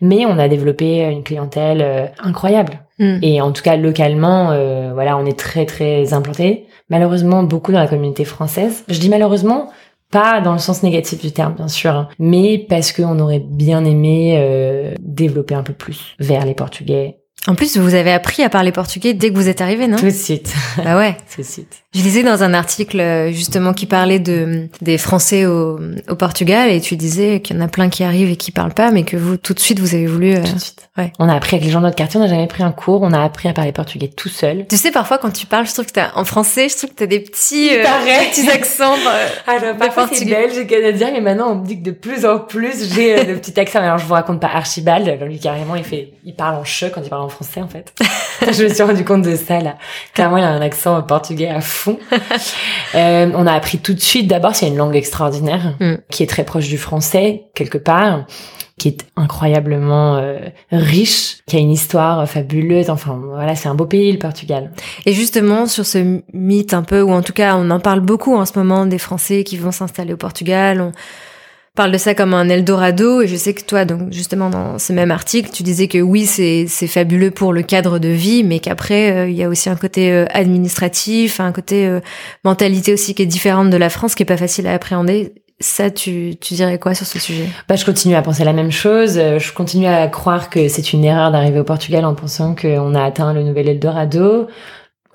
Mais 0.01 0.25
on 0.25 0.37
a 0.37 0.47
développé 0.47 1.01
une 1.03 1.23
clientèle 1.23 1.81
euh, 1.81 2.05
incroyable. 2.19 2.79
Mm. 2.99 3.19
Et 3.21 3.41
en 3.41 3.51
tout 3.51 3.63
cas, 3.63 3.75
localement, 3.75 4.51
euh, 4.51 4.91
voilà, 4.93 5.17
on 5.17 5.25
est 5.25 5.37
très 5.37 5.65
très 5.65 6.13
implanté. 6.13 6.67
Malheureusement, 6.89 7.43
beaucoup 7.43 7.71
dans 7.71 7.79
la 7.79 7.87
communauté 7.87 8.25
française. 8.25 8.83
Je 8.87 8.99
dis 8.99 9.09
malheureusement, 9.09 9.69
pas 10.11 10.39
dans 10.41 10.53
le 10.53 10.59
sens 10.59 10.83
négatif 10.83 11.21
du 11.21 11.31
terme, 11.31 11.55
bien 11.55 11.67
sûr, 11.67 11.91
hein, 11.91 12.09
mais 12.19 12.65
parce 12.69 12.91
qu'on 12.91 13.19
aurait 13.19 13.43
bien 13.45 13.83
aimé 13.83 14.35
euh, 14.37 14.93
développer 14.99 15.55
un 15.55 15.63
peu 15.63 15.73
plus 15.73 16.15
vers 16.19 16.45
les 16.45 16.53
Portugais. 16.53 17.17
En 17.47 17.53
plus, 17.55 17.77
vous 17.77 17.93
avez 17.93 18.11
appris 18.11 18.41
à 18.43 18.49
parler 18.49 18.71
portugais 18.71 19.13
dès 19.13 19.29
que 19.29 19.35
vous 19.35 19.47
êtes 19.47 19.61
arrivé, 19.61 19.87
non? 19.87 19.97
Tout 19.97 20.05
de 20.05 20.09
suite, 20.09 20.53
Bah 20.83 20.97
ouais. 20.97 21.15
tout 21.35 21.41
de 21.41 21.45
suite. 21.47 21.83
Je 21.93 22.01
lisais 22.01 22.23
dans 22.23 22.43
un 22.43 22.53
article 22.53 22.99
euh, 22.99 23.31
justement 23.31 23.71
qui 23.73 23.85
parlait 23.85 24.19
de 24.19 24.67
des 24.81 24.97
Français 24.97 25.45
au, 25.45 25.79
au 26.09 26.15
Portugal 26.15 26.69
et 26.69 26.81
tu 26.81 26.97
disais 26.97 27.39
qu'il 27.39 27.55
y 27.55 27.59
en 27.59 27.61
a 27.61 27.69
plein 27.69 27.87
qui 27.89 28.03
arrivent 28.03 28.29
et 28.31 28.35
qui 28.35 28.51
parlent 28.51 28.73
pas, 28.73 28.91
mais 28.91 29.03
que 29.03 29.15
vous 29.15 29.37
tout 29.37 29.53
de 29.53 29.59
suite 29.61 29.79
vous 29.79 29.95
avez 29.95 30.05
voulu. 30.07 30.33
euh, 30.33 30.43
Tout 30.43 30.55
de 30.55 30.59
suite. 30.59 30.89
ouais. 30.97 31.13
On 31.19 31.29
a 31.29 31.35
appris 31.35 31.55
avec 31.55 31.65
les 31.65 31.71
gens 31.71 31.79
de 31.79 31.85
notre 31.85 31.95
quartier, 31.95 32.19
on 32.19 32.23
n'a 32.23 32.29
jamais 32.29 32.47
pris 32.47 32.63
un 32.63 32.73
cours, 32.73 33.01
on 33.03 33.13
a 33.13 33.23
appris 33.23 33.47
à 33.47 33.53
parler 33.53 33.71
portugais 33.71 34.09
tout 34.09 34.27
seul. 34.27 34.65
Tu 34.67 34.75
sais, 34.75 34.91
parfois 34.91 35.19
quand 35.19 35.31
tu 35.31 35.45
parles, 35.45 35.67
je 35.67 35.71
trouve 35.73 35.85
que 35.85 35.91
t'as 35.93 36.09
en 36.15 36.25
français, 36.25 36.67
je 36.67 36.75
trouve 36.75 36.89
que 36.89 36.95
t'as 36.95 37.05
des 37.05 37.21
petits 37.21 37.69
paraît. 37.81 38.25
des 38.25 38.31
petits 38.31 38.49
accents. 38.49 38.95
euh, 39.07 39.27
Alors, 39.47 39.77
parfois, 39.77 40.09
c'est 40.11 40.25
belge 40.25 40.57
et 40.57 40.67
canadien, 40.67 41.11
mais 41.13 41.21
maintenant 41.21 41.51
on 41.51 41.55
me 41.61 41.65
dit 41.65 41.77
que 41.79 41.83
de 41.85 41.91
plus 41.91 42.25
en 42.25 42.39
plus 42.39 42.93
j'ai 42.93 43.17
euh, 43.19 43.23
le 43.23 43.35
petit 43.37 43.57
accent. 43.57 43.79
Alors 43.79 43.99
je 43.99 44.05
vous 44.05 44.13
raconte 44.15 44.41
pas 44.41 44.49
Archibald, 44.53 45.07
lui 45.23 45.39
carrément 45.39 45.75
il 45.75 45.83
fait, 45.85 46.11
il 46.25 46.35
parle 46.35 46.55
en 46.55 46.65
che 46.65 46.85
quand 46.93 47.01
il 47.01 47.09
parle 47.09 47.21
en 47.23 47.29
français 47.35 47.61
en 47.61 47.67
fait. 47.67 47.93
je 48.51 48.63
me 48.63 48.69
suis 48.69 48.83
rendu 48.83 49.05
compte 49.05 49.21
de 49.21 49.35
ça 49.35 49.59
là. 49.59 49.75
Clairement 50.13 50.37
il 50.37 50.43
a 50.43 50.49
un 50.49 50.61
accent 50.61 51.01
portugais 51.03 51.49
à 51.49 51.61
fond. 51.61 51.99
Euh, 52.93 53.29
on 53.35 53.45
a 53.45 53.51
appris 53.51 53.79
tout 53.79 53.93
de 53.93 53.99
suite. 53.99 54.27
D'abord 54.27 54.55
c'est 54.55 54.67
une 54.67 54.77
langue 54.77 54.95
extraordinaire 54.95 55.75
Mm. 55.79 55.95
qui 56.09 56.23
est 56.23 56.27
très 56.27 56.43
proche 56.43 56.67
du 56.67 56.77
français 56.77 57.45
quelque 57.53 57.77
part 57.77 58.25
qui 58.77 58.89
est 58.89 59.05
incroyablement 59.15 60.17
euh, 60.17 60.37
riche, 60.69 61.37
qui 61.47 61.55
a 61.55 61.59
une 61.59 61.71
histoire 61.71 62.27
fabuleuse. 62.27 62.89
Enfin, 62.89 63.17
voilà, 63.23 63.55
c'est 63.55 63.69
un 63.69 63.73
beau 63.73 63.85
pays, 63.85 64.11
le 64.11 64.19
Portugal. 64.19 64.73
Et 65.05 65.13
justement 65.13 65.65
sur 65.65 65.85
ce 65.85 66.19
mythe 66.33 66.73
un 66.73 66.83
peu, 66.83 67.01
ou 67.01 67.11
en 67.11 67.21
tout 67.21 67.31
cas 67.31 67.55
on 67.55 67.69
en 67.69 67.79
parle 67.79 68.01
beaucoup 68.01 68.35
en 68.35 68.45
ce 68.45 68.59
moment 68.59 68.85
des 68.85 68.97
Français 68.97 69.45
qui 69.45 69.57
vont 69.57 69.71
s'installer 69.71 70.11
au 70.13 70.17
Portugal. 70.17 70.81
On 70.81 70.91
parle 71.75 71.91
de 71.91 71.97
ça 71.97 72.15
comme 72.15 72.33
un 72.33 72.49
Eldorado. 72.49 73.21
Et 73.21 73.27
je 73.27 73.35
sais 73.35 73.53
que 73.53 73.63
toi, 73.63 73.85
donc 73.85 74.11
justement 74.11 74.49
dans 74.49 74.79
ce 74.79 74.93
même 74.93 75.11
article, 75.11 75.51
tu 75.51 75.63
disais 75.63 75.87
que 75.87 75.99
oui 75.99 76.25
c'est 76.25 76.67
fabuleux 76.87 77.31
pour 77.31 77.53
le 77.53 77.61
cadre 77.61 77.99
de 77.99 78.09
vie, 78.09 78.43
mais 78.43 78.59
qu'après 78.59 79.11
euh, 79.11 79.29
il 79.29 79.35
y 79.35 79.43
a 79.43 79.49
aussi 79.49 79.69
un 79.69 79.75
côté 79.75 80.11
euh, 80.11 80.25
administratif, 80.33 81.39
un 81.39 81.51
côté 81.51 81.85
euh, 81.85 81.99
mentalité 82.43 82.93
aussi 82.93 83.13
qui 83.13 83.21
est 83.21 83.27
différente 83.27 83.69
de 83.69 83.77
la 83.77 83.89
France, 83.89 84.15
qui 84.15 84.23
est 84.23 84.25
pas 84.25 84.37
facile 84.37 84.65
à 84.67 84.73
appréhender. 84.73 85.33
Ça, 85.61 85.89
tu, 85.89 86.35
tu 86.41 86.53
dirais 86.55 86.79
quoi 86.79 86.95
sur 86.95 87.05
ce 87.05 87.17
sujet? 87.17 87.47
Bah, 87.69 87.77
je 87.77 87.85
continue 87.85 88.15
à 88.15 88.21
penser 88.21 88.43
la 88.43 88.51
même 88.51 88.71
chose. 88.71 89.13
Je 89.13 89.53
continue 89.53 89.87
à 89.87 90.05
croire 90.09 90.49
que 90.49 90.67
c'est 90.67 90.91
une 90.91 91.05
erreur 91.05 91.31
d'arriver 91.31 91.61
au 91.61 91.63
Portugal 91.63 92.03
en 92.03 92.13
pensant 92.13 92.55
qu'on 92.55 92.93
a 92.93 93.01
atteint 93.01 93.33
le 93.33 93.41
nouvel 93.41 93.69
Eldorado. 93.69 94.47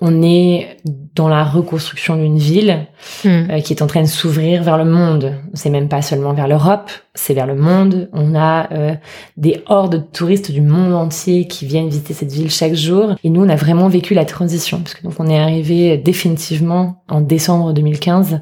On 0.03 0.23
est 0.23 0.77
dans 1.15 1.27
la 1.27 1.43
reconstruction 1.43 2.15
d'une 2.15 2.37
ville 2.37 2.87
euh, 3.25 3.59
qui 3.59 3.73
est 3.73 3.81
en 3.81 3.87
train 3.87 4.01
de 4.01 4.07
s'ouvrir 4.07 4.63
vers 4.63 4.77
le 4.77 4.85
monde. 4.85 5.35
C'est 5.53 5.69
même 5.69 5.89
pas 5.89 6.01
seulement 6.01 6.33
vers 6.33 6.47
l'Europe, 6.47 6.89
c'est 7.13 7.33
vers 7.33 7.45
le 7.45 7.55
monde. 7.55 8.09
On 8.11 8.33
a 8.33 8.71
euh, 8.71 8.95
des 9.37 9.61
hordes 9.67 9.93
de 9.93 9.97
touristes 9.99 10.51
du 10.51 10.61
monde 10.61 10.93
entier 10.93 11.45
qui 11.45 11.65
viennent 11.65 11.87
visiter 11.87 12.13
cette 12.13 12.31
ville 12.31 12.49
chaque 12.49 12.73
jour. 12.73 13.15
Et 13.23 13.29
nous, 13.29 13.43
on 13.43 13.49
a 13.49 13.55
vraiment 13.55 13.89
vécu 13.89 14.13
la 14.13 14.25
transition, 14.25 14.79
parce 14.79 14.95
que 14.95 15.03
donc 15.03 15.13
on 15.19 15.27
est 15.27 15.39
arrivé 15.39 15.97
définitivement 15.97 17.03
en 17.07 17.21
décembre 17.21 17.73
2015. 17.73 18.41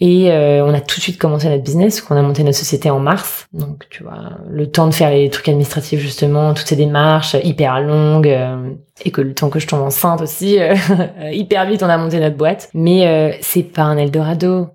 Et 0.00 0.32
euh, 0.32 0.64
on 0.64 0.72
a 0.72 0.80
tout 0.80 0.96
de 0.96 1.02
suite 1.02 1.18
commencé 1.18 1.48
notre 1.48 1.62
business, 1.62 2.00
qu'on 2.00 2.16
a 2.16 2.22
monté 2.22 2.42
notre 2.42 2.56
société 2.56 2.88
en 2.88 3.00
mars. 3.00 3.46
Donc, 3.52 3.86
tu 3.90 4.02
vois, 4.02 4.30
le 4.48 4.70
temps 4.70 4.86
de 4.86 4.94
faire 4.94 5.10
les 5.10 5.28
trucs 5.28 5.48
administratifs, 5.48 6.00
justement, 6.00 6.54
toutes 6.54 6.66
ces 6.66 6.76
démarches 6.76 7.36
hyper 7.44 7.80
longues, 7.80 8.28
euh, 8.28 8.70
et 9.04 9.10
que 9.10 9.20
le 9.20 9.34
temps 9.34 9.50
que 9.50 9.58
je 9.58 9.66
tombe 9.66 9.82
enceinte 9.82 10.20
aussi, 10.20 10.58
euh, 10.58 10.74
hyper 11.32 11.66
vite, 11.66 11.82
on 11.82 11.88
a 11.88 11.98
monté 11.98 12.20
notre 12.20 12.36
boîte. 12.36 12.70
Mais 12.74 13.06
euh, 13.06 13.32
c'est 13.40 13.62
pas 13.62 13.82
un 13.82 13.96
Eldorado. 13.96 14.68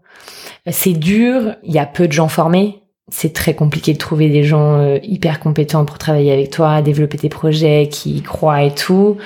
C'est 0.67 0.93
dur, 0.93 1.55
il 1.63 1.73
y 1.73 1.79
a 1.79 1.85
peu 1.85 2.07
de 2.07 2.13
gens 2.13 2.27
formés. 2.27 2.81
C'est 3.07 3.33
très 3.33 3.53
compliqué 3.53 3.93
de 3.93 3.99
trouver 3.99 4.29
des 4.29 4.43
gens 4.43 4.79
euh, 4.79 4.97
hyper 5.03 5.39
compétents 5.39 5.85
pour 5.85 5.99
travailler 5.99 6.31
avec 6.31 6.49
toi, 6.49 6.81
développer 6.81 7.19
tes 7.19 7.29
projets, 7.29 7.87
qui 7.87 8.17
y 8.17 8.21
croient 8.23 8.63
et 8.63 8.73
tout. 8.73 9.17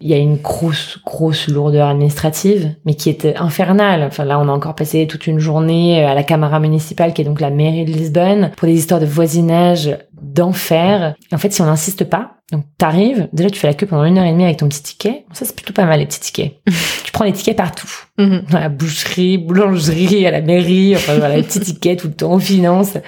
Il 0.00 0.08
y 0.08 0.14
a 0.14 0.18
une 0.18 0.36
grosse, 0.36 0.98
grosse 1.04 1.48
lourdeur 1.48 1.88
administrative, 1.88 2.74
mais 2.84 2.94
qui 2.94 3.10
est 3.10 3.36
infernale. 3.36 4.02
Enfin, 4.04 4.24
là, 4.24 4.38
on 4.38 4.48
a 4.48 4.52
encore 4.52 4.74
passé 4.74 5.06
toute 5.06 5.26
une 5.26 5.38
journée 5.38 6.04
à 6.04 6.14
la 6.14 6.22
Camara 6.22 6.60
municipale, 6.60 7.12
qui 7.12 7.22
est 7.22 7.24
donc 7.24 7.40
la 7.40 7.50
mairie 7.50 7.84
de 7.84 7.92
Lisbonne, 7.92 8.50
pour 8.56 8.68
des 8.68 8.74
histoires 8.74 9.00
de 9.00 9.06
voisinage 9.06 9.96
d'enfer. 10.20 11.14
En 11.32 11.38
fait, 11.38 11.52
si 11.52 11.62
on 11.62 11.66
n'insiste 11.66 12.04
pas, 12.04 12.36
donc 12.52 12.64
t'arrives, 12.78 13.28
déjà 13.32 13.50
tu 13.50 13.58
fais 13.58 13.68
la 13.68 13.74
queue 13.74 13.86
pendant 13.86 14.04
une 14.04 14.18
heure 14.18 14.24
et 14.24 14.32
demie 14.32 14.44
avec 14.44 14.58
ton 14.58 14.68
petit 14.68 14.82
ticket. 14.82 15.24
Ça, 15.32 15.44
c'est 15.44 15.56
plutôt 15.56 15.72
pas 15.72 15.86
mal, 15.86 16.00
les 16.00 16.06
petits 16.06 16.20
tickets. 16.20 16.60
tu 17.04 17.12
prends 17.12 17.24
les 17.24 17.32
tickets 17.32 17.56
partout. 17.56 17.90
Mhm. 18.18 18.44
Dans 18.50 18.58
la 18.58 18.68
boucherie, 18.68 19.38
boulangerie, 19.38 20.26
à 20.26 20.30
la 20.30 20.40
mairie, 20.40 20.94
enfin 20.94 21.16
voilà, 21.18 21.36
les 21.36 21.42
petits 21.42 21.60
tickets 21.60 22.00
tout 22.00 22.08
le 22.08 22.14
temps, 22.14 22.32
en 22.32 22.38
finance. 22.38 22.98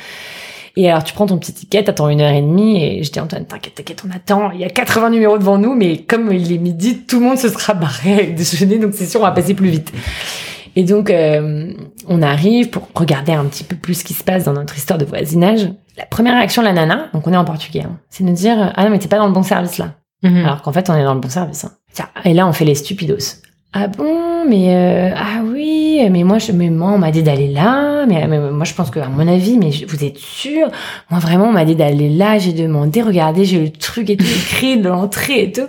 Et 0.79 0.91
alors, 0.91 1.03
tu 1.05 1.15
prends 1.15 1.27
ton 1.27 1.39
petit 1.39 1.55
ticket, 1.55 1.85
t'attends 1.85 2.09
une 2.11 2.21
heure 2.21 2.31
et 2.33 2.43
demie, 2.43 2.83
et 2.85 3.03
je 3.03 3.11
dis, 3.11 3.19
Antoine, 3.19 3.47
t'inquiète, 3.47 3.75
t'inquiète, 3.77 4.03
on 4.07 4.11
attend. 4.15 4.51
Il 4.53 4.61
y 4.61 4.65
a 4.65 4.69
80 4.69 5.09
numéros 5.11 5.39
devant 5.39 5.57
nous, 5.57 5.75
mais 5.75 5.99
comme 6.03 6.31
il 6.33 6.53
est 6.53 6.59
midi, 6.59 6.99
tout 6.99 7.19
le 7.19 7.27
monde 7.27 7.39
se 7.39 7.49
sera 7.49 7.73
barré 7.75 8.13
avec 8.13 8.35
déjeuner, 8.35 8.79
donc 8.79 8.93
c'est 8.95 9.07
sûr, 9.07 9.21
on 9.21 9.25
va 9.25 9.31
passer 9.33 9.55
plus 9.55 9.71
vite. 9.71 9.91
Et 10.79 10.85
donc, 10.85 11.09
euh, 11.09 11.73
on 12.07 12.21
arrive 12.21 12.69
pour 12.69 12.89
regarder 12.95 13.33
un 13.33 13.47
petit 13.47 13.65
peu 13.65 13.77
plus 13.77 13.95
ce 13.95 14.05
qui 14.05 14.13
se 14.13 14.23
passe 14.23 14.45
dans 14.45 14.53
notre 14.53 14.77
histoire 14.77 14.99
de 14.99 15.07
voisinage. 15.07 15.71
La 15.97 16.05
première 16.05 16.35
réaction 16.35 16.61
de 16.61 16.67
la 16.67 16.75
nana, 16.75 17.09
donc 17.15 17.27
on 17.27 17.33
est 17.33 17.37
en 17.39 17.47
portugais, 17.47 17.81
hein, 17.81 17.99
c'est 18.11 18.23
de 18.25 18.29
nous 18.29 18.35
dire, 18.35 18.73
ah 18.77 18.85
non, 18.85 18.91
mais 18.91 18.99
t'es 18.99 19.09
pas 19.09 19.17
dans 19.17 19.27
le 19.29 19.33
bon 19.33 19.43
service 19.43 19.79
là. 19.79 19.95
Mhm. 20.23 20.45
Alors 20.45 20.61
qu'en 20.61 20.73
fait, 20.73 20.91
on 20.91 20.95
est 20.95 21.05
dans 21.05 21.15
le 21.15 21.21
bon 21.21 21.31
service. 21.31 21.65
hein. 21.65 21.73
Tiens, 21.95 22.09
Et 22.27 22.35
là, 22.35 22.47
on 22.47 22.53
fait 22.53 22.67
les 22.67 22.75
stupidos. 22.75 23.17
Ah 23.79 23.89
bon, 23.89 24.47
mais 24.49 24.75
euh, 24.75 25.11
ah 25.15 25.43
oui, 25.45 26.01
mais 26.11 26.25
moi, 26.25 26.39
je, 26.39 26.51
mais 26.51 26.71
moi, 26.71 26.93
on 26.93 26.99
m'a 26.99 27.11
dit 27.11 27.23
d'aller 27.23 27.49
là, 27.49 28.07
mais, 28.07 28.27
mais 28.27 28.39
moi, 28.51 28.65
je 28.65 28.73
pense 28.73 28.91
que, 28.91 28.99
à 29.01 29.09
mon 29.09 29.29
avis, 29.29 29.59
mais 29.59 29.69
vous 29.87 30.03
êtes 30.03 30.17
sûr? 30.17 30.71
Moi, 31.11 31.21
vraiment, 31.21 31.49
on 31.49 31.53
m'a 31.53 31.67
dit 31.67 31.75
d'aller 31.77 32.09
là. 32.09 32.39
J'ai 32.39 32.55
demandé, 32.55 33.03
regardez, 33.03 33.45
j'ai 33.45 33.61
le 33.63 33.71
truc 33.71 34.09
et 34.09 34.17
tout 34.17 34.25
écrit 34.25 34.79
de 34.79 34.89
l'entrée 34.89 35.43
et 35.43 35.53
tout. 35.53 35.69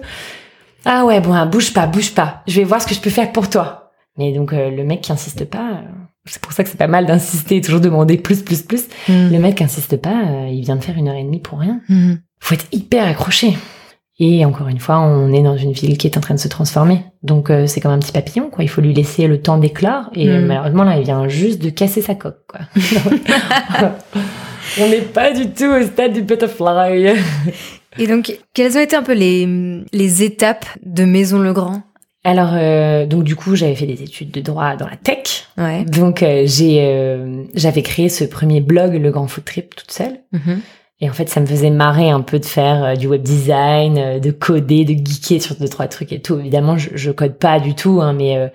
Ah 0.86 1.04
ouais, 1.06 1.20
bon, 1.20 1.34
ah, 1.34 1.46
bouge 1.46 1.74
pas, 1.74 1.86
bouge 1.86 2.12
pas. 2.14 2.44
Je 2.48 2.62
vais 2.62 2.64
voir 2.64 2.82
ce 2.82 2.88
que 2.88 2.96
je 2.96 3.02
peux 3.02 3.10
faire 3.10 3.30
pour 3.34 3.50
toi. 3.50 3.92
Mais 4.18 4.32
donc, 4.32 4.54
euh, 4.54 4.70
le 4.70 4.86
mec 4.86 5.02
qui 5.02 5.12
insiste 5.12 5.44
pas, 5.44 5.72
euh, 5.72 5.88
c'est 6.24 6.42
pour 6.42 6.54
ça 6.54 6.64
que 6.64 6.70
c'est 6.70 6.78
pas 6.78 6.88
mal 6.88 7.08
d'insister, 7.08 7.58
et 7.58 7.62
toujours 7.62 7.82
demander 7.82 8.16
plus, 8.18 8.42
plus, 8.42 8.62
plus. 8.62 8.86
Mhm. 9.10 9.34
Le 9.34 9.40
mec 9.40 9.56
qui 9.56 9.66
insiste 9.66 9.98
pas, 9.98 10.16
euh, 10.28 10.48
il 10.50 10.62
vient 10.62 10.78
de 10.78 10.84
faire 10.84 10.96
une 10.98 11.10
heure 11.10 11.16
et 11.16 11.24
demie 11.26 11.42
pour 11.42 11.60
rien 11.60 11.82
Mhm. 11.90 12.20
faut 12.40 12.56
être 12.56 12.68
hyper 12.72 13.06
accroché. 13.06 13.58
Et 14.20 14.44
encore 14.46 14.68
une 14.68 14.80
fois, 14.80 15.00
on 15.00 15.32
est 15.32 15.44
dans 15.44 15.58
une 15.58 15.74
ville 15.74 15.98
qui 15.98 16.08
est 16.08 16.18
en 16.18 16.22
train 16.22 16.34
de 16.34 16.40
se 16.40 16.48
transformer. 16.48 17.02
Donc 17.22 17.50
euh, 17.52 17.68
c'est 17.68 17.82
comme 17.82 17.92
un 17.92 18.00
petit 18.00 18.12
papillon, 18.12 18.50
quoi. 18.50 18.64
Il 18.64 18.68
faut 18.68 18.82
lui 18.82 18.94
laisser 18.94 19.28
le 19.28 19.40
temps 19.42 19.58
d'éclore. 19.60 20.10
Et 20.16 20.28
Mm. 20.28 20.46
malheureusement, 20.48 20.84
là, 20.84 20.98
il 20.98 21.04
vient 21.04 21.28
juste 21.28 21.62
de 21.62 21.70
casser 21.70 22.02
sa 22.02 22.16
coque, 22.16 22.40
quoi. 22.48 22.62
on 24.80 24.88
n'est 24.90 25.02
pas 25.02 25.32
du 25.34 25.50
tout 25.52 25.66
au 25.66 25.84
stade 25.86 26.14
du 26.14 26.22
butterfly. 26.22 27.14
Et 28.00 28.08
donc, 28.08 28.38
quelles 28.54 28.78
ont 28.78 28.82
été 28.82 28.96
un 28.96 29.04
peu 29.04 29.14
les, 29.14 29.48
les 29.94 30.24
étapes 30.24 30.66
de 30.86 31.04
Maison 31.06 31.40
Legrand 31.40 31.82
Alors, 32.24 32.52
euh, 32.54 33.06
donc 33.06 33.24
du 33.24 33.36
coup, 33.36 33.56
j'avais 33.56 33.76
fait 33.76 33.86
des 33.88 34.04
études 34.04 34.32
de 34.32 34.42
droit 34.42 34.76
dans 34.76 34.88
la 34.88 34.98
tech. 34.98 35.48
Ouais. 35.58 35.84
Donc 35.86 36.22
euh, 36.22 36.44
j'ai, 36.46 36.80
euh, 36.82 37.44
j'avais 37.56 37.82
créé 37.82 38.10
ce 38.10 38.24
premier 38.24 38.62
blog, 38.62 38.94
le 38.96 39.10
Grand 39.12 39.28
Food 39.28 39.46
Trip, 39.46 39.76
toute 39.76 39.92
seule. 39.92 40.20
Mhm. 40.32 40.60
Et 41.00 41.10
en 41.10 41.14
fait, 41.14 41.30
ça 41.30 41.40
me 41.40 41.46
faisait 41.46 41.70
marrer 41.70 42.10
un 42.10 42.22
peu 42.22 42.40
de 42.40 42.46
faire 42.46 42.84
euh, 42.84 42.96
du 42.96 43.06
web 43.08 43.22
design, 43.22 43.98
euh, 43.98 44.20
de 44.20 44.32
coder, 44.32 44.84
de 44.84 44.94
geeker 44.94 45.40
sur 45.42 45.56
deux 45.56 45.68
trois 45.70 45.88
trucs 45.88 46.12
et 46.12 46.20
tout. 46.22 46.40
Évidemment, 46.40 46.78
je, 46.78 46.90
je 46.96 47.12
code 47.12 47.38
pas 47.38 47.60
du 47.60 47.76
tout, 47.76 48.00
hein, 48.02 48.14
mais 48.14 48.36
euh, 48.36 48.48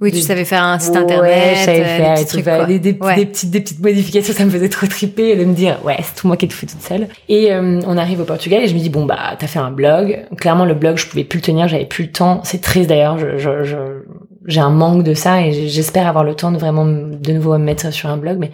Oui, 0.00 0.10
tu 0.10 0.18
savais 0.18 0.44
faire 0.44 0.64
un 0.64 0.80
site 0.80 0.96
internet. 0.96 1.22
Ouais, 1.30 1.54
je 1.54 1.64
savais 1.64 1.80
euh, 1.82 1.96
faire 1.96 2.14
des 2.16 2.26
trucs, 2.26 2.44
quoi. 2.44 2.64
des, 2.66 2.78
des, 2.80 2.98
Ouais. 3.00 3.14
des 3.14 3.24
petites, 3.26 3.50
des 3.52 3.60
petites 3.60 3.78
modifications, 3.80 4.34
ça 4.34 4.44
me 4.44 4.50
faisait 4.50 4.68
trop 4.68 4.88
triper 4.88 5.36
de 5.36 5.44
me 5.44 5.54
dire, 5.54 5.78
ouais, 5.84 5.96
c'est 6.02 6.16
tout 6.16 6.26
moi 6.26 6.36
qui 6.36 6.46
ai 6.46 6.48
tout 6.48 6.56
fait 6.56 6.66
toute 6.66 6.82
seule. 6.82 7.06
Et 7.28 7.52
euh, 7.52 7.80
on 7.86 7.96
arrive 7.96 8.20
au 8.20 8.24
Portugal 8.24 8.62
et 8.64 8.66
je 8.68 8.74
me 8.74 8.80
dis, 8.80 8.90
bon, 8.90 9.06
bah, 9.06 9.36
t'as 9.38 9.46
fait 9.46 9.60
un 9.60 9.70
blog. 9.70 10.26
Clairement, 10.38 10.64
le 10.64 10.74
blog, 10.74 10.96
je 10.96 11.06
pouvais 11.06 11.22
plus 11.24 11.38
le 11.38 11.42
tenir, 11.44 11.68
j'avais 11.68 11.86
plus 11.86 12.06
le 12.06 12.10
temps. 12.10 12.40
C'est 12.42 12.60
triste 12.60 12.88
d'ailleurs, 12.88 13.16
je, 13.18 13.38
je, 13.38 13.62
je- 13.62 14.02
j'ai 14.46 14.60
un 14.60 14.70
manque 14.70 15.04
de 15.04 15.14
ça 15.14 15.42
et 15.46 15.68
j'espère 15.68 16.08
avoir 16.08 16.24
le 16.24 16.34
temps 16.34 16.50
de 16.50 16.58
vraiment 16.58 16.84
de 16.84 17.32
nouveau 17.32 17.52
me 17.58 17.64
mettre 17.64 17.92
sur 17.92 18.08
un 18.08 18.16
blog. 18.16 18.38
Mais 18.40 18.50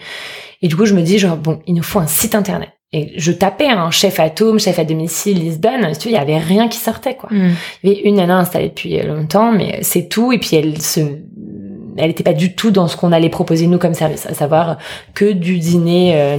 Et 0.60 0.68
du 0.68 0.76
coup, 0.76 0.84
je 0.84 0.92
me 0.94 1.00
dis, 1.00 1.18
genre, 1.18 1.38
bon, 1.38 1.60
il 1.66 1.74
nous 1.74 1.82
faut 1.82 1.98
un 2.00 2.06
site 2.06 2.34
internet. 2.34 2.68
Et 2.96 3.12
je 3.16 3.30
tapais 3.30 3.68
un 3.68 3.90
chef 3.90 4.18
atome, 4.20 4.58
chef 4.58 4.78
à 4.78 4.84
domicile, 4.84 5.38
Lisbonne. 5.38 5.92
Tu 6.00 6.08
il 6.08 6.14
y 6.14 6.16
avait 6.16 6.38
rien 6.38 6.66
qui 6.68 6.78
sortait, 6.78 7.14
quoi. 7.14 7.28
Mm. 7.30 7.50
Il 7.82 7.90
y 7.90 7.92
avait 7.92 8.08
une 8.08 8.14
nana 8.16 8.38
installée 8.38 8.68
depuis 8.68 8.98
longtemps, 9.02 9.52
mais 9.52 9.80
c'est 9.82 10.08
tout. 10.08 10.32
Et 10.32 10.38
puis 10.38 10.56
elle 10.56 10.80
se, 10.80 11.00
elle 11.98 12.10
était 12.10 12.24
pas 12.24 12.32
du 12.32 12.54
tout 12.54 12.70
dans 12.70 12.88
ce 12.88 12.96
qu'on 12.96 13.12
allait 13.12 13.28
proposer 13.28 13.66
nous 13.66 13.78
comme 13.78 13.92
service, 13.92 14.24
à 14.24 14.32
savoir 14.32 14.78
que 15.14 15.30
du 15.30 15.58
dîner 15.58 16.14
euh, 16.16 16.38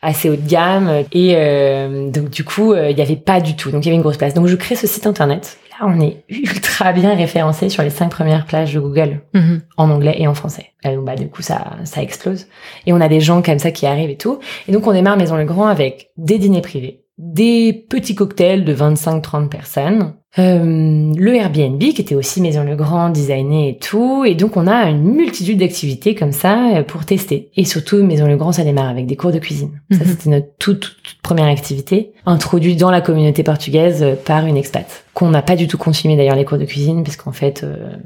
assez 0.00 0.30
haut 0.30 0.36
de 0.36 0.48
gamme. 0.48 1.04
Et 1.12 1.34
euh, 1.36 2.10
donc 2.10 2.30
du 2.30 2.42
coup, 2.42 2.72
euh, 2.72 2.90
il 2.90 2.98
y 2.98 3.02
avait 3.02 3.16
pas 3.16 3.40
du 3.40 3.54
tout. 3.54 3.70
Donc 3.70 3.84
il 3.84 3.88
y 3.88 3.90
avait 3.90 3.96
une 3.96 4.02
grosse 4.02 4.16
place. 4.16 4.32
Donc 4.32 4.46
je 4.46 4.56
crée 4.56 4.76
ce 4.76 4.86
site 4.86 5.06
internet. 5.06 5.58
On 5.80 6.00
est 6.00 6.24
ultra 6.28 6.92
bien 6.92 7.14
référencé 7.14 7.68
sur 7.68 7.82
les 7.82 7.90
cinq 7.90 8.08
premières 8.10 8.46
pages 8.46 8.74
de 8.74 8.80
Google 8.80 9.20
Mhm. 9.34 9.62
en 9.76 9.90
anglais 9.90 10.16
et 10.18 10.26
en 10.26 10.34
français. 10.34 10.66
Et 10.84 10.94
donc, 10.94 11.04
bah, 11.04 11.14
du 11.16 11.28
coup, 11.28 11.42
ça, 11.42 11.76
ça 11.84 12.02
explose. 12.02 12.46
Et 12.86 12.92
on 12.92 13.00
a 13.00 13.08
des 13.08 13.20
gens 13.20 13.42
comme 13.42 13.58
ça 13.58 13.70
qui 13.70 13.86
arrivent 13.86 14.10
et 14.10 14.16
tout. 14.16 14.38
Et 14.68 14.72
donc, 14.72 14.86
on 14.86 14.92
démarre 14.92 15.16
Maison 15.16 15.36
Le 15.36 15.44
Grand 15.44 15.66
avec 15.66 16.10
des 16.16 16.38
dîners 16.38 16.60
privés, 16.62 17.02
des 17.18 17.72
petits 17.72 18.14
cocktails 18.14 18.64
de 18.64 18.74
25-30 18.74 19.48
personnes, 19.48 20.14
euh, 20.38 21.12
le 21.16 21.34
Airbnb 21.34 21.80
qui 21.80 22.00
était 22.02 22.14
aussi 22.14 22.40
Maison 22.40 22.62
Le 22.62 22.76
Grand, 22.76 23.08
designé 23.10 23.70
et 23.70 23.78
tout. 23.78 24.24
Et 24.24 24.34
donc, 24.34 24.56
on 24.56 24.66
a 24.66 24.88
une 24.90 25.02
multitude 25.02 25.58
d'activités 25.58 26.14
comme 26.14 26.32
ça 26.32 26.76
euh, 26.76 26.82
pour 26.82 27.04
tester. 27.06 27.50
Et 27.56 27.64
surtout, 27.64 28.02
Maison 28.04 28.26
Le 28.28 28.36
Grand, 28.36 28.52
ça 28.52 28.62
démarre 28.62 28.88
avec 28.88 29.06
des 29.06 29.16
cours 29.16 29.32
de 29.32 29.38
cuisine. 29.38 29.80
Ça, 29.90 29.98
Mhm. 29.98 30.04
c'était 30.06 30.30
notre 30.30 30.46
toute, 30.58 30.80
toute, 30.80 30.96
toute 31.02 31.22
première 31.22 31.46
activité, 31.48 32.12
introduite 32.26 32.78
dans 32.78 32.90
la 32.90 33.00
communauté 33.00 33.42
portugaise 33.42 34.02
euh, 34.02 34.14
par 34.14 34.44
une 34.46 34.56
expat. 34.56 35.04
Qu'on 35.18 35.30
n'a 35.30 35.42
pas 35.42 35.56
du 35.56 35.66
tout 35.66 35.78
continué 35.78 36.14
d'ailleurs 36.14 36.36
les 36.36 36.44
cours 36.44 36.58
de 36.58 36.64
cuisine, 36.64 37.02
puisqu'en 37.02 37.32
fait, 37.32 37.64
euh, 37.64 37.96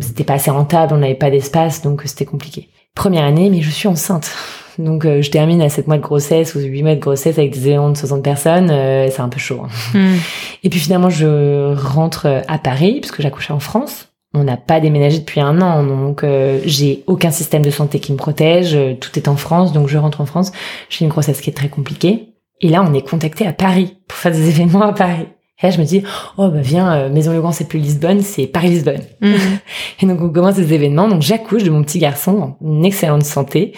c'était 0.00 0.24
pas 0.24 0.34
assez 0.34 0.50
rentable, 0.50 0.92
on 0.92 0.98
n'avait 0.98 1.14
pas 1.14 1.30
d'espace, 1.30 1.80
donc 1.80 2.02
euh, 2.02 2.06
c'était 2.06 2.26
compliqué. 2.26 2.68
Première 2.94 3.24
année, 3.24 3.48
mais 3.48 3.62
je 3.62 3.70
suis 3.70 3.88
enceinte. 3.88 4.30
Donc 4.78 5.06
euh, 5.06 5.22
je 5.22 5.30
termine 5.30 5.62
à 5.62 5.70
7 5.70 5.86
mois 5.86 5.96
de 5.96 6.02
grossesse 6.02 6.54
ou 6.54 6.60
8 6.60 6.82
mois 6.82 6.94
de 6.96 7.00
grossesse 7.00 7.38
avec 7.38 7.52
des 7.52 7.68
événements 7.68 7.88
de 7.90 7.96
60 7.96 8.22
personnes, 8.22 8.70
euh, 8.70 9.08
c'est 9.10 9.20
un 9.20 9.30
peu 9.30 9.38
chaud. 9.38 9.62
hein. 9.64 9.98
Mm. 9.98 10.16
Et 10.64 10.68
puis 10.68 10.80
finalement, 10.80 11.08
je 11.08 11.74
rentre 11.74 12.26
euh, 12.26 12.40
à 12.46 12.58
Paris, 12.58 12.98
puisque 13.00 13.22
j'accouchais 13.22 13.54
en 13.54 13.60
France. 13.60 14.08
On 14.34 14.44
n'a 14.44 14.58
pas 14.58 14.80
déménagé 14.80 15.18
depuis 15.18 15.40
un 15.40 15.62
an, 15.62 15.82
donc 15.82 16.24
euh, 16.24 16.60
j'ai 16.66 17.04
aucun 17.06 17.30
système 17.30 17.62
de 17.62 17.70
santé 17.70 18.00
qui 18.00 18.12
me 18.12 18.18
protège. 18.18 18.78
Tout 19.00 19.18
est 19.18 19.28
en 19.28 19.36
France, 19.36 19.72
donc 19.72 19.88
je 19.88 19.96
rentre 19.96 20.20
en 20.20 20.26
France. 20.26 20.52
J'ai 20.90 21.06
une 21.06 21.10
grossesse 21.10 21.40
qui 21.40 21.48
est 21.48 21.54
très 21.54 21.68
compliquée. 21.68 22.34
Et 22.60 22.68
là, 22.68 22.84
on 22.86 22.92
est 22.92 23.08
contacté 23.08 23.46
à 23.46 23.52
Paris 23.54 23.96
pour 24.06 24.18
faire 24.18 24.32
des 24.32 24.48
événements 24.50 24.82
à 24.82 24.92
Paris. 24.92 25.26
Et 25.62 25.66
là, 25.66 25.70
je 25.70 25.78
me 25.78 25.84
dis, 25.84 26.02
oh 26.38 26.48
bah 26.48 26.60
viens, 26.60 26.92
euh, 26.94 27.08
Maison 27.10 27.32
Le 27.32 27.40
Grand, 27.40 27.52
c'est 27.52 27.68
plus 27.68 27.78
Lisbonne, 27.78 28.20
c'est 28.22 28.46
Paris-Lisbonne. 28.46 29.02
Mm. 29.20 29.34
Et 30.02 30.06
donc 30.06 30.20
on 30.22 30.30
commence 30.30 30.54
ces 30.54 30.72
événements. 30.72 31.08
Donc 31.08 31.22
j'accouche 31.22 31.62
de 31.64 31.70
mon 31.70 31.82
petit 31.82 31.98
garçon 31.98 32.54
en 32.64 32.82
excellente 32.82 33.24
santé. 33.24 33.72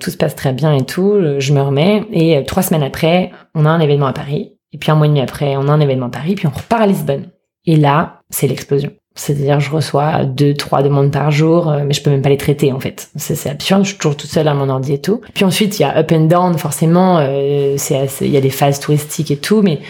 Tout 0.00 0.10
se 0.10 0.16
passe 0.18 0.34
très 0.36 0.52
bien 0.52 0.74
et 0.74 0.84
tout. 0.84 1.12
euh, 1.12 1.40
Je 1.40 1.54
me 1.54 1.62
remets. 1.62 2.02
Et 2.12 2.36
euh, 2.36 2.42
trois 2.42 2.62
semaines 2.62 2.82
après, 2.82 3.30
on 3.54 3.64
a 3.64 3.70
un 3.70 3.80
événement 3.80 4.06
à 4.06 4.12
Paris. 4.12 4.52
Et 4.72 4.78
puis 4.78 4.90
un 4.90 4.94
mois 4.94 5.06
et 5.06 5.08
demi 5.08 5.22
après, 5.22 5.56
on 5.56 5.68
a 5.68 5.72
un 5.72 5.80
événement 5.80 6.06
à 6.06 6.10
Paris. 6.10 6.34
Puis 6.34 6.46
on 6.46 6.50
repart 6.50 6.82
à 6.82 6.86
Lisbonne. 6.86 7.28
Et 7.64 7.76
là, 7.76 8.20
c'est 8.28 8.46
l'explosion. 8.46 8.90
C'est-à-dire, 9.14 9.58
je 9.60 9.70
reçois 9.70 10.26
deux, 10.26 10.52
trois 10.52 10.82
demandes 10.82 11.10
par 11.10 11.30
jour, 11.30 11.72
mais 11.86 11.94
je 11.94 12.02
peux 12.02 12.10
même 12.10 12.20
pas 12.20 12.28
les 12.28 12.36
traiter 12.36 12.70
en 12.70 12.78
fait. 12.80 13.08
C'est 13.16 13.34
c'est 13.34 13.48
absurde. 13.48 13.82
Je 13.84 13.88
suis 13.88 13.96
toujours 13.96 14.18
toute 14.18 14.28
seule 14.28 14.46
à 14.46 14.52
mon 14.52 14.68
ordi 14.68 14.92
et 14.92 15.00
tout. 15.00 15.22
Puis 15.32 15.46
ensuite, 15.46 15.78
il 15.78 15.82
y 15.82 15.84
a 15.86 15.96
up 15.96 16.12
and 16.12 16.26
down. 16.26 16.58
Forcément, 16.58 17.16
euh, 17.20 17.76
c'est 17.78 18.06
il 18.20 18.30
y 18.30 18.36
a 18.36 18.42
des 18.42 18.50
phases 18.50 18.78
touristiques 18.78 19.30
et 19.30 19.38
tout, 19.38 19.62
mais 19.62 19.80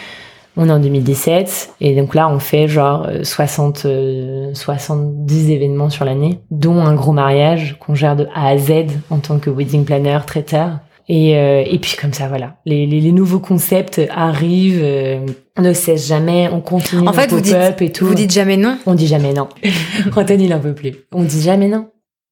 on 0.57 0.69
est 0.69 0.73
en 0.73 0.79
2017 0.79 1.75
et 1.81 1.95
donc 1.95 2.15
là 2.15 2.29
on 2.29 2.39
fait 2.39 2.67
genre 2.69 3.07
euh, 3.09 3.25
60 3.25 3.83
euh, 3.87 4.55
70 4.55 5.51
événements 5.51 5.91
sur 5.91 6.05
l'année, 6.05 6.41
dont 6.51 6.79
un 6.81 6.95
gros 6.95 7.13
mariage 7.13 7.77
qu'on 7.79 7.95
gère 7.95 8.17
de 8.17 8.27
A 8.35 8.49
à 8.49 8.59
Z 8.59 8.73
en 9.11 9.19
tant 9.19 9.39
que 9.39 9.51
wedding 9.51 9.85
planner, 9.85 10.19
traiteur. 10.27 10.79
Et, 11.09 11.37
euh, 11.39 11.63
et 11.65 11.79
puis 11.79 11.97
comme 12.01 12.13
ça 12.13 12.27
voilà, 12.27 12.57
les, 12.65 12.85
les, 12.85 13.01
les 13.01 13.13
nouveaux 13.13 13.39
concepts 13.39 14.01
arrivent, 14.11 14.81
euh, 14.83 15.21
on 15.57 15.63
ne 15.63 15.73
cesse 15.73 16.09
jamais, 16.09 16.49
on 16.53 16.61
continue 16.61 17.07
En 17.07 17.13
fait, 17.13 17.31
vous 17.31 17.41
dites, 17.41 17.55
et 17.81 17.93
tout. 17.93 18.07
vous 18.07 18.15
dites 18.15 18.33
jamais 18.33 18.57
non. 18.57 18.77
On 18.87 18.95
dit 18.95 19.07
jamais 19.07 19.33
non. 19.33 19.49
Anthony 20.17 20.47
il 20.47 20.55
en 20.55 20.59
peut 20.59 20.75
plus. 20.75 20.95
On 21.13 21.23
dit 21.23 21.41
jamais 21.43 21.69
non. 21.69 21.91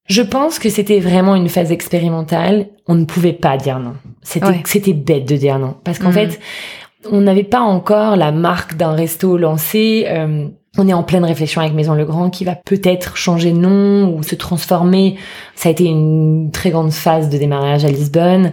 Je 0.09 0.21
pense 0.21 0.59
que 0.59 0.69
c'était 0.69 0.99
vraiment 0.99 1.35
une 1.35 1.47
phase 1.47 1.71
expérimentale. 1.71 2.67
On 2.87 2.95
ne 2.95 3.05
pouvait 3.05 3.33
pas 3.33 3.55
dire 3.57 3.79
non. 3.79 3.93
C'était 4.23 4.45
Ouais. 4.47 4.61
c'était 4.65 4.93
bête 4.93 5.25
de 5.27 5.37
dire 5.37 5.57
non 5.57 5.75
parce 5.85 5.97
qu'en 5.99 6.09
Mhm. 6.09 6.13
fait, 6.13 6.39
on 7.11 7.21
n'avait 7.21 7.43
pas 7.43 7.61
encore 7.61 8.15
la 8.15 8.31
marque 8.31 8.75
d'un 8.75 8.93
resto 8.93 9.37
lancé. 9.37 10.05
euh, 10.07 10.47
on 10.77 10.87
est 10.87 10.93
en 10.93 11.03
pleine 11.03 11.23
réflexion 11.23 11.61
avec 11.61 11.73
Maison 11.73 11.93
Le 11.93 12.05
Grand 12.05 12.29
qui 12.29 12.43
va 12.43 12.55
peut-être 12.55 13.15
changer 13.15 13.51
de 13.51 13.57
nom 13.57 14.13
ou 14.13 14.23
se 14.23 14.35
transformer. 14.35 15.15
Ça 15.55 15.69
a 15.69 15.71
été 15.71 15.85
une 15.85 16.51
très 16.51 16.69
grande 16.69 16.91
phase 16.91 17.29
de 17.29 17.37
démarrage 17.37 17.85
à 17.85 17.89
Lisbonne. 17.89 18.51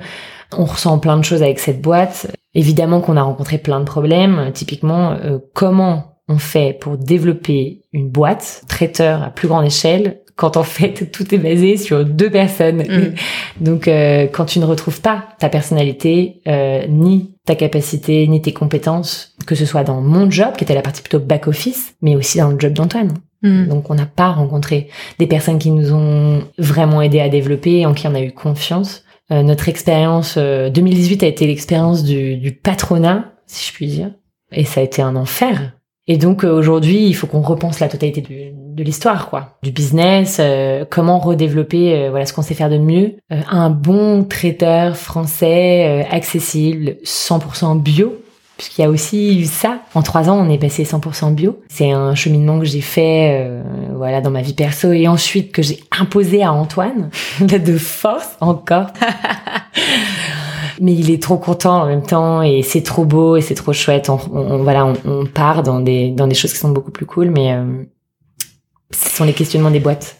On 0.56 0.64
ressent 0.64 0.98
plein 0.98 1.16
de 1.16 1.24
choses 1.24 1.42
avec 1.42 1.58
cette 1.58 1.80
boîte. 1.80 2.28
Évidemment 2.54 3.00
qu'on 3.00 3.16
a 3.16 3.22
rencontré 3.22 3.58
plein 3.58 3.80
de 3.80 3.84
problèmes. 3.84 4.50
Typiquement, 4.52 5.12
euh, 5.12 5.38
comment 5.54 6.18
on 6.28 6.38
fait 6.38 6.76
pour 6.78 6.96
développer 6.96 7.82
une 7.92 8.08
boîte 8.08 8.62
traiteur 8.68 9.22
à 9.22 9.30
plus 9.30 9.48
grande 9.48 9.66
échelle 9.66 10.20
quand 10.36 10.56
en 10.56 10.62
fait 10.62 11.10
tout 11.12 11.34
est 11.34 11.38
basé 11.38 11.76
sur 11.76 12.04
deux 12.04 12.30
personnes? 12.30 12.82
Mm. 12.82 13.14
Donc 13.64 13.88
euh, 13.88 14.28
quand 14.30 14.44
tu 14.44 14.60
ne 14.60 14.64
retrouves 14.64 15.00
pas 15.00 15.24
ta 15.40 15.48
personnalité, 15.48 16.40
euh, 16.46 16.86
ni 16.88 17.31
ta 17.44 17.54
capacité, 17.54 18.26
ni 18.28 18.40
tes 18.40 18.52
compétences, 18.52 19.34
que 19.46 19.54
ce 19.54 19.66
soit 19.66 19.84
dans 19.84 20.00
mon 20.00 20.30
job, 20.30 20.54
qui 20.56 20.64
était 20.64 20.74
la 20.74 20.82
partie 20.82 21.02
plutôt 21.02 21.18
back-office, 21.18 21.96
mais 22.00 22.16
aussi 22.16 22.38
dans 22.38 22.50
le 22.50 22.58
job 22.58 22.72
d'Antoine. 22.72 23.14
Mm. 23.42 23.66
Donc 23.66 23.90
on 23.90 23.94
n'a 23.94 24.06
pas 24.06 24.30
rencontré 24.30 24.88
des 25.18 25.26
personnes 25.26 25.58
qui 25.58 25.70
nous 25.70 25.92
ont 25.92 26.44
vraiment 26.58 27.02
aidé 27.02 27.20
à 27.20 27.28
développer, 27.28 27.84
en 27.84 27.94
qui 27.94 28.06
on 28.06 28.14
a 28.14 28.22
eu 28.22 28.32
confiance. 28.32 29.04
Euh, 29.32 29.42
notre 29.42 29.68
expérience 29.68 30.34
euh, 30.36 30.70
2018 30.70 31.22
a 31.22 31.26
été 31.26 31.46
l'expérience 31.46 32.04
du, 32.04 32.36
du 32.36 32.52
patronat, 32.52 33.32
si 33.46 33.68
je 33.68 33.72
puis 33.74 33.86
dire, 33.86 34.12
et 34.52 34.64
ça 34.64 34.80
a 34.80 34.84
été 34.84 35.02
un 35.02 35.16
enfer. 35.16 35.72
Et 36.08 36.16
donc 36.16 36.44
euh, 36.44 36.50
aujourd'hui, 36.52 37.06
il 37.06 37.14
faut 37.14 37.26
qu'on 37.26 37.42
repense 37.42 37.78
la 37.80 37.88
totalité 37.88 38.22
de 38.22 38.82
l'histoire, 38.82 39.28
quoi, 39.30 39.58
du 39.62 39.70
business, 39.70 40.38
euh, 40.40 40.84
comment 40.88 41.18
redévelopper, 41.18 41.94
euh, 41.94 42.10
voilà, 42.10 42.26
ce 42.26 42.32
qu'on 42.32 42.42
sait 42.42 42.54
faire 42.54 42.70
de 42.70 42.78
mieux, 42.78 43.16
Euh, 43.32 43.36
un 43.50 43.70
bon 43.70 44.24
traiteur 44.24 44.96
français 44.96 46.04
euh, 46.04 46.14
accessible, 46.16 46.96
100% 47.04 47.76
bio, 47.80 48.16
puisqu'il 48.56 48.82
y 48.82 48.84
a 48.84 48.90
aussi 48.90 49.40
eu 49.40 49.44
ça. 49.44 49.78
En 49.94 50.02
trois 50.02 50.28
ans, 50.28 50.38
on 50.44 50.50
est 50.50 50.58
passé 50.58 50.84
100% 50.84 51.34
bio. 51.34 51.60
C'est 51.68 51.90
un 51.92 52.14
cheminement 52.14 52.58
que 52.58 52.64
j'ai 52.64 52.80
fait, 52.80 53.44
euh, 53.44 53.62
voilà, 53.94 54.20
dans 54.20 54.30
ma 54.30 54.42
vie 54.42 54.54
perso 54.54 54.92
et 54.92 55.06
ensuite 55.06 55.52
que 55.52 55.62
j'ai 55.62 55.80
imposé 55.98 56.42
à 56.42 56.52
Antoine, 56.52 57.10
de 57.40 57.78
force 57.78 58.36
encore. 58.40 58.88
Mais 60.80 60.92
il 60.94 61.10
est 61.10 61.22
trop 61.22 61.36
content 61.36 61.82
en 61.82 61.86
même 61.86 62.02
temps 62.02 62.42
et 62.42 62.62
c'est 62.62 62.82
trop 62.82 63.04
beau 63.04 63.36
et 63.36 63.40
c'est 63.40 63.54
trop 63.54 63.72
chouette. 63.72 64.08
On, 64.10 64.18
on- 64.32 64.62
voilà, 64.62 64.86
on, 64.86 64.94
on 65.04 65.26
part 65.26 65.62
dans 65.62 65.80
des 65.80 66.10
dans 66.10 66.26
des 66.26 66.34
choses 66.34 66.52
qui 66.52 66.58
sont 66.58 66.70
beaucoup 66.70 66.90
plus 66.90 67.06
cool, 67.06 67.30
mais 67.30 67.52
euh, 67.52 67.64
ce 68.92 69.10
sont 69.16 69.24
les 69.24 69.32
questionnements 69.32 69.70
des 69.70 69.80
boîtes. 69.80 70.16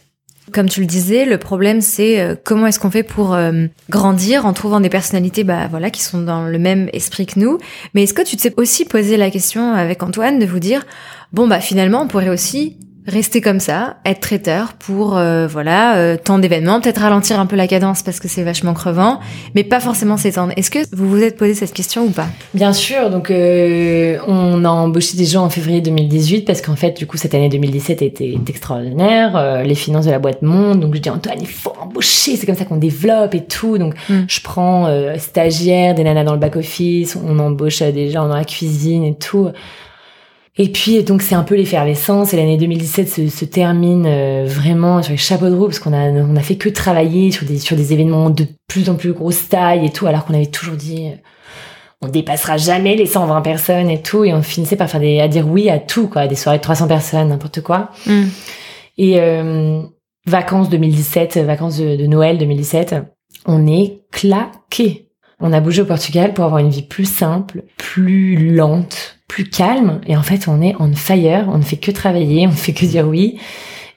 Comme 0.52 0.68
tu 0.68 0.80
le 0.80 0.86
disais, 0.86 1.24
le 1.24 1.38
problème 1.38 1.80
c'est 1.80 2.20
euh, 2.20 2.34
comment 2.42 2.66
est-ce 2.66 2.78
qu'on 2.80 2.90
fait 2.90 3.04
pour 3.04 3.32
euh, 3.32 3.66
grandir 3.88 4.44
en 4.44 4.52
trouvant 4.52 4.80
des 4.80 4.88
personnalités 4.90 5.44
bah 5.44 5.68
voilà 5.70 5.88
qui 5.90 6.02
sont 6.02 6.20
dans 6.20 6.42
le 6.46 6.58
même 6.58 6.90
esprit 6.92 7.26
que 7.26 7.38
nous. 7.38 7.58
Mais 7.94 8.02
est-ce 8.02 8.12
que 8.12 8.22
tu 8.22 8.36
t'es 8.36 8.52
aussi 8.56 8.84
posé 8.84 9.16
la 9.16 9.30
question 9.30 9.72
avec 9.72 10.02
Antoine 10.02 10.38
de 10.38 10.44
vous 10.46 10.58
dire 10.58 10.84
bon 11.32 11.46
bah 11.48 11.60
finalement 11.60 12.02
on 12.02 12.08
pourrait 12.08 12.28
aussi 12.28 12.76
rester 13.06 13.40
comme 13.40 13.60
ça, 13.60 13.96
être 14.04 14.20
traiteur 14.20 14.74
pour 14.74 15.16
euh, 15.16 15.46
voilà 15.46 15.96
euh, 15.96 16.16
tant 16.22 16.38
d'événements, 16.38 16.80
peut-être 16.80 17.00
ralentir 17.00 17.40
un 17.40 17.46
peu 17.46 17.56
la 17.56 17.66
cadence 17.66 18.02
parce 18.02 18.20
que 18.20 18.28
c'est 18.28 18.42
vachement 18.42 18.74
crevant, 18.74 19.18
mais 19.54 19.64
pas 19.64 19.80
forcément 19.80 20.16
s'étendre. 20.16 20.52
Est-ce 20.56 20.70
que 20.70 20.78
vous 20.94 21.08
vous 21.08 21.22
êtes 21.22 21.36
posé 21.36 21.54
cette 21.54 21.72
question 21.72 22.04
ou 22.04 22.10
pas? 22.10 22.26
Bien 22.54 22.72
sûr, 22.72 23.10
donc 23.10 23.30
euh, 23.30 24.18
on 24.28 24.64
a 24.64 24.68
embauché 24.68 25.16
des 25.16 25.24
gens 25.24 25.44
en 25.44 25.50
février 25.50 25.80
2018 25.80 26.42
parce 26.42 26.60
qu'en 26.60 26.76
fait, 26.76 26.96
du 26.96 27.06
coup, 27.06 27.16
cette 27.16 27.34
année 27.34 27.48
2017 27.48 28.02
était 28.02 28.38
extraordinaire. 28.48 29.36
euh, 29.36 29.62
les 29.62 29.74
finances 29.74 30.06
de 30.06 30.10
la 30.10 30.18
boîte 30.18 30.42
montent, 30.42 30.80
donc 30.80 30.94
je 30.94 31.00
dis 31.00 31.10
Antoine, 31.10 31.38
il 31.40 31.46
faut 31.48 31.72
embaucher, 31.80 32.36
c'est 32.36 32.46
comme 32.46 32.54
ça 32.56 32.64
qu'on 32.64 32.76
développe 32.76 33.34
et 33.34 33.44
tout. 33.44 33.78
Donc 33.78 33.94
Mm. 34.08 34.22
je 34.28 34.40
prends 34.42 34.86
euh, 34.86 35.16
stagiaires, 35.18 35.94
des 35.94 36.04
nanas 36.04 36.24
dans 36.24 36.32
le 36.32 36.38
back 36.38 36.56
office, 36.56 37.16
on 37.16 37.38
embauche 37.38 37.82
euh, 37.82 37.92
des 37.92 38.10
gens 38.10 38.26
dans 38.28 38.34
la 38.34 38.44
cuisine 38.44 39.04
et 39.04 39.14
tout. 39.14 39.48
Et 40.58 40.68
puis 40.68 41.02
donc 41.02 41.22
c'est 41.22 41.34
un 41.34 41.44
peu 41.44 41.54
l'effervescence 41.54 42.34
et 42.34 42.36
l'année 42.36 42.58
2017 42.58 43.08
se, 43.08 43.28
se 43.28 43.44
termine 43.46 44.04
euh, 44.06 44.44
vraiment 44.46 45.02
sur 45.02 45.12
les 45.12 45.16
chapeaux 45.16 45.48
de 45.48 45.54
roue 45.54 45.66
parce 45.66 45.78
qu'on 45.78 45.94
a 45.94 46.10
on 46.10 46.36
a 46.36 46.40
fait 46.40 46.56
que 46.56 46.68
travailler 46.68 47.30
sur 47.30 47.46
des 47.46 47.58
sur 47.58 47.74
des 47.74 47.94
événements 47.94 48.28
de 48.28 48.46
plus 48.68 48.90
en 48.90 48.96
plus 48.96 49.14
grosse 49.14 49.48
taille 49.48 49.86
et 49.86 49.90
tout 49.90 50.06
alors 50.06 50.26
qu'on 50.26 50.34
avait 50.34 50.46
toujours 50.46 50.76
dit 50.76 51.06
euh, 51.06 51.16
on 52.02 52.08
dépassera 52.08 52.58
jamais 52.58 52.96
les 52.96 53.06
120 53.06 53.40
personnes 53.40 53.88
et 53.88 54.02
tout 54.02 54.24
et 54.24 54.34
on 54.34 54.42
finissait 54.42 54.76
par 54.76 54.90
faire 54.90 55.00
des 55.00 55.20
à 55.20 55.28
dire 55.28 55.48
oui 55.48 55.70
à 55.70 55.78
tout 55.78 56.08
quoi 56.08 56.26
des 56.26 56.34
soirées 56.34 56.58
de 56.58 56.62
300 56.62 56.86
personnes 56.86 57.28
n'importe 57.28 57.62
quoi 57.62 57.90
Mm. 58.06 58.24
et 58.98 59.20
euh, 59.20 59.80
vacances 60.26 60.68
2017, 60.68 61.38
vacances 61.38 61.78
de, 61.78 61.96
de 61.96 62.06
Noël 62.06 62.38
2017, 62.38 62.96
on 63.46 63.66
est 63.66 64.02
claqué. 64.10 65.08
On 65.40 65.52
a 65.52 65.60
bougé 65.60 65.82
au 65.82 65.86
Portugal 65.86 66.34
pour 66.34 66.44
avoir 66.44 66.60
une 66.60 66.70
vie 66.70 66.82
plus 66.82 67.10
simple, 67.10 67.64
plus 67.76 68.54
lente, 68.54 69.18
plus 69.32 69.48
calme. 69.48 70.00
Et 70.06 70.14
en 70.14 70.22
fait, 70.22 70.46
on 70.46 70.60
est 70.60 70.74
on 70.78 70.92
fire. 70.92 71.46
On 71.48 71.56
ne 71.56 71.62
fait 71.62 71.78
que 71.78 71.90
travailler, 71.90 72.46
on 72.46 72.50
ne 72.50 72.56
fait 72.56 72.74
que 72.74 72.84
dire 72.84 73.08
oui. 73.08 73.38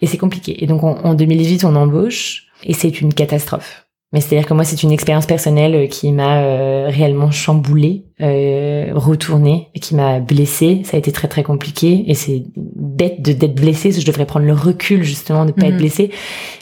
Et 0.01 0.07
c'est 0.07 0.17
compliqué. 0.17 0.63
Et 0.63 0.65
donc, 0.65 0.83
en 0.83 1.13
2018, 1.13 1.65
on 1.65 1.75
embauche. 1.75 2.45
Et 2.63 2.73
c'est 2.73 3.01
une 3.01 3.13
catastrophe. 3.13 3.86
Mais 4.13 4.21
c'est-à-dire 4.21 4.47
que 4.47 4.53
moi, 4.53 4.63
c'est 4.63 4.81
une 4.81 4.93
expérience 4.93 5.25
personnelle 5.25 5.75
euh, 5.75 5.88
qui 5.88 6.13
m'a 6.13 6.38
euh, 6.38 6.88
réellement 6.89 7.31
chamboulée, 7.31 8.05
euh, 8.21 8.91
retournée, 8.93 9.67
et 9.75 9.79
qui 9.81 9.93
m'a 9.93 10.21
blessée. 10.21 10.83
Ça 10.86 10.95
a 10.95 10.99
été 10.99 11.11
très 11.11 11.27
très 11.27 11.43
compliqué, 11.43 12.05
et 12.07 12.13
c'est 12.13 12.43
bête 12.55 13.21
de 13.21 13.33
d'être 13.33 13.55
blessée. 13.55 13.91
je 13.91 14.05
devrais 14.05 14.25
prendre 14.25 14.45
le 14.45 14.53
recul 14.53 15.03
justement 15.03 15.43
de 15.43 15.51
pas 15.51 15.65
être 15.65 15.73
mhm. 15.73 15.79
blessée. 15.79 16.11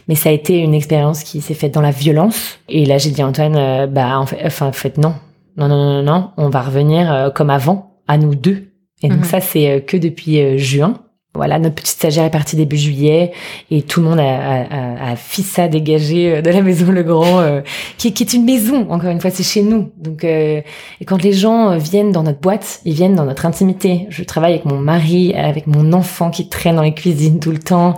Mais 0.08 0.16
ça 0.16 0.30
a 0.30 0.32
été 0.32 0.58
une 0.58 0.74
expérience 0.74 1.24
qui 1.24 1.42
s'est 1.42 1.54
faite 1.54 1.76
dans 1.76 1.82
la 1.82 1.92
violence. 1.92 2.58
Et 2.70 2.86
là, 2.86 2.98
j'ai 2.98 3.12
dit 3.12 3.22
à 3.22 3.28
Antoine, 3.28 3.56
euh, 3.56 3.86
bah 3.86 4.18
en 4.18 4.26
fait, 4.26 4.40
enfin, 4.44 4.68
en 4.68 4.72
fait 4.72 4.98
non, 4.98 5.14
non, 5.58 5.68
non, 5.68 6.02
non, 6.02 6.04
non, 6.04 6.30
on 6.38 6.50
va 6.50 6.62
revenir 6.64 7.32
comme 7.36 7.52
avant, 7.52 7.93
à 8.08 8.18
nous 8.18 8.36
deux. 8.36 8.70
Et 9.02 9.10
donc 9.10 9.20
mhm. 9.20 9.26
ça, 9.26 9.42
c'est 9.42 9.84
que 9.86 9.98
depuis 9.98 10.58
juin. 10.58 11.04
Voilà, 11.36 11.58
notre 11.58 11.74
petite 11.74 11.96
stagiaire 11.96 12.26
est 12.26 12.30
partie 12.30 12.56
début 12.56 12.78
juillet 12.78 13.32
et 13.72 13.82
tout 13.82 14.02
le 14.02 14.08
monde 14.08 14.20
a, 14.20 14.24
a, 14.24 15.12
a, 15.12 15.16
fissa 15.16 15.68
dégagé 15.68 16.32
euh, 16.36 16.42
de 16.44 16.52
la 16.52 16.62
maison 16.62 16.92
Le 16.92 17.02
Grand, 17.02 17.40
euh, 17.40 17.62
qui, 17.98 18.14
qui, 18.14 18.22
est 18.22 18.34
une 18.34 18.46
maison, 18.46 18.88
encore 18.92 19.10
une 19.10 19.20
fois, 19.20 19.32
c'est 19.32 19.42
chez 19.42 19.64
nous. 19.64 19.92
Donc, 19.98 20.24
euh, 20.24 20.62
et 21.02 21.06
quand 21.06 21.24
les 21.24 21.34
gens 21.34 21.76
viennent 21.76 22.12
dans 22.12 22.22
notre 22.22 22.40
boîte, 22.40 22.82
ils 22.86 22.94
viennent 22.94 23.16
dans 23.16 23.26
notre 23.26 23.48
intimité. 23.48 24.06
Je 24.10 24.24
travaille 24.24 24.54
avec 24.54 24.66
mon 24.66 24.78
mari, 24.78 25.34
avec 25.34 25.66
mon 25.66 25.92
enfant 25.94 26.30
qui 26.30 26.50
traîne 26.50 26.76
dans 26.76 26.84
les 26.84 26.94
cuisines 26.94 27.40
tout 27.40 27.52
le 27.52 27.58
temps. 27.58 27.96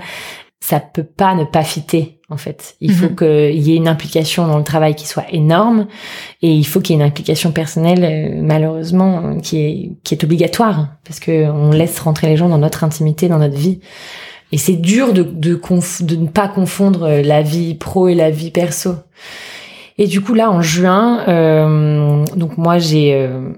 Ça 0.61 0.79
peut 0.79 1.03
pas 1.03 1.35
ne 1.35 1.43
pas 1.43 1.63
fitter 1.63 2.14
en 2.29 2.37
fait. 2.37 2.75
Il 2.81 2.91
faut 2.91 3.09
mhm. 3.09 3.15
qu'il 3.15 3.61
y 3.61 3.73
ait 3.73 3.77
une 3.77 3.87
implication 3.87 4.47
dans 4.47 4.57
le 4.57 4.63
travail 4.63 4.95
qui 4.95 5.07
soit 5.07 5.25
énorme 5.31 5.87
et 6.41 6.51
il 6.51 6.65
faut 6.65 6.81
qu'il 6.81 6.95
y 6.95 6.99
ait 6.99 7.01
une 7.01 7.07
implication 7.07 7.51
personnelle 7.51 8.03
euh, 8.03 8.41
malheureusement 8.41 9.37
qui 9.37 9.57
est 9.59 9.91
qui 10.03 10.15
est 10.15 10.23
obligatoire 10.23 10.87
parce 11.03 11.19
que 11.19 11.49
on 11.49 11.71
laisse 11.71 11.99
rentrer 11.99 12.27
les 12.27 12.37
gens 12.37 12.49
dans 12.49 12.57
notre 12.57 12.83
intimité, 12.83 13.27
dans 13.27 13.39
notre 13.39 13.57
vie. 13.57 13.79
Et 14.51 14.57
c'est 14.57 14.75
dur 14.75 15.13
de 15.13 15.23
de, 15.23 15.59
de 16.01 16.15
ne 16.15 16.27
pas 16.27 16.47
confondre 16.47 17.03
euh, 17.03 17.21
la 17.21 17.41
vie 17.41 17.75
pro 17.75 18.07
et 18.07 18.15
la 18.15 18.31
vie 18.31 18.51
perso. 18.51 18.95
Et 19.97 20.07
du 20.07 20.21
coup 20.21 20.33
là 20.33 20.51
en 20.51 20.61
juin, 20.61 21.23
euh, 21.27 22.25
donc 22.35 22.57
moi 22.57 22.77
j'ai 22.77 23.13
euh, 23.13 23.51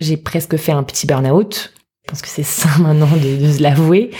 j'ai 0.00 0.16
presque 0.16 0.56
fait 0.56 0.72
un 0.72 0.82
petit 0.82 1.06
burn-out 1.06 1.72
pense 2.12 2.20
que 2.20 2.28
c'est 2.28 2.42
ça 2.42 2.68
maintenant 2.78 3.08
de, 3.16 3.42
de 3.42 3.52
se 3.52 3.62
l'avouer. 3.62 4.10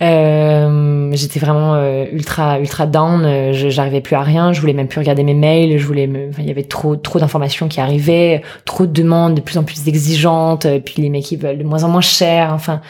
Euh, 0.00 1.10
j'étais 1.12 1.40
vraiment 1.40 1.74
euh, 1.74 2.06
ultra 2.12 2.60
ultra 2.60 2.86
down. 2.86 3.24
Euh, 3.24 3.52
j'arrivais 3.52 4.00
plus 4.00 4.14
à 4.14 4.22
rien. 4.22 4.52
Je 4.52 4.60
voulais 4.60 4.72
même 4.72 4.86
plus 4.86 5.00
regarder 5.00 5.24
mes 5.24 5.34
mails. 5.34 5.76
Je 5.78 5.84
voulais, 5.84 6.06
me... 6.06 6.30
il 6.38 6.46
y 6.46 6.50
avait 6.52 6.62
trop 6.62 6.94
trop 6.94 7.18
d'informations 7.18 7.66
qui 7.66 7.80
arrivaient, 7.80 8.42
trop 8.64 8.86
de 8.86 8.92
demandes 8.92 9.34
de 9.34 9.40
plus 9.40 9.58
en 9.58 9.64
plus 9.64 9.88
exigeantes. 9.88 10.68
Puis 10.84 11.02
les 11.02 11.10
mecs 11.10 11.24
qui 11.24 11.36
veulent 11.36 11.58
de 11.58 11.64
moins 11.64 11.82
en 11.82 11.88
moins 11.88 12.00
cher. 12.00 12.52
Enfin, 12.52 12.80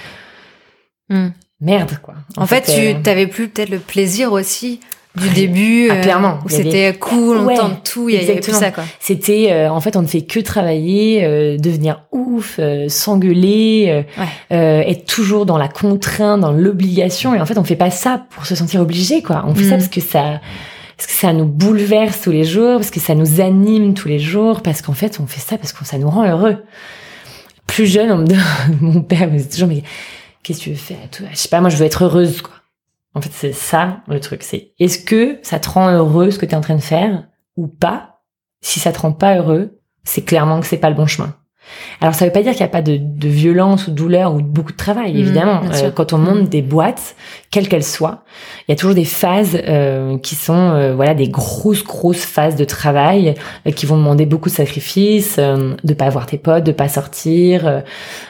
hmm. 1.08 1.28
merde 1.62 1.98
quoi. 2.02 2.14
En, 2.36 2.46
fait, 2.46 2.62
tu 2.62 3.02
t'avais 3.02 3.26
plus 3.26 3.48
peut-être 3.48 3.70
le 3.70 3.78
plaisir 3.78 4.32
aussi 4.32 4.80
du 5.16 5.28
début 5.30 5.90
ah, 5.90 5.96
clairement 5.96 6.38
où 6.44 6.48
c'était 6.48 6.94
cool 6.94 7.36
on 7.36 7.54
tente 7.54 7.84
tout 7.84 8.08
il 8.08 8.14
y 8.14 8.18
avait 8.18 8.40
tout 8.40 8.52
ça 8.52 8.70
quoi. 8.70 8.84
C'était 8.98 9.48
euh, 9.50 9.70
en 9.70 9.80
fait 9.80 9.94
on 9.96 10.02
ne 10.02 10.06
fait 10.06 10.22
que 10.22 10.40
travailler 10.40 11.24
euh, 11.24 11.58
devenir 11.58 12.04
ouf 12.12 12.56
euh, 12.58 12.88
s'engueuler 12.88 14.04
être 14.50 15.04
toujours 15.06 15.44
dans 15.44 15.58
la 15.58 15.68
contrainte 15.68 16.40
dans 16.40 16.52
l'obligation 16.52 17.34
et 17.34 17.40
en 17.40 17.46
fait 17.46 17.58
on 17.58 17.64
fait 17.64 17.76
pas 17.76 17.90
ça 17.90 18.24
pour 18.30 18.46
se 18.46 18.54
sentir 18.54 18.80
obligé 18.80 19.22
quoi. 19.22 19.44
On 19.46 19.54
fait 19.54 19.64
ça 19.64 19.76
mm. 19.76 19.78
parce 19.78 19.88
que 19.88 20.00
ça 20.00 20.40
parce 20.96 21.06
que 21.06 21.12
ça 21.12 21.32
nous 21.32 21.46
bouleverse 21.46 22.20
tous 22.22 22.30
les 22.30 22.44
jours 22.44 22.76
parce 22.76 22.90
que 22.90 23.00
ça 23.00 23.14
nous 23.14 23.40
anime 23.40 23.94
tous 23.94 24.08
les 24.08 24.18
jours 24.18 24.62
parce 24.62 24.80
qu'en 24.82 24.92
fait 24.92 25.20
on 25.20 25.26
fait 25.26 25.40
ça 25.40 25.58
parce 25.58 25.72
que 25.72 25.84
ça 25.84 25.98
nous 25.98 26.08
rend 26.08 26.26
heureux. 26.26 26.56
Plus 27.66 27.86
jeune 27.86 28.10
on 28.12 28.18
me 28.18 28.26
mon 28.80 29.02
père 29.02 29.30
me 29.30 29.36
disait 29.36 29.50
toujours 29.50 29.68
mais 29.68 29.82
qu'est-ce 30.42 30.60
que 30.60 30.64
tu 30.64 30.70
veux 30.70 30.76
faire 30.76 30.96
je 31.30 31.36
sais 31.36 31.48
pas 31.48 31.60
moi 31.60 31.68
je 31.68 31.76
veux 31.76 31.84
être 31.84 32.04
heureuse 32.04 32.40
quoi 32.40 32.61
en 33.14 33.20
fait, 33.20 33.32
c'est 33.32 33.52
ça 33.52 34.02
le 34.08 34.20
truc. 34.20 34.42
C'est 34.42 34.72
est-ce 34.78 34.98
que 34.98 35.38
ça 35.42 35.58
te 35.58 35.68
rend 35.68 35.90
heureux 35.90 36.30
ce 36.30 36.38
que 36.38 36.46
tu 36.46 36.52
es 36.52 36.56
en 36.56 36.60
train 36.62 36.76
de 36.76 36.80
faire 36.80 37.28
ou 37.56 37.68
pas? 37.68 38.22
Si 38.62 38.80
ça 38.80 38.92
te 38.92 39.00
rend 39.00 39.12
pas 39.12 39.36
heureux, 39.36 39.80
c'est 40.04 40.22
clairement 40.22 40.60
que 40.60 40.66
c'est 40.66 40.78
pas 40.78 40.90
le 40.90 40.96
bon 40.96 41.06
chemin. 41.06 41.36
Alors 42.00 42.14
ça 42.14 42.24
veut 42.24 42.32
pas 42.32 42.42
dire 42.42 42.52
qu'il 42.52 42.60
n'y 42.60 42.66
a 42.66 42.68
pas 42.68 42.82
de, 42.82 42.98
de, 42.98 43.28
violence 43.28 43.86
ou 43.86 43.90
de 43.90 43.96
douleur 43.96 44.34
ou 44.34 44.42
de 44.42 44.46
beaucoup 44.46 44.72
de 44.72 44.76
travail, 44.76 45.14
mmh, 45.14 45.18
évidemment. 45.18 45.60
Euh, 45.72 45.90
quand 45.90 46.12
on 46.12 46.18
monte 46.18 46.42
mmh. 46.42 46.48
des 46.48 46.62
boîtes, 46.62 47.14
quelles 47.50 47.68
qu'elles 47.68 47.84
soient, 47.84 48.24
il 48.66 48.72
y 48.72 48.74
a 48.74 48.76
toujours 48.76 48.94
des 48.94 49.04
phases 49.04 49.58
euh, 49.66 50.18
qui 50.18 50.34
sont 50.34 50.54
euh, 50.54 50.94
voilà 50.94 51.14
des 51.14 51.28
grosses 51.28 51.84
grosses 51.84 52.24
phases 52.24 52.56
de 52.56 52.64
travail 52.64 53.34
qui 53.76 53.86
vont 53.86 53.96
demander 53.96 54.26
beaucoup 54.26 54.48
de 54.48 54.54
sacrifices, 54.54 55.38
de 55.38 55.94
pas 55.94 56.06
avoir 56.06 56.26
tes 56.26 56.38
potes, 56.38 56.64
de 56.64 56.72
pas 56.72 56.88
sortir, 56.88 57.82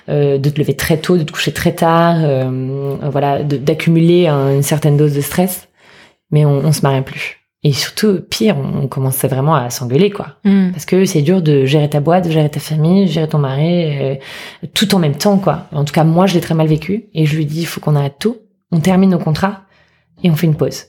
de 0.09 0.49
te 0.49 0.59
lever 0.59 0.75
très 0.75 0.99
tôt, 0.99 1.17
de 1.17 1.23
te 1.23 1.33
coucher 1.33 1.53
très 1.53 1.73
tard, 1.73 2.17
voilà, 3.03 3.43
d'accumuler 3.43 4.29
une 4.29 4.63
certaine 4.63 4.97
dose 4.97 5.15
de 5.15 5.21
stress. 5.21 5.69
Mais 6.31 6.45
on, 6.45 6.59
on 6.65 6.73
se 6.73 6.83
marie 6.83 7.03
plus. 7.03 7.42
Et 7.65 7.73
surtout, 7.73 8.21
pire, 8.29 8.57
on 8.59 8.89
commençait 8.89 9.29
vraiment 9.29 9.55
à 9.55 9.71
s'engueuler, 9.71 10.11
quoi. 10.11 10.37
Mm. 10.45 10.73
Parce 10.73 10.85
que 10.85 11.05
c'est 11.05 11.23
dur 11.23 11.43
de 11.43 11.65
gérer 11.65 11.89
ta 11.89 12.01
boîte, 12.01 12.25
de 12.25 12.31
gérer 12.31 12.51
ta 12.51 12.59
famille, 12.59 13.07
gérer 13.07 13.29
ton 13.29 13.39
mari, 13.39 14.01
euh, 14.01 14.17
tout 14.75 14.95
en 14.97 14.99
même 14.99 15.17
temps, 15.17 15.39
quoi. 15.39 15.69
En 15.71 15.85
tout 15.85 15.93
cas, 15.93 16.03
moi, 16.03 16.27
je 16.27 16.35
l'ai 16.35 16.41
très 16.41 16.55
mal 16.55 16.67
vécu. 16.67 17.05
Et 17.15 17.25
je 17.25 17.37
lui 17.37 17.47
dis, 17.47 17.61
il 17.61 17.67
faut 17.67 17.81
qu'on 17.81 17.95
arrête 17.95 18.17
tout. 18.19 18.39
On 18.73 18.81
termine 18.81 19.11
nos 19.11 19.19
contrats 19.19 19.63
et 20.25 20.31
on 20.31 20.35
fait 20.35 20.47
une 20.47 20.57
pause. 20.57 20.87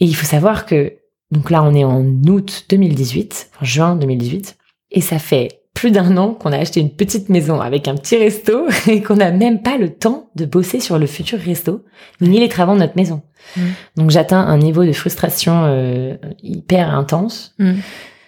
Et 0.00 0.06
il 0.06 0.16
faut 0.16 0.26
savoir 0.26 0.64
que, 0.64 0.94
donc 1.30 1.50
là, 1.50 1.62
on 1.62 1.74
est 1.74 1.84
en 1.84 2.02
août 2.02 2.64
2018, 2.70 3.50
en 3.60 3.64
juin 3.64 3.96
2018. 3.96 4.56
Et 4.90 5.00
ça 5.02 5.18
fait 5.18 5.61
plus 5.82 5.90
d'un 5.90 6.16
an 6.16 6.34
qu'on 6.34 6.52
a 6.52 6.58
acheté 6.58 6.78
une 6.78 6.90
petite 6.90 7.28
maison 7.28 7.60
avec 7.60 7.88
un 7.88 7.96
petit 7.96 8.16
resto 8.16 8.68
et 8.88 9.02
qu'on 9.02 9.16
n'a 9.16 9.32
même 9.32 9.62
pas 9.62 9.78
le 9.78 9.88
temps 9.88 10.30
de 10.36 10.44
bosser 10.44 10.78
sur 10.78 10.96
le 10.96 11.06
futur 11.06 11.40
resto, 11.40 11.84
ni 12.20 12.38
les 12.38 12.48
travaux 12.48 12.74
de 12.74 12.78
notre 12.78 12.94
maison. 12.94 13.22
Mm. 13.56 13.60
Donc 13.96 14.10
j'atteins 14.10 14.38
un 14.38 14.58
niveau 14.58 14.84
de 14.84 14.92
frustration 14.92 15.64
euh, 15.64 16.14
hyper 16.40 16.94
intense. 16.94 17.56
Mm. 17.58 17.72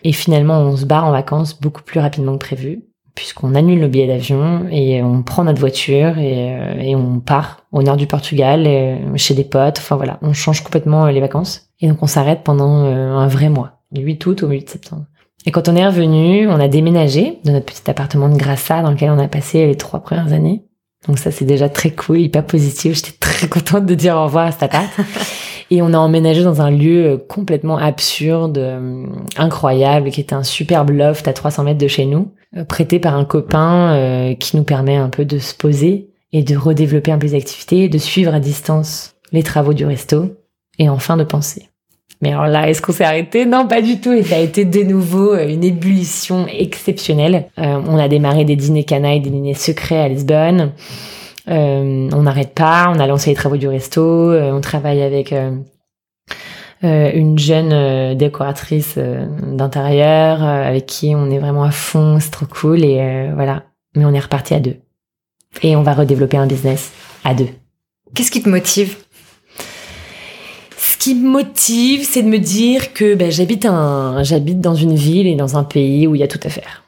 Et 0.03 0.11
finalement, 0.11 0.63
on 0.63 0.77
se 0.77 0.85
barre 0.85 1.05
en 1.05 1.13
vacances 1.13 1.61
beaucoup 1.61 1.85
plus 1.85 2.01
rapidement 2.01 2.33
que 2.33 2.45
prévu, 2.45 2.83
puisqu'on 3.15 3.55
annule 3.55 3.79
le 3.79 3.87
billet 3.87 4.09
d'avion 4.09 4.67
et 4.73 5.01
on 5.05 5.23
prend 5.23 5.45
notre 5.45 5.61
voiture 5.61 6.19
et, 6.19 6.57
euh, 6.59 6.81
et 6.81 6.97
on 6.97 7.21
part 7.21 7.61
au 7.71 7.85
nord 7.85 7.97
du 7.97 8.09
Portugal, 8.09 8.65
euh, 8.67 8.97
chez 9.15 9.35
des 9.35 9.45
potes. 9.45 9.79
Enfin 9.79 9.95
voilà, 9.95 10.19
on 10.23 10.33
change 10.33 10.65
complètement 10.65 11.07
les 11.07 11.21
vacances. 11.21 11.69
Et 11.81 11.87
donc 11.87 12.03
on 12.03 12.09
s'arrête 12.09 12.41
pendant 12.43 12.85
un 12.85 13.29
vrai 13.29 13.49
mois, 13.49 13.79
du 13.93 14.01
8 14.01 14.27
août 14.27 14.43
au 14.43 14.49
milieu 14.49 14.65
de 14.65 14.69
septembre. 14.69 15.05
Et 15.45 15.51
quand 15.51 15.69
on 15.69 15.77
est 15.77 15.87
revenu, 15.87 16.49
on 16.49 16.59
a 16.59 16.69
déménagé 16.69 17.39
de 17.45 17.51
notre 17.51 17.67
petit 17.67 17.89
appartement 17.91 18.29
de 18.29 18.37
Grassa 18.37 18.83
dans 18.83 18.91
lequel 18.91 19.11
on 19.11 19.19
a 19.19 19.29
passé 19.29 19.67
les 19.67 19.77
trois 19.77 20.01
premières 20.01 20.33
années. 20.33 20.63
Donc 21.07 21.19
ça, 21.19 21.31
c'est 21.31 21.45
déjà 21.45 21.69
très 21.69 21.91
cool, 21.91 22.19
hyper 22.21 22.47
positif. 22.47 22.95
J'étais 22.97 23.19
très 23.19 23.47
contente 23.49 23.85
de 23.85 23.95
dire 23.95 24.17
au 24.17 24.25
revoir 24.25 24.47
à 24.47 24.53
cet 24.53 24.63
appart. 24.63 24.89
Et 25.71 25.83
on 25.83 25.93
a 25.93 25.99
emménagé 25.99 26.43
dans 26.45 26.61
un 26.61 26.71
lieu 26.71 27.07
euh, 27.07 27.17
complètement 27.17 27.79
absurde, 27.79 28.59
euh, 28.59 29.07
incroyable, 29.37 30.11
qui 30.11 30.21
était 30.21 30.35
un 30.35 30.43
superbe 30.43 30.91
loft 30.91 31.27
à 31.27 31.33
300 31.33 31.65
mètres 31.65 31.79
de 31.79 31.89
chez 31.89 32.05
nous, 32.05 32.33
euh, 32.57 32.65
prêté 32.65 32.99
par 32.99 33.15
un 33.15 33.25
copain 33.25 34.35
qui 34.39 34.57
nous 34.57 34.65
permet 34.65 34.97
un 34.97 35.09
peu 35.09 35.25
de 35.25 35.39
se 35.39 35.55
poser 35.55 36.11
et 36.33 36.43
de 36.43 36.57
redévelopper 36.57 37.13
un 37.13 37.19
peu 37.19 37.27
les 37.27 37.35
activités, 37.35 37.89
de 37.89 37.99
suivre 37.99 38.35
à 38.35 38.41
distance 38.41 39.15
les 39.33 39.43
travaux 39.43 39.73
du 39.73 39.85
resto 39.85 40.37
et 40.79 40.89
enfin 40.89 41.17
de 41.17 41.25
penser. 41.25 41.69
Mais 42.25 42.33
alors 42.33 42.47
là, 42.47 42.71
est-ce 42.71 42.81
qu'on 42.81 42.93
s'est 42.93 43.05
arrêté? 43.05 43.45
Non, 43.45 43.69
pas 43.69 43.83
du 43.83 44.01
tout. 44.01 44.11
Et 44.11 44.23
ça 44.23 44.37
a 44.37 44.39
été 44.39 44.65
de 44.65 44.83
nouveau 44.83 45.35
euh, 45.35 45.47
une 45.47 45.63
ébullition 45.63 46.47
exceptionnelle. 46.47 47.51
Euh, 47.59 47.83
on 47.87 47.99
a 47.99 48.09
démarré 48.09 48.47
des 48.47 48.57
dîners 48.57 48.85
canailles, 48.85 49.21
des 49.21 49.29
dîners 49.29 49.53
secrets 49.53 50.01
à 50.01 50.09
Lisbonne. 50.09 50.73
Euh, 51.51 52.09
on 52.11 52.23
n'arrête 52.23 52.55
pas. 52.55 52.91
On 52.97 52.99
a 52.99 53.07
lancé 53.07 53.29
les 53.29 53.37
travaux 53.37 53.59
du 53.59 53.69
resto. 53.69 54.01
Euh, 54.01 54.53
on 54.53 54.63
travaille 54.63 55.03
avec 55.03 55.35
euh, 55.35 55.51
une 56.83 57.39
jeune 57.39 58.17
décoratrice 58.17 58.99
d'intérieur 58.99 60.43
avec 60.43 60.87
qui 60.87 61.15
on 61.15 61.31
est 61.31 61.39
vraiment 61.39 61.65
à 61.65 61.73
fond. 61.73 62.17
C'est 62.21 62.31
trop 62.31 62.47
cool. 62.47 62.85
Et 62.85 63.29
voilà. 63.35 63.65
Mais 63.97 64.07
on 64.07 64.15
est 64.15 64.19
reparti 64.19 64.55
à 64.55 64.61
deux. 64.61 64.77
Et 65.63 65.77
on 65.77 65.83
va 65.83 65.93
redévelopper 65.93 66.39
un 66.39 66.47
business 66.47 66.91
à 67.23 67.35
deux. 67.35 67.49
Qu'est-ce 68.15 68.31
qui 68.31 68.43
te 68.43 68.49
motive? 68.49 68.97
Qui 71.05 71.15
me 71.15 71.29
motive, 71.29 72.03
c'est 72.03 72.23
de 72.23 72.29
me 72.29 72.39
dire 72.39 72.95
que 72.95 73.15
ben, 73.15 73.31
j'habite 73.31 73.67
un, 73.67 74.23
j'habite 74.23 74.63
dans 74.63 74.75
une 74.75 74.95
ville 74.95 75.27
et 75.27 75.35
dans 75.35 75.59
un 75.59 75.63
pays 75.63 76.07
où 76.07 76.15
il 76.15 76.21
y 76.23 76.25
a 76.25 76.29
tout 76.29 76.41
à 76.43 76.49
faire. 76.49 76.83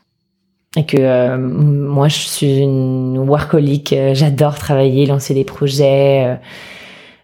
Et 0.74 0.86
que 0.86 0.96
euh, 0.98 1.36
moi, 1.36 2.08
je 2.08 2.16
suis 2.16 2.60
une 2.60 3.18
workaholic, 3.18 3.92
euh, 3.92 4.14
j'adore 4.14 4.58
travailler, 4.58 5.04
lancer 5.04 5.34
des 5.34 5.44
projets. 5.44 6.24
Euh. 6.28 6.34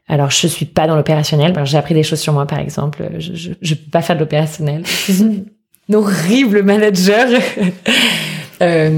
alors, 0.06 0.30
je 0.30 0.46
suis 0.46 0.66
pas 0.66 0.86
dans 0.86 0.94
l'opérationnel. 0.96 1.54
J'ai 1.64 1.78
appris 1.78 1.94
des 1.94 2.02
choses 2.02 2.20
sur 2.20 2.34
moi, 2.34 2.44
par 2.44 2.58
exemple. 2.58 3.08
Je, 3.18 3.32
je, 3.36 3.52
je 3.62 3.74
peux 3.74 3.90
pas 3.90 4.02
faire 4.02 4.16
de 4.16 4.20
l'opérationnel. 4.20 4.82
Je 5.06 5.12
suis 5.12 5.44
une 5.88 5.94
horrible 5.94 6.62
manager. 6.62 7.26
Euh, 8.60 8.90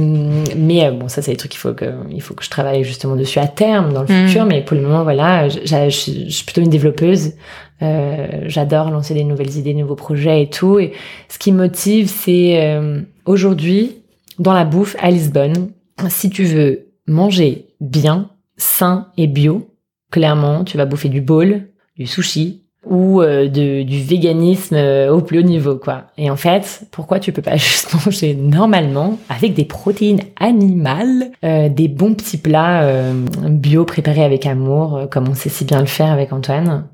mais 0.57 0.91
bon, 0.91 1.09
ça 1.09 1.23
c'est 1.23 1.31
des 1.31 1.39
trucs 1.39 1.53
qu'il 1.53 1.61
faut 1.61 1.73
que 1.73 1.87
il 2.11 2.21
faut 2.21 2.35
que 2.35 2.45
je 2.45 2.51
travaille 2.51 2.85
justement 2.85 3.17
dessus 3.17 3.39
à 3.39 3.47
terme 3.47 3.95
dans 3.95 4.03
le 4.03 4.09
Mm. 4.09 4.27
futur. 4.27 4.45
Mais 4.45 4.61
pour 4.61 4.77
le 4.77 4.83
moment, 4.83 5.05
voilà, 5.05 5.49
je, 5.49 5.61
je, 5.65 5.89
je 5.89 6.31
suis 6.31 6.45
plutôt 6.45 6.61
une 6.61 6.69
développeuse. 6.69 7.33
Euh, 7.83 8.45
J'adore 8.47 8.91
lancer 8.91 9.15
des 9.15 9.25
nouvelles 9.25 9.57
idées, 9.57 9.75
nouveaux 9.75 9.97
projets 9.97 10.43
et 10.43 10.51
tout. 10.51 10.79
Et 10.79 10.93
ce 11.29 11.39
qui 11.39 11.53
me 11.53 11.59
motive, 11.59 12.09
c'est 12.09 12.63
euh, 12.63 13.01
aujourd'hui 13.27 14.03
dans 14.39 14.53
la 14.53 14.65
bouffe 14.65 14.97
à 15.01 15.11
Lisbonne. 15.11 15.71
Si 16.09 16.31
tu 16.31 16.45
veux 16.45 16.87
manger 17.07 17.67
bien, 17.81 18.31
sain 18.57 19.09
et 19.17 19.27
bio, 19.27 19.69
clairement, 20.11 20.65
tu 20.65 20.77
vas 20.77 20.87
bouffer 20.87 21.09
du 21.09 21.21
bowl, 21.21 21.69
du 21.97 22.07
sushi 22.07 22.65
ou 22.87 23.23
euh, 23.23 23.49
de, 23.49 23.83
du 23.83 24.03
véganisme 24.03 24.77
euh, 24.77 25.11
au 25.13 25.21
plus 25.21 25.39
haut 25.39 25.43
niveau, 25.43 25.77
quoi. 25.77 26.05
Et 26.19 26.31
en 26.31 26.37
fait, 26.37 26.83
pourquoi 26.91 27.19
tu 27.19 27.33
peux 27.33 27.43
pas 27.43 27.57
juste 27.57 27.95
manger 27.95 28.35
normalement 28.35 29.19
avec 29.29 29.55
des 29.55 29.65
protéines 29.65 30.21
animales, 30.39 31.31
euh, 31.45 31.69
des 31.69 31.89
bons 31.89 32.15
petits 32.15 32.37
plats 32.37 32.83
euh, 32.83 33.13
bio 33.49 33.85
préparés 33.85 34.25
avec 34.25 34.47
amour, 34.47 34.97
euh, 34.97 35.07
comme 35.07 35.29
on 35.29 35.35
sait 35.35 35.49
si 35.49 35.65
bien 35.65 35.81
le 35.81 35.87
faire 35.87 36.11
avec 36.11 36.33
Antoine? 36.33 36.87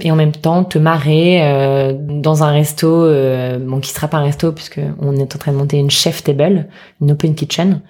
Et 0.00 0.10
en 0.10 0.16
même 0.16 0.32
temps 0.32 0.64
te 0.64 0.78
marrer 0.78 1.40
euh, 1.42 1.92
dans 1.96 2.42
un 2.44 2.52
resto 2.52 2.86
euh, 2.88 3.58
bon 3.58 3.80
qui 3.80 3.90
sera 3.90 4.08
pas 4.08 4.18
un 4.18 4.24
resto 4.24 4.52
puisque 4.52 4.80
on 5.00 5.16
est 5.16 5.34
en 5.34 5.38
train 5.38 5.52
de 5.52 5.56
monter 5.56 5.78
une 5.78 5.90
chef 5.90 6.22
table 6.22 6.66
une 7.00 7.12
open 7.12 7.34
kitchen 7.34 7.80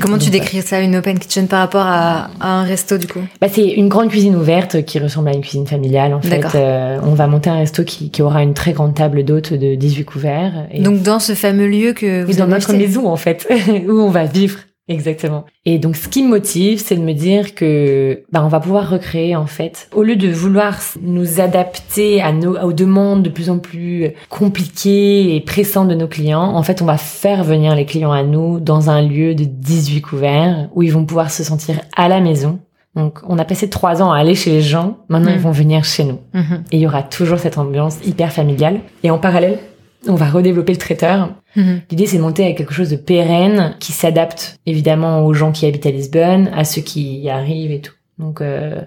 Comment 0.00 0.16
tu 0.18 0.30
Donc, 0.30 0.32
décris 0.32 0.62
ça, 0.62 0.80
une 0.80 0.96
open 0.96 1.18
kitchen 1.18 1.48
par 1.48 1.60
rapport 1.60 1.84
à, 1.86 2.30
à 2.40 2.48
un 2.48 2.62
resto 2.62 2.96
du 2.96 3.06
coup? 3.06 3.20
Bah, 3.40 3.48
c'est 3.50 3.68
une 3.68 3.88
grande 3.88 4.08
cuisine 4.08 4.34
ouverte 4.36 4.84
qui 4.84 4.98
ressemble 4.98 5.28
à 5.28 5.32
une 5.34 5.42
cuisine 5.42 5.66
familiale 5.66 6.14
en 6.14 6.20
fait. 6.22 6.42
Euh, 6.54 6.98
on 7.04 7.14
va 7.14 7.26
monter 7.26 7.50
un 7.50 7.58
resto 7.58 7.84
qui, 7.84 8.10
qui 8.10 8.22
aura 8.22 8.42
une 8.42 8.54
très 8.54 8.72
grande 8.72 8.94
table 8.94 9.22
d'hôtes 9.24 9.52
de 9.52 9.74
18 9.74 10.04
couverts 10.04 10.66
et 10.72 10.80
Donc 10.80 11.02
dans 11.02 11.18
ce 11.18 11.34
fameux 11.34 11.66
lieu 11.68 11.92
que 11.92 12.22
vous 12.24 12.30
oui, 12.32 12.36
dans 12.36 12.46
notre 12.46 12.70
acheté. 12.70 12.78
maison 12.86 13.06
en 13.08 13.16
fait 13.16 13.46
où 13.88 13.92
on 14.00 14.10
va 14.10 14.24
vivre 14.24 14.58
exactement. 14.88 15.44
Et 15.64 15.78
donc 15.78 15.96
ce 15.96 16.08
qui 16.08 16.22
me 16.22 16.28
motive 16.28 16.80
c'est 16.80 16.96
de 16.96 17.02
me 17.02 17.12
dire 17.12 17.54
que 17.54 18.22
bah 18.32 18.42
on 18.44 18.48
va 18.48 18.60
pouvoir 18.60 18.90
recréer 18.90 19.36
en 19.36 19.46
fait 19.46 19.88
au 19.94 20.02
lieu 20.02 20.16
de 20.16 20.28
vouloir 20.28 20.78
nous 21.00 21.40
adapter 21.40 22.20
à 22.20 22.32
nos 22.32 22.58
aux 22.58 22.72
demandes 22.72 23.22
de 23.22 23.30
plus 23.30 23.48
en 23.50 23.58
plus 23.58 24.12
compliquées 24.28 25.36
et 25.36 25.40
pressantes 25.40 25.88
de 25.88 25.94
nos 25.94 26.08
clients 26.08 26.54
en 26.56 26.62
fait 26.62 26.82
on 26.82 26.84
va 26.84 26.96
faire 26.98 27.44
venir 27.44 27.74
les 27.74 27.86
clients 27.86 28.12
à 28.12 28.22
nous 28.22 28.60
dans 28.60 28.90
un 28.90 29.02
lieu 29.02 29.34
de 29.34 29.44
18 29.44 30.00
couverts 30.02 30.68
où 30.74 30.82
ils 30.82 30.92
vont 30.92 31.04
pouvoir 31.04 31.30
se 31.30 31.44
sentir 31.44 31.80
à 31.96 32.08
la 32.08 32.20
maison. 32.20 32.58
Donc 32.94 33.20
on 33.26 33.38
a 33.38 33.44
passé 33.46 33.70
trois 33.70 34.02
ans 34.02 34.12
à 34.12 34.18
aller 34.18 34.34
chez 34.34 34.50
les 34.50 34.60
gens. 34.60 34.98
Maintenant 35.08 35.30
Mm. 35.30 35.34
ils 35.36 35.40
vont 35.40 35.50
venir 35.50 35.84
chez 35.84 36.04
nous. 36.04 36.18
Mhm. 36.34 36.64
et 36.72 36.76
il 36.76 36.80
y 36.80 36.86
aura 36.86 37.02
toujours 37.02 37.38
cette 37.38 37.56
ambiance 37.56 37.96
hyper 38.04 38.32
familiale. 38.32 38.80
Et 39.02 39.10
en 39.10 39.18
parallèle 39.18 39.58
on 40.06 40.14
va 40.14 40.30
redévelopper 40.30 40.72
le 40.72 40.78
traiteur 40.78 41.34
Mhm. 41.56 41.82
L'idée, 41.90 42.06
c'est 42.06 42.16
de 42.16 42.22
monter 42.22 42.44
avec 42.44 42.58
quelque 42.58 42.72
chose 42.74 42.90
de 42.90 42.96
pérenne, 42.96 43.76
qui 43.78 43.92
s'adapte 43.92 44.58
évidemment 44.66 45.24
aux 45.26 45.34
gens 45.34 45.52
qui 45.52 45.66
habitent 45.66 45.86
à 45.86 45.90
Lisbonne, 45.90 46.50
à 46.54 46.64
ceux 46.64 46.82
qui 46.82 47.18
y 47.18 47.30
arrivent 47.30 47.72
et 47.72 47.80
tout. 47.80 47.94
Donc, 48.18 48.40
euh, 48.40 48.80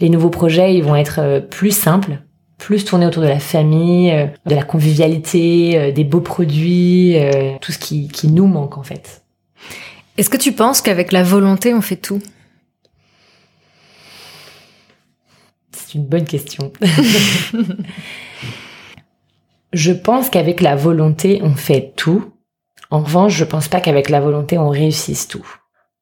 les 0.00 0.08
nouveaux 0.08 0.30
projets, 0.30 0.74
ils 0.74 0.82
vont 0.82 0.96
être 0.96 1.20
euh, 1.20 1.40
plus 1.40 1.70
simples, 1.70 2.18
plus 2.56 2.84
tournés 2.84 3.06
autour 3.06 3.22
de 3.22 3.28
la 3.28 3.38
famille, 3.38 4.10
euh, 4.10 4.26
de 4.46 4.54
la 4.54 4.62
convivialité, 4.62 5.78
euh, 5.78 5.92
des 5.92 6.04
beaux 6.04 6.20
produits, 6.20 7.16
euh, 7.18 7.56
tout 7.60 7.72
ce 7.72 7.78
qui, 7.78 8.08
qui 8.08 8.28
nous 8.28 8.46
manque 8.46 8.78
en 8.78 8.82
fait. 8.82 9.22
Est-ce 10.16 10.30
que 10.30 10.36
tu 10.36 10.52
penses 10.52 10.80
qu'avec 10.80 11.12
la 11.12 11.22
volonté, 11.22 11.74
on 11.74 11.80
fait 11.80 11.96
tout? 11.96 12.20
C'est 15.70 15.94
une 15.94 16.06
bonne 16.06 16.24
question. 16.24 16.72
je 19.72 19.92
pense 19.92 20.30
qu'avec 20.30 20.60
la 20.60 20.76
volonté, 20.76 21.40
on 21.42 21.54
fait 21.54 21.92
tout. 21.96 22.32
En 22.90 23.00
revanche, 23.00 23.34
je 23.34 23.44
pense 23.44 23.68
pas 23.68 23.80
qu'avec 23.80 24.08
la 24.08 24.20
volonté, 24.20 24.58
on 24.58 24.68
réussisse 24.68 25.28
tout. 25.28 25.46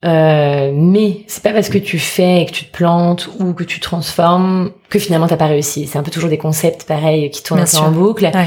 Euh, 0.04 0.70
mais 0.74 1.24
c'est 1.26 1.42
pas 1.42 1.52
parce 1.52 1.68
que 1.68 1.78
tu 1.78 1.98
fais 1.98 2.42
et 2.42 2.46
que 2.46 2.52
tu 2.52 2.66
te 2.66 2.76
plantes 2.76 3.28
ou 3.40 3.54
que 3.54 3.64
tu 3.64 3.80
transformes 3.80 4.70
que 4.90 4.98
finalement 4.98 5.26
t'as 5.26 5.38
pas 5.38 5.46
réussi. 5.46 5.86
C'est 5.86 5.98
un 5.98 6.02
peu 6.02 6.10
toujours 6.10 6.28
des 6.28 6.38
concepts 6.38 6.84
pareils 6.84 7.30
qui 7.30 7.42
tournent 7.42 7.64
en 7.78 7.90
boucle. 7.90 8.30
Ouais. 8.32 8.46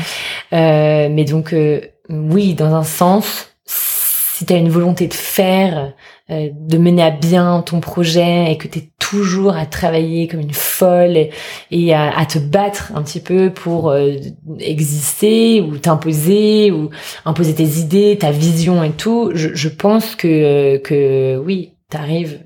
Euh, 0.54 1.10
mais 1.12 1.26
donc 1.26 1.54
euh, 1.54 1.82
oui, 2.08 2.54
dans 2.54 2.74
un 2.76 2.84
sens, 2.84 3.48
si 3.66 4.46
tu 4.46 4.54
as 4.54 4.58
une 4.58 4.70
volonté 4.70 5.08
de 5.08 5.14
faire, 5.14 5.94
de 6.30 6.78
mener 6.78 7.04
à 7.04 7.12
bien 7.12 7.62
ton 7.66 7.80
projet 7.80 8.52
et 8.52 8.58
que 8.58 8.68
tu 8.68 8.80
es 8.80 8.90
toujours 9.00 9.56
à 9.56 9.66
travailler 9.66 10.28
comme 10.28 10.42
une 10.42 10.54
folle 10.54 11.18
et, 11.18 11.32
et 11.72 11.94
à, 11.94 12.16
à 12.18 12.26
te 12.26 12.38
battre 12.38 12.92
un 12.96 13.02
petit 13.02 13.20
peu 13.20 13.50
pour 13.52 13.90
euh, 13.90 14.12
exister 14.60 15.62
ou 15.62 15.78
t'imposer 15.78 16.72
ou 16.72 16.90
imposer 17.26 17.56
tes 17.56 17.80
idées, 17.80 18.18
ta 18.20 18.32
vision 18.32 18.84
et 18.84 18.92
tout, 18.92 19.32
je, 19.34 19.50
je 19.56 19.70
pense 19.70 20.16
que 20.16 20.78
que 20.78 21.38
oui, 21.38 21.74
t'arrives 21.90 22.40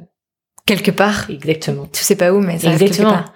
Quelque 0.66 0.92
part. 0.92 1.30
exactement. 1.30 1.86
Tu 1.92 2.04
sais 2.04 2.16
pas 2.16 2.32
où, 2.32 2.40
mais 2.40 2.58
ça 2.60 2.68
arrive 2.70 2.80
quelque 2.80 2.92
Exactement. 2.94 3.12
part. 3.12 3.34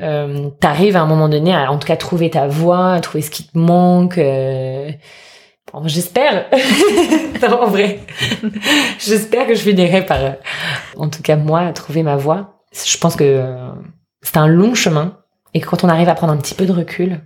Euh, 0.00 0.48
t'arrives 0.60 0.96
à 0.96 1.02
un 1.02 1.06
moment 1.06 1.28
donné 1.28 1.54
à 1.54 1.70
en 1.70 1.78
tout 1.78 1.86
cas 1.86 1.96
trouver 1.96 2.30
ta 2.30 2.46
voie, 2.48 2.94
à 2.94 3.00
trouver 3.00 3.20
ce 3.22 3.30
qui 3.30 3.46
te 3.46 3.58
manque. 3.58 4.16
euh, 4.16 4.90
bon, 5.80 5.88
j'espère. 5.88 6.46
non, 7.42 7.62
en 7.62 7.66
vrai, 7.66 8.00
j'espère 8.98 9.46
que 9.46 9.54
je 9.54 9.60
finirai 9.60 10.04
par, 10.04 10.20
euh, 10.24 10.30
en 10.96 11.08
tout 11.08 11.22
cas 11.22 11.36
moi, 11.36 11.72
trouver 11.72 12.02
ma 12.02 12.16
voie. 12.16 12.60
Je 12.72 12.96
pense 12.98 13.16
que 13.16 13.24
euh, 13.24 13.70
c'est 14.22 14.36
un 14.36 14.46
long 14.48 14.74
chemin 14.74 15.18
et 15.54 15.60
que 15.60 15.66
quand 15.66 15.84
on 15.84 15.88
arrive 15.88 16.08
à 16.08 16.14
prendre 16.14 16.32
un 16.32 16.36
petit 16.36 16.54
peu 16.54 16.66
de 16.66 16.72
recul. 16.72 17.20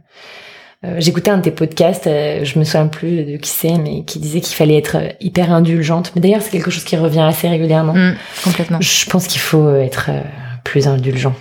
euh, 0.85 0.97
J'écoutais 0.99 1.31
un 1.31 1.39
de 1.39 1.43
tes 1.43 1.51
podcasts, 1.51 2.07
euh, 2.07 2.45
je 2.45 2.59
me 2.59 2.65
souviens 2.65 2.87
plus 2.89 3.25
de 3.25 3.37
qui 3.39 3.51
c'est, 3.51 3.79
mais 3.79 4.05
qui 4.05 4.19
disait 4.19 4.41
qu'il 4.41 4.57
fallait 4.57 4.77
être 4.77 4.97
hyper 5.21 5.53
indulgente. 5.53 6.13
Mais 6.15 6.21
d'ailleurs, 6.21 6.43
c'est 6.43 6.51
quelque 6.51 6.71
chose 6.71 6.85
qui 6.85 6.97
revient 6.97 7.21
assez 7.21 7.49
régulièrement. 7.49 7.95
Mm, 7.95 8.17
complètement. 8.45 8.79
Je 8.81 9.09
pense 9.09 9.27
qu'il 9.27 9.41
faut 9.41 9.75
être 9.75 10.11
plus 10.65 10.87
indulgent 10.87 11.35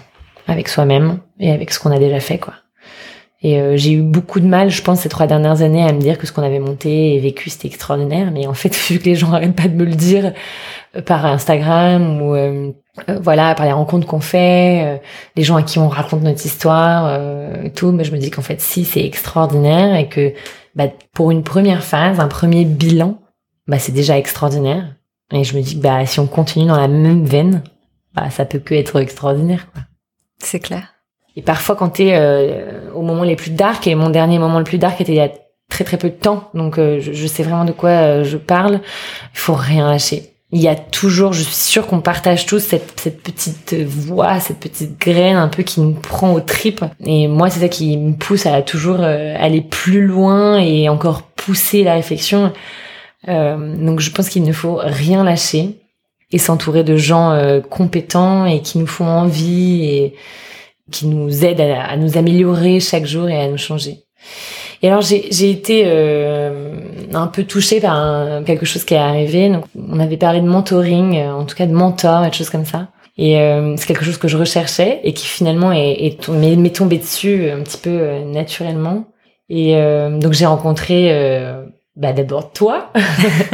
avec 0.47 0.69
soi-même 0.69 1.19
et 1.39 1.51
avec 1.51 1.71
ce 1.71 1.79
qu'on 1.79 1.91
a 1.91 1.99
déjà 1.99 2.19
fait, 2.21 2.37
quoi. 2.37 2.53
Et 3.43 3.61
euh, 3.61 3.77
j'ai 3.77 3.93
eu 3.93 4.01
beaucoup 4.01 4.39
de 4.39 4.47
mal, 4.47 4.69
je 4.71 4.81
pense, 4.81 5.01
ces 5.01 5.09
trois 5.09 5.27
dernières 5.27 5.61
années 5.61 5.83
à 5.83 5.93
me 5.93 5.99
dire 5.99 6.17
que 6.17 6.25
ce 6.25 6.31
qu'on 6.31 6.41
avait 6.41 6.59
monté 6.59 7.13
et 7.15 7.19
vécu, 7.19 7.49
c'était 7.49 7.67
extraordinaire. 7.67 8.31
Mais 8.31 8.47
en 8.47 8.53
fait, 8.53 8.75
vu 8.89 8.99
que 8.99 9.05
les 9.05 9.15
gens 9.15 9.31
arrêtent 9.31 9.55
pas 9.55 9.67
de 9.67 9.75
me 9.75 9.85
le 9.85 9.93
dire 9.93 10.33
euh, 10.95 11.01
par 11.01 11.25
Instagram 11.25 12.21
ou 12.21 12.35
euh, 12.35 12.71
euh, 13.09 13.19
voilà, 13.21 13.53
par 13.53 13.65
les 13.65 13.71
rencontres 13.71 14.07
qu'on 14.07 14.21
fait, 14.21 14.83
euh, 14.83 14.97
les 15.35 15.43
gens 15.43 15.55
à 15.55 15.63
qui 15.63 15.77
on 15.77 15.87
raconte 15.87 16.23
notre 16.23 16.45
histoire, 16.45 17.19
et 17.63 17.71
tout, 17.71 17.91
mais 17.91 18.03
je 18.03 18.11
me 18.11 18.17
dis 18.17 18.31
qu'en 18.31 18.41
fait, 18.41 18.59
si, 18.59 18.85
c'est 18.85 19.05
extraordinaire 19.05 19.95
et 19.95 20.09
que 20.09 20.33
bah, 20.75 20.87
pour 21.13 21.31
une 21.31 21.43
première 21.43 21.83
phase, 21.83 22.19
un 22.19 22.27
premier 22.27 22.65
bilan, 22.65 23.19
bah, 23.67 23.77
c'est 23.77 23.91
déjà 23.91 24.17
extraordinaire. 24.17 24.95
Et 25.31 25.43
je 25.43 25.55
me 25.55 25.61
dis 25.61 25.75
que 25.75 25.81
bah, 25.81 26.05
si 26.05 26.19
on 26.19 26.27
continue 26.27 26.65
dans 26.65 26.77
la 26.77 26.87
même 26.87 27.25
veine, 27.25 27.61
bah, 28.15 28.29
ça 28.31 28.45
peut 28.45 28.59
que 28.59 28.73
être 28.73 28.99
extraordinaire. 28.99 29.67
C'est 30.39 30.59
clair. 30.59 30.96
Et 31.37 31.43
parfois, 31.43 31.75
quand 31.75 31.89
t'es 31.89 32.15
euh, 32.15 32.91
au 32.95 33.03
moment 33.03 33.23
les 33.23 33.35
plus 33.35 33.51
dark, 33.51 33.85
et 33.85 33.93
mon 33.93 34.09
dernier 34.09 34.39
moment 34.39 34.57
le 34.57 34.65
plus 34.65 34.79
dark 34.79 34.99
était 34.99 35.13
il 35.13 35.17
y 35.17 35.21
a 35.21 35.29
très 35.69 35.83
très 35.83 35.97
peu 35.97 36.09
de 36.09 36.15
temps, 36.15 36.49
donc 36.55 36.79
euh, 36.79 36.99
je, 36.99 37.27
sais 37.27 37.43
vraiment 37.43 37.63
de 37.63 37.71
quoi 37.71 37.89
euh, 37.89 38.23
je 38.23 38.37
parle, 38.37 38.81
il 39.33 39.39
faut 39.39 39.53
rien 39.53 39.87
lâcher. 39.87 40.33
Il 40.51 40.59
y 40.59 40.67
a 40.67 40.75
toujours, 40.75 41.33
je 41.33 41.43
suis 41.43 41.53
sûre 41.53 41.85
qu'on 41.85 42.01
partage 42.01 42.47
tous 42.47 42.59
cette, 42.59 42.99
cette 42.99 43.21
petite 43.21 43.75
voix, 43.75 44.39
cette 44.39 44.59
petite 44.59 44.99
graine 44.99 45.35
un 45.35 45.49
peu 45.49 45.61
qui 45.61 45.79
nous 45.79 45.91
prend 45.91 46.33
aux 46.33 46.39
tripes. 46.39 46.85
Et 47.05 47.27
moi, 47.27 47.51
c'est 47.51 47.59
ça 47.59 47.67
qui 47.67 47.97
me 47.97 48.13
pousse 48.13 48.45
à 48.47 48.61
toujours 48.63 49.01
euh, 49.01 49.35
aller 49.37 49.61
plus 49.61 50.07
loin 50.07 50.57
et 50.57 50.89
encore 50.89 51.21
pousser 51.21 51.83
la 51.83 51.93
réflexion. 51.93 52.51
Euh, 53.27 53.75
donc 53.75 53.99
je 53.99 54.09
pense 54.09 54.29
qu'il 54.29 54.43
ne 54.43 54.53
faut 54.53 54.79
rien 54.81 55.23
lâcher 55.23 55.81
et 56.31 56.39
s'entourer 56.39 56.83
de 56.83 56.95
gens 56.95 57.37
compétents 57.69 58.45
et 58.45 58.61
qui 58.61 58.79
nous 58.79 58.87
font 58.87 59.05
envie 59.05 59.85
et 59.85 60.15
qui 60.91 61.07
nous 61.07 61.45
aident 61.45 61.61
à, 61.61 61.95
nous 61.97 62.17
améliorer 62.17 62.79
chaque 62.79 63.05
jour 63.05 63.29
et 63.29 63.39
à 63.39 63.47
nous 63.47 63.57
changer. 63.57 64.03
Et 64.83 64.87
alors 64.87 65.01
j'ai 65.01 65.49
été 65.49 65.83
euh, 65.85 66.75
un 67.13 67.27
peu 67.27 67.43
touchée 67.43 67.79
par 67.79 67.93
un- 67.95 68.43
quelque 68.43 68.65
chose 68.65 68.83
qui 68.83 68.93
est 68.93 68.97
arrivé. 68.97 69.49
Donc 69.49 69.65
on 69.75 69.99
avait 69.99 70.17
parlé 70.17 70.39
de 70.41 70.47
mentoring, 70.47 71.17
euh, 71.17 71.33
en 71.33 71.45
tout 71.45 71.55
cas 71.55 71.65
de 71.65 71.73
mentor 71.73 72.25
et 72.25 72.31
choses 72.31 72.49
comme 72.49 72.65
ça. 72.65 72.89
Et 73.17 73.39
euh, 73.39 73.75
c'est 73.77 73.87
quelque 73.87 74.05
chose 74.05 74.17
que 74.17 74.27
je 74.27 74.37
recherchais 74.37 74.99
et 75.03 75.13
qui 75.13 75.25
finalement 75.25 75.71
est, 75.71 76.17
m'est 76.29 76.75
tombé 76.75 76.97
dessus 76.99 77.49
un 77.49 77.61
petit 77.63 77.79
peu 77.79 77.89
euh, 77.89 78.23
naturellement. 78.23 79.05
Et 79.49 79.75
euh, 79.77 80.19
donc 80.19 80.33
j'ai 80.33 80.45
rencontré 80.45 81.07
euh, 81.11 81.65
bah, 81.95 82.13
d'abord 82.13 82.51
toi. 82.53 82.91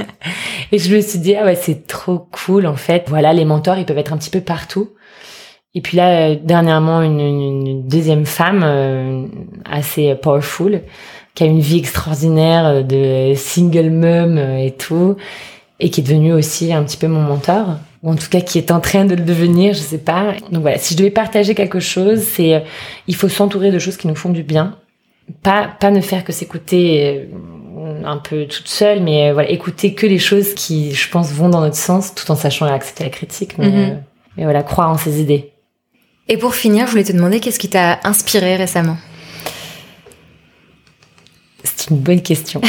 et 0.73 0.77
je 0.77 0.93
me 0.93 0.99
suis 0.99 1.19
dit 1.19 1.35
ah 1.35 1.45
ouais 1.45 1.55
c'est 1.55 1.87
trop 1.87 2.27
cool 2.31 2.67
en 2.67 2.75
fait. 2.75 3.05
Voilà 3.07 3.31
les 3.31 3.45
mentors 3.45 3.77
ils 3.77 3.85
peuvent 3.85 3.97
être 3.97 4.11
un 4.11 4.17
petit 4.17 4.29
peu 4.31 4.41
partout. 4.41 4.89
Et 5.75 5.81
puis 5.81 5.97
là, 5.97 6.29
euh, 6.29 6.35
dernièrement, 6.41 7.01
une, 7.01 7.19
une- 7.19 7.67
une 7.67 7.87
deuxième 7.87 8.25
femme 8.25 8.61
euh, 8.63 9.25
assez 9.69 10.13
powerful, 10.15 10.81
qui 11.35 11.43
a 11.43 11.47
une 11.47 11.59
vie 11.61 11.79
extraordinaire 11.79 12.65
euh, 12.67 12.81
de 12.83 13.33
single 13.35 13.89
mum 13.89 14.37
euh, 14.37 14.57
et 14.57 14.71
tout, 14.71 15.15
et 15.79 15.89
qui 15.89 16.01
est 16.01 16.03
devenue 16.03 16.31
aussi 16.33 16.71
un 16.73 16.83
petit 16.83 16.97
peu 16.97 17.07
mon 17.07 17.21
mentor, 17.21 17.77
ou 18.03 18.11
en 18.11 18.15
tout 18.15 18.29
cas 18.29 18.41
qui 18.41 18.59
est 18.59 18.69
en 18.71 18.79
train 18.81 19.05
de 19.05 19.15
le 19.15 19.23
devenir, 19.23 19.73
je 19.73 19.79
sais 19.79 19.97
pas. 19.97 20.33
Donc 20.51 20.61
voilà, 20.61 20.77
si 20.77 20.93
je 20.93 20.99
devais 20.99 21.09
partager 21.09 21.55
quelque 21.55 21.79
chose, 21.79 22.19
c'est 22.21 22.53
euh, 22.53 22.59
il 23.07 23.15
faut 23.15 23.29
s'entourer 23.29 23.71
de 23.71 23.79
choses 23.79 23.97
qui 23.97 24.07
nous 24.07 24.15
font 24.15 24.29
du 24.29 24.43
bien, 24.43 24.77
pas 25.41 25.67
pas 25.79 25.89
ne 25.89 26.01
faire 26.01 26.23
que 26.23 26.31
s'écouter 26.33 27.27
euh, 27.79 28.01
un 28.05 28.17
peu 28.17 28.45
toute 28.45 28.67
seule, 28.67 29.01
mais 29.01 29.31
voilà, 29.33 29.49
écouter 29.49 29.95
que 29.95 30.05
les 30.05 30.19
choses 30.19 30.53
qui, 30.53 30.93
je 30.93 31.09
pense, 31.09 31.31
vont 31.31 31.49
dans 31.49 31.61
notre 31.61 31.75
sens, 31.77 32.13
tout 32.13 32.29
en 32.29 32.35
sachant 32.35 32.67
accepter 32.67 33.05
la 33.05 33.09
critique. 33.09 33.57
Mais, 33.57 33.69
mhm. 33.69 34.03
mais 34.37 34.43
voilà, 34.43 34.61
croire 34.61 34.91
en 34.91 34.97
ses 34.97 35.19
idées. 35.19 35.49
Et 36.29 36.37
pour 36.37 36.55
finir, 36.55 36.85
je 36.85 36.91
voulais 36.91 37.03
te 37.03 37.11
demander 37.11 37.39
qu'est-ce 37.39 37.59
qui 37.59 37.69
t'a 37.69 37.99
inspiré 38.03 38.55
récemment? 38.55 38.97
C'est 41.63 41.89
une 41.89 41.97
bonne 41.97 42.21
question. 42.21 42.61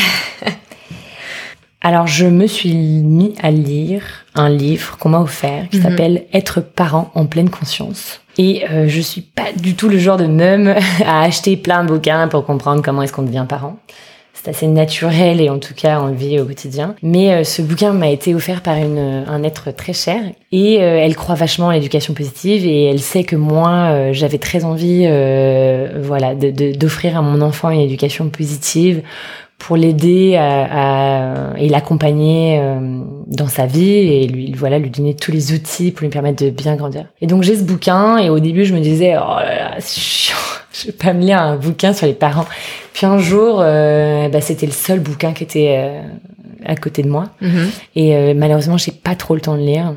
Alors, 1.81 2.07
je 2.07 2.27
me 2.27 2.47
suis 2.47 2.75
mis 2.75 3.35
à 3.43 3.51
lire 3.51 4.03
un 4.35 4.49
livre 4.49 4.97
qu'on 4.99 5.11
m'a 5.11 5.21
offert 5.21 5.69
qui 5.69 5.77
mhm. 5.77 5.83
s'appelle 5.83 6.25
Être 6.33 6.61
parent 6.61 7.13
en 7.15 7.27
pleine 7.27 7.51
conscience. 7.51 8.23
Et 8.39 8.65
euh, 8.71 8.89
je 8.89 9.01
suis 9.01 9.21
pas 9.21 9.53
du 9.55 9.75
tout 9.75 9.89
le 9.89 9.99
genre 9.99 10.17
de 10.17 10.27
même 10.27 10.75
à 11.05 11.23
acheter 11.23 11.57
plein 11.57 11.85
de 11.85 11.89
bouquins 11.89 12.27
pour 12.27 12.45
comprendre 12.45 12.83
comment 12.83 13.03
est-ce 13.03 13.13
qu'on 13.13 13.23
devient 13.23 13.47
parent. 13.49 13.79
C'est 14.45 14.51
assez 14.51 14.67
naturel 14.67 15.41
et 15.41 15.49
en 15.49 15.59
tout 15.59 15.73
cas 15.75 16.01
on 16.03 16.09
le 16.09 16.15
vit 16.15 16.39
au 16.39 16.45
quotidien. 16.45 16.97
Mais 17.03 17.33
euh, 17.33 17.45
ce 17.45 17.63
bouquin 17.63 17.95
m'a 17.95 18.11
été 18.11 18.35
offert 18.35 18.61
par 18.61 18.77
une, 18.77 19.25
un 19.27 19.43
être 19.43 19.71
très 19.71 19.95
cher 19.95 20.21
et 20.53 20.83
euh, 20.83 20.99
elle 20.99 21.17
croit 21.17 21.35
vachement 21.35 21.71
à 21.71 21.75
l'éducation 21.75 22.13
positive 22.13 22.67
et 22.67 22.85
elle 22.85 23.01
sait 23.01 23.25
que 23.25 23.37
moi 23.37 23.71
euh, 23.71 24.13
j'avais 24.13 24.37
très 24.37 24.65
envie 24.67 25.09
voilà 26.03 26.35
d'offrir 26.35 27.17
à 27.17 27.23
mon 27.23 27.41
enfant 27.41 27.71
une 27.71 27.81
éducation 27.81 28.29
positive 28.29 29.03
pour 29.59 29.77
l'aider 29.77 30.37
à, 30.37 31.53
à, 31.53 31.59
et 31.59 31.69
l'accompagner 31.69 32.59
euh, 32.61 33.01
dans 33.27 33.47
sa 33.47 33.67
vie 33.67 33.89
et 33.89 34.27
lui 34.27 34.53
voilà 34.53 34.79
lui 34.79 34.91
donner 34.91 35.15
tous 35.15 35.33
les 35.33 35.53
outils 35.53 35.91
pour 35.91 36.03
lui 36.03 36.11
permettre 36.11 36.45
de 36.45 36.51
bien 36.51 36.77
grandir. 36.77 37.07
Et 37.23 37.27
donc 37.27 37.43
j'ai 37.43 37.57
ce 37.57 37.63
bouquin 37.63 38.19
et 38.19 38.29
au 38.29 38.41
début 38.41 38.65
je 38.65 38.75
me 38.75 38.81
disais 38.81 39.17
oh 39.17 39.39
là 39.41 39.55
là 39.57 39.75
c'est 39.79 40.01
chiant, 40.01 40.37
je 40.81 40.87
vais 40.87 40.93
pas 40.93 41.13
me 41.13 41.21
lire 41.21 41.41
un 41.41 41.57
bouquin 41.57 41.93
sur 41.93 42.07
les 42.07 42.15
parents. 42.15 42.47
Puis 42.93 43.07
un 43.07 43.19
jour 43.19 43.61
euh, 43.61 44.29
bah, 44.29 44.41
c'était 44.41 44.67
le 44.67 44.73
seul 44.73 45.01
bouquin 45.01 45.33
qui 45.33 45.45
était 45.45 45.75
euh, 45.79 46.03
à 46.65 46.77
côté 46.77 47.03
de 47.03 47.09
moi 47.09 47.31
mm-hmm. 47.43 47.69
et 47.97 48.35
malheureusement 48.35 48.79
j'ai 48.79 48.93
pas 48.93 49.15
trop 49.15 49.35
le 49.35 49.41
temps 49.41 49.57
de 49.57 49.63
lire. 49.63 49.95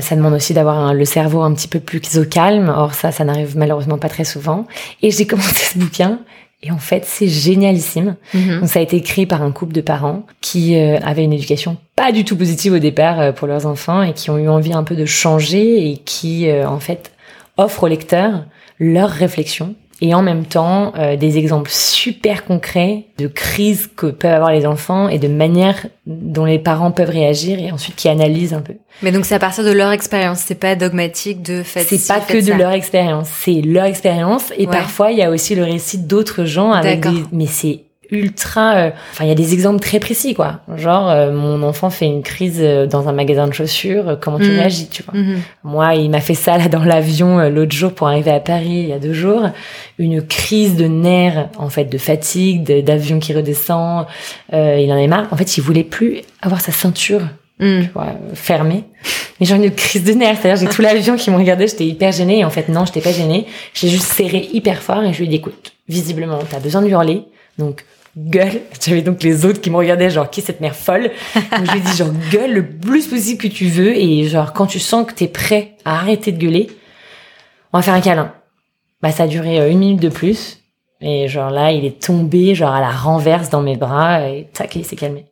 Ça 0.00 0.16
demande 0.16 0.34
aussi 0.34 0.52
d'avoir 0.52 0.94
le 0.94 1.04
cerveau 1.04 1.42
un 1.42 1.54
petit 1.54 1.68
peu 1.68 1.78
plus 1.78 2.18
au 2.18 2.24
calme. 2.24 2.74
Or 2.76 2.94
ça, 2.94 3.12
ça 3.12 3.24
n'arrive 3.24 3.56
malheureusement 3.56 3.98
pas 3.98 4.08
très 4.08 4.24
souvent. 4.24 4.66
Et 5.00 5.12
j'ai 5.12 5.26
commencé 5.28 5.72
ce 5.72 5.78
bouquin 5.78 6.18
et 6.62 6.70
en 6.70 6.78
fait, 6.78 7.04
c'est 7.04 7.28
génialissime. 7.28 8.16
Mhm. 8.32 8.60
Donc, 8.60 8.68
ça 8.68 8.78
a 8.78 8.82
été 8.82 8.96
écrit 8.96 9.26
par 9.26 9.42
un 9.42 9.52
couple 9.52 9.72
de 9.72 9.80
parents 9.80 10.24
qui 10.40 10.76
euh, 10.76 10.98
avaient 11.04 11.24
une 11.24 11.32
éducation 11.32 11.76
pas 11.94 12.12
du 12.12 12.24
tout 12.24 12.36
positive 12.36 12.72
au 12.72 12.78
départ 12.78 13.20
euh, 13.20 13.32
pour 13.32 13.46
leurs 13.46 13.66
enfants 13.66 14.02
et 14.02 14.12
qui 14.12 14.30
ont 14.30 14.38
eu 14.38 14.48
envie 14.48 14.72
un 14.72 14.82
peu 14.82 14.96
de 14.96 15.04
changer 15.04 15.90
et 15.90 15.98
qui, 15.98 16.48
euh, 16.48 16.68
en 16.68 16.80
fait, 16.80 17.12
offrent 17.56 17.84
aux 17.84 17.88
lecteurs 17.88 18.44
leurs 18.78 19.10
réflexions 19.10 19.74
et 20.00 20.14
en 20.14 20.22
même 20.22 20.44
temps 20.44 20.92
euh, 20.98 21.16
des 21.16 21.38
exemples 21.38 21.70
super 21.72 22.44
concrets 22.44 23.04
de 23.18 23.26
crises 23.26 23.88
que 23.94 24.06
peuvent 24.06 24.34
avoir 24.34 24.52
les 24.52 24.66
enfants 24.66 25.08
et 25.08 25.18
de 25.18 25.28
manière 25.28 25.86
dont 26.06 26.44
les 26.44 26.58
parents 26.58 26.90
peuvent 26.90 27.10
réagir 27.10 27.58
et 27.58 27.72
ensuite 27.72 27.96
qui 27.96 28.08
analysent 28.08 28.54
un 28.54 28.60
peu. 28.60 28.74
Mais 29.02 29.12
donc 29.12 29.24
c'est 29.24 29.34
à 29.34 29.38
partir 29.38 29.64
de 29.64 29.72
leur 29.72 29.90
expérience, 29.92 30.40
c'est 30.40 30.54
pas 30.54 30.74
dogmatique 30.76 31.42
de 31.42 31.62
fait. 31.62 31.84
C'est 31.84 32.06
pas 32.06 32.20
que 32.20 32.44
de 32.44 32.52
leur 32.52 32.72
expérience, 32.72 33.28
c'est 33.28 33.62
leur 33.62 33.84
expérience 33.84 34.52
et 34.58 34.66
parfois 34.66 35.12
il 35.12 35.18
y 35.18 35.22
a 35.22 35.30
aussi 35.30 35.54
le 35.54 35.64
récit 35.64 35.98
d'autres 35.98 36.44
gens 36.44 36.72
avec 36.72 37.00
des 37.00 37.24
mais 37.32 37.46
c'est 37.46 37.85
ultra 38.10 38.76
euh, 38.76 38.90
enfin 39.12 39.24
il 39.24 39.28
y 39.28 39.32
a 39.32 39.34
des 39.34 39.52
exemples 39.52 39.80
très 39.80 39.98
précis 39.98 40.34
quoi. 40.34 40.60
Genre 40.76 41.08
euh, 41.10 41.32
mon 41.32 41.62
enfant 41.62 41.90
fait 41.90 42.06
une 42.06 42.22
crise 42.22 42.58
euh, 42.60 42.86
dans 42.86 43.08
un 43.08 43.12
magasin 43.12 43.46
de 43.46 43.52
chaussures 43.52 44.18
comment 44.20 44.38
tu 44.38 44.50
mm. 44.50 44.58
réagis 44.58 44.88
tu 44.88 45.02
vois. 45.02 45.14
Mm-hmm. 45.14 45.36
moi 45.64 45.94
il 45.94 46.10
m'a 46.10 46.20
fait 46.20 46.34
ça 46.34 46.58
là 46.58 46.68
dans 46.68 46.84
l'avion 46.84 47.48
l'autre 47.48 47.74
jour 47.74 47.92
pour 47.92 48.08
arriver 48.08 48.30
à 48.30 48.40
Paris 48.40 48.68
il 48.68 48.88
y 48.88 48.92
a 48.92 48.98
deux 48.98 49.12
jours. 49.12 49.50
Une 49.98 50.24
crise 50.26 50.76
de 50.76 50.86
nerfs 50.86 51.48
en 51.58 51.68
fait 51.68 51.86
de 51.86 51.98
fatigue 51.98 52.84
d'avion 52.84 53.18
qui 53.18 53.32
redescend 53.32 54.06
il 54.52 54.92
en 54.92 54.96
est 54.96 55.08
marre. 55.08 55.26
En 55.30 55.36
fait 55.36 55.56
il 55.56 55.62
voulait 55.62 55.84
plus 55.84 56.20
avoir 56.42 56.60
sa 56.60 56.72
ceinture 56.72 57.22
mm. 57.60 57.82
tu 57.82 57.90
vois, 57.94 58.14
fermée. 58.34 58.84
Mais 59.40 59.46
genre 59.46 59.60
une 59.60 59.70
crise 59.70 60.04
de 60.04 60.12
nerfs 60.12 60.38
c'est-à-dire 60.40 60.66
j'ai 60.66 60.74
tout 60.74 60.82
l'avion 60.82 61.16
qui 61.16 61.30
me 61.30 61.36
regardait 61.36 61.66
j'étais 61.66 61.86
hyper 61.86 62.12
gênée. 62.12 62.40
Et 62.40 62.44
en 62.44 62.50
fait 62.50 62.68
non 62.68 62.84
j'étais 62.84 63.00
pas 63.00 63.12
gênée. 63.12 63.46
J'ai 63.74 63.88
juste 63.88 64.06
serré 64.06 64.48
hyper 64.52 64.82
fort 64.82 65.02
et 65.02 65.12
je 65.12 65.18
lui 65.18 65.26
ai 65.26 65.28
dit 65.28 65.36
écoute 65.36 65.72
visiblement 65.88 66.38
t'as 66.48 66.60
besoin 66.60 66.82
de 66.82 66.88
hurler. 66.88 67.24
Donc 67.58 67.84
gueule. 68.16 68.60
J'avais 68.84 69.02
donc 69.02 69.22
les 69.22 69.44
autres 69.44 69.60
qui 69.60 69.70
me 69.70 69.76
regardaient 69.76 70.10
genre 70.10 70.30
qui 70.30 70.40
est 70.40 70.44
cette 70.44 70.60
mère 70.60 70.76
folle? 70.76 71.10
Donc 71.34 71.66
je 71.66 71.72
lui 71.72 71.78
ai 71.78 71.82
dit 71.82 71.96
genre 71.96 72.12
gueule 72.30 72.52
le 72.52 72.66
plus 72.66 73.06
possible 73.06 73.40
que 73.40 73.48
tu 73.48 73.66
veux 73.66 73.96
et 73.96 74.24
genre 74.24 74.52
quand 74.52 74.66
tu 74.66 74.78
sens 74.78 75.06
que 75.06 75.12
t'es 75.12 75.28
prêt 75.28 75.72
à 75.84 75.96
arrêter 75.96 76.32
de 76.32 76.38
gueuler, 76.38 76.68
on 77.72 77.78
va 77.78 77.82
faire 77.82 77.94
un 77.94 78.00
câlin. 78.00 78.32
Bah 79.02 79.12
ça 79.12 79.24
a 79.24 79.26
duré 79.26 79.60
euh, 79.60 79.70
une 79.70 79.78
minute 79.78 80.00
de 80.00 80.08
plus 80.08 80.62
et 81.00 81.28
genre 81.28 81.50
là 81.50 81.72
il 81.72 81.84
est 81.84 82.02
tombé 82.02 82.54
genre 82.54 82.74
à 82.74 82.80
la 82.80 82.90
renverse 82.90 83.50
dans 83.50 83.60
mes 83.60 83.76
bras 83.76 84.28
et 84.28 84.48
tac 84.52 84.74
il 84.76 84.84
s'est 84.84 84.96
calmé. 84.96 85.26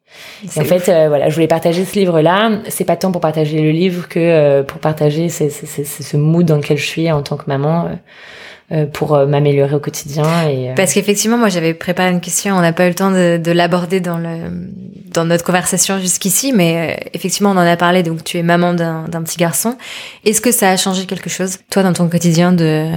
Et 0.45 0.61
en 0.61 0.65
fait 0.65 0.89
euh, 0.89 1.09
voilà 1.09 1.31
je 1.31 1.35
voulais 1.35 1.49
partager 1.49 1.85
ce 1.85 1.99
livre 1.99 2.21
là. 2.21 2.51
C'est 2.69 2.85
pas 2.85 2.97
tant 2.97 3.13
pour 3.13 3.23
partager 3.23 3.63
le 3.63 3.71
livre 3.71 4.09
que 4.09 4.19
euh, 4.21 4.63
pour 4.63 4.79
partager 4.79 5.31
ce 5.31 6.17
mood 6.17 6.45
dans 6.45 6.57
lequel 6.57 6.77
je 6.77 6.85
suis 6.87 7.11
en 7.11 7.23
tant 7.23 7.37
que 7.37 7.45
maman. 7.47 7.87
Euh, 7.87 7.95
pour 8.93 9.15
euh, 9.15 9.27
m'améliorer 9.27 9.75
au 9.75 9.81
quotidien. 9.81 10.25
Et, 10.49 10.71
euh, 10.71 10.75
Parce 10.75 10.95
qu'effectivement, 10.95 11.37
moi, 11.37 11.49
j'avais 11.49 11.75
préparé 11.75 12.11
une 12.11 12.21
question, 12.21 12.57
on 12.57 12.61
n'a 12.61 12.73
pas 12.73 12.87
eu 12.87 12.89
le 12.89 12.95
temps 12.95 13.11
de, 13.11 13.37
de 13.37 13.53
l'aborder 13.53 14.01
dans 14.01 14.19
le 14.19 14.51
dans 15.13 15.25
notre 15.25 15.45
conversation 15.45 16.01
jusqu'ici, 16.01 16.53
mais 16.53 16.99
effectivement, 17.13 17.51
on 17.51 17.57
en 17.57 17.59
a 17.59 17.77
parlé. 17.77 18.03
Donc, 18.03 18.25
tu 18.25 18.37
es 18.37 18.43
maman 18.43 18.75
d'un 18.75 19.23
petit 19.23 19.37
garçon. 19.37 19.77
Est-ce 20.25 20.41
que 20.41 20.51
ça 20.51 20.71
a 20.71 20.77
changé 20.77 21.07
quelque 21.07 21.31
chose, 21.31 21.59
toi, 21.71 21.85
dans 21.85 21.93
ton 21.93 22.09
quotidien 22.09 22.53
de 22.53 22.91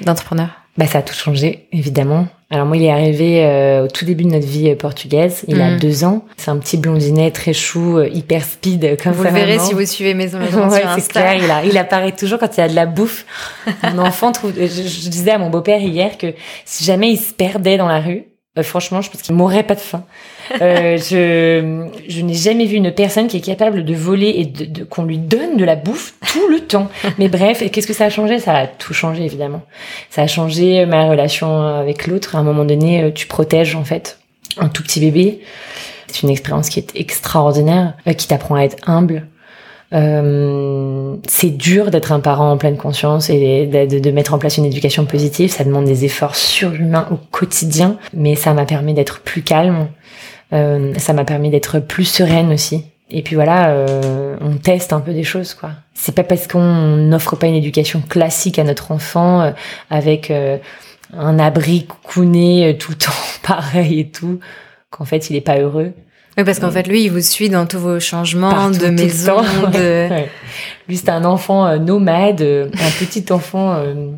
d'entrepreneur? 0.00 0.48
Bah, 0.78 0.86
ça 0.86 0.98
a 0.98 1.02
tout 1.02 1.14
changé, 1.14 1.66
évidemment. 1.72 2.28
Alors 2.50 2.64
moi, 2.64 2.76
il 2.76 2.84
est 2.84 2.90
arrivé 2.90 3.44
euh, 3.44 3.84
au 3.84 3.88
tout 3.88 4.04
début 4.04 4.22
de 4.22 4.30
notre 4.30 4.46
vie 4.46 4.70
euh, 4.70 4.76
portugaise. 4.76 5.44
Il 5.48 5.60
a 5.60 5.72
mm. 5.72 5.80
deux 5.80 6.04
ans. 6.04 6.24
C'est 6.36 6.52
un 6.52 6.56
petit 6.56 6.76
blondinet 6.76 7.32
très 7.32 7.52
chou, 7.52 7.98
euh, 7.98 8.08
hyper 8.08 8.44
speed 8.44 8.96
comme 9.02 9.12
vous 9.12 9.24
ça. 9.24 9.30
Vous 9.30 9.36
le 9.36 9.40
verrez 9.44 9.58
si 9.58 9.74
vous 9.74 9.84
suivez 9.84 10.14
Maison 10.14 10.38
Maison 10.38 10.68
ouais, 10.68 10.84
c'est 10.96 11.08
clair. 11.08 11.34
Il, 11.34 11.50
a, 11.50 11.64
il 11.64 11.76
apparaît 11.76 12.12
toujours 12.12 12.38
quand 12.38 12.56
il 12.56 12.60
y 12.60 12.62
a 12.62 12.68
de 12.68 12.76
la 12.76 12.86
bouffe. 12.86 13.26
Mon 13.82 13.98
enfant 13.98 14.30
trouve. 14.30 14.52
Je, 14.56 14.66
je 14.66 15.08
disais 15.08 15.32
à 15.32 15.38
mon 15.38 15.50
beau-père 15.50 15.80
hier 15.80 16.16
que 16.16 16.32
si 16.64 16.84
jamais 16.84 17.10
il 17.10 17.18
se 17.18 17.34
perdait 17.34 17.76
dans 17.76 17.88
la 17.88 18.00
rue, 18.00 18.24
franchement, 18.62 19.02
je 19.02 19.10
pense 19.10 19.20
qu'il 19.22 19.34
mourrait 19.34 19.64
pas 19.64 19.74
de 19.74 19.80
faim. 19.80 20.04
Euh, 20.60 20.96
je, 20.96 21.88
je 22.08 22.20
n'ai 22.22 22.34
jamais 22.34 22.64
vu 22.64 22.76
une 22.76 22.92
personne 22.92 23.26
qui 23.26 23.36
est 23.36 23.42
capable 23.42 23.84
de 23.84 23.94
voler 23.94 24.34
et 24.36 24.44
de, 24.46 24.64
de 24.64 24.84
qu'on 24.84 25.04
lui 25.04 25.18
donne 25.18 25.56
de 25.56 25.64
la 25.64 25.76
bouffe 25.76 26.14
tout 26.32 26.48
le 26.48 26.60
temps. 26.60 26.88
Mais 27.18 27.28
bref, 27.28 27.62
qu'est-ce 27.70 27.86
que 27.86 27.92
ça 27.92 28.06
a 28.06 28.10
changé? 28.10 28.38
Ça 28.38 28.54
a 28.54 28.66
tout 28.66 28.94
changé 28.94 29.24
évidemment. 29.24 29.62
Ça 30.10 30.22
a 30.22 30.26
changé 30.26 30.86
ma 30.86 31.04
relation 31.08 31.62
avec 31.62 32.06
l'autre. 32.06 32.36
À 32.36 32.38
un 32.38 32.42
moment 32.42 32.64
donné, 32.64 33.02
euh, 33.02 33.10
tu 33.10 33.26
protèges 33.26 33.74
en 33.74 33.84
fait 33.84 34.18
un 34.58 34.68
tout 34.68 34.82
petit 34.82 35.00
bébé. 35.00 35.40
C'est 36.06 36.22
une 36.22 36.30
expérience 36.30 36.70
qui 36.70 36.78
est 36.78 36.92
extraordinaire, 36.94 37.94
euh, 38.06 38.12
qui 38.12 38.28
t'apprend 38.28 38.54
à 38.54 38.62
être 38.62 38.76
humble, 38.88 39.26
euh, 39.94 41.16
c'est 41.26 41.56
dur 41.56 41.90
d'être 41.90 42.12
un 42.12 42.20
parent 42.20 42.50
en 42.50 42.58
pleine 42.58 42.76
conscience 42.76 43.30
et 43.30 43.66
de, 43.66 43.98
de, 43.98 44.10
mettre 44.10 44.34
en 44.34 44.38
place 44.38 44.58
une 44.58 44.66
éducation 44.66 45.06
positive. 45.06 45.50
Ça 45.50 45.64
demande 45.64 45.86
des 45.86 46.04
efforts 46.04 46.36
surhumains 46.36 47.08
au 47.10 47.16
quotidien, 47.16 47.96
mais 48.12 48.34
ça 48.34 48.52
m'a 48.52 48.66
permis 48.66 48.92
d'être 48.92 49.20
plus 49.20 49.42
calme. 49.42 49.88
Euh, 50.52 50.94
ça 50.96 51.12
m'a 51.12 51.24
permis 51.24 51.50
d'être 51.50 51.80
plus 51.80 52.04
sereine 52.04 52.52
aussi. 52.52 52.84
Et 53.10 53.22
puis 53.22 53.34
voilà, 53.34 53.70
euh, 53.70 54.36
on 54.40 54.56
teste 54.56 54.92
un 54.92 55.00
peu 55.00 55.12
des 55.12 55.24
choses, 55.24 55.54
quoi. 55.54 55.70
C'est 55.94 56.14
pas 56.14 56.24
parce 56.24 56.46
qu'on 56.46 56.96
n'offre 56.96 57.36
pas 57.36 57.46
une 57.46 57.54
éducation 57.54 58.02
classique 58.02 58.58
à 58.58 58.64
notre 58.64 58.92
enfant 58.92 59.40
euh, 59.40 59.50
avec 59.88 60.30
euh, 60.30 60.58
un 61.16 61.38
abri 61.38 61.86
coucouné 61.86 62.76
tout 62.78 62.92
le 62.92 62.98
temps 62.98 63.12
pareil 63.42 64.00
et 64.00 64.08
tout 64.08 64.40
qu'en 64.90 65.04
fait 65.04 65.30
il 65.30 65.36
est 65.36 65.42
pas 65.42 65.58
heureux. 65.58 65.92
Oui, 66.38 66.44
parce 66.44 66.60
qu'en 66.60 66.70
fait, 66.70 66.86
lui, 66.86 67.02
il 67.02 67.08
vous 67.10 67.20
suit 67.20 67.48
dans 67.48 67.66
tous 67.66 67.80
vos 67.80 67.98
changements 67.98 68.70
de 68.70 68.86
maison. 68.86 69.40
De... 69.72 70.08
Lui, 70.88 70.96
c'est 70.96 71.08
un 71.08 71.24
enfant 71.24 71.66
euh, 71.66 71.78
nomade, 71.78 72.42
euh, 72.42 72.68
un 72.74 73.04
petit 73.04 73.32
enfant 73.32 73.74
euh, 73.74 74.12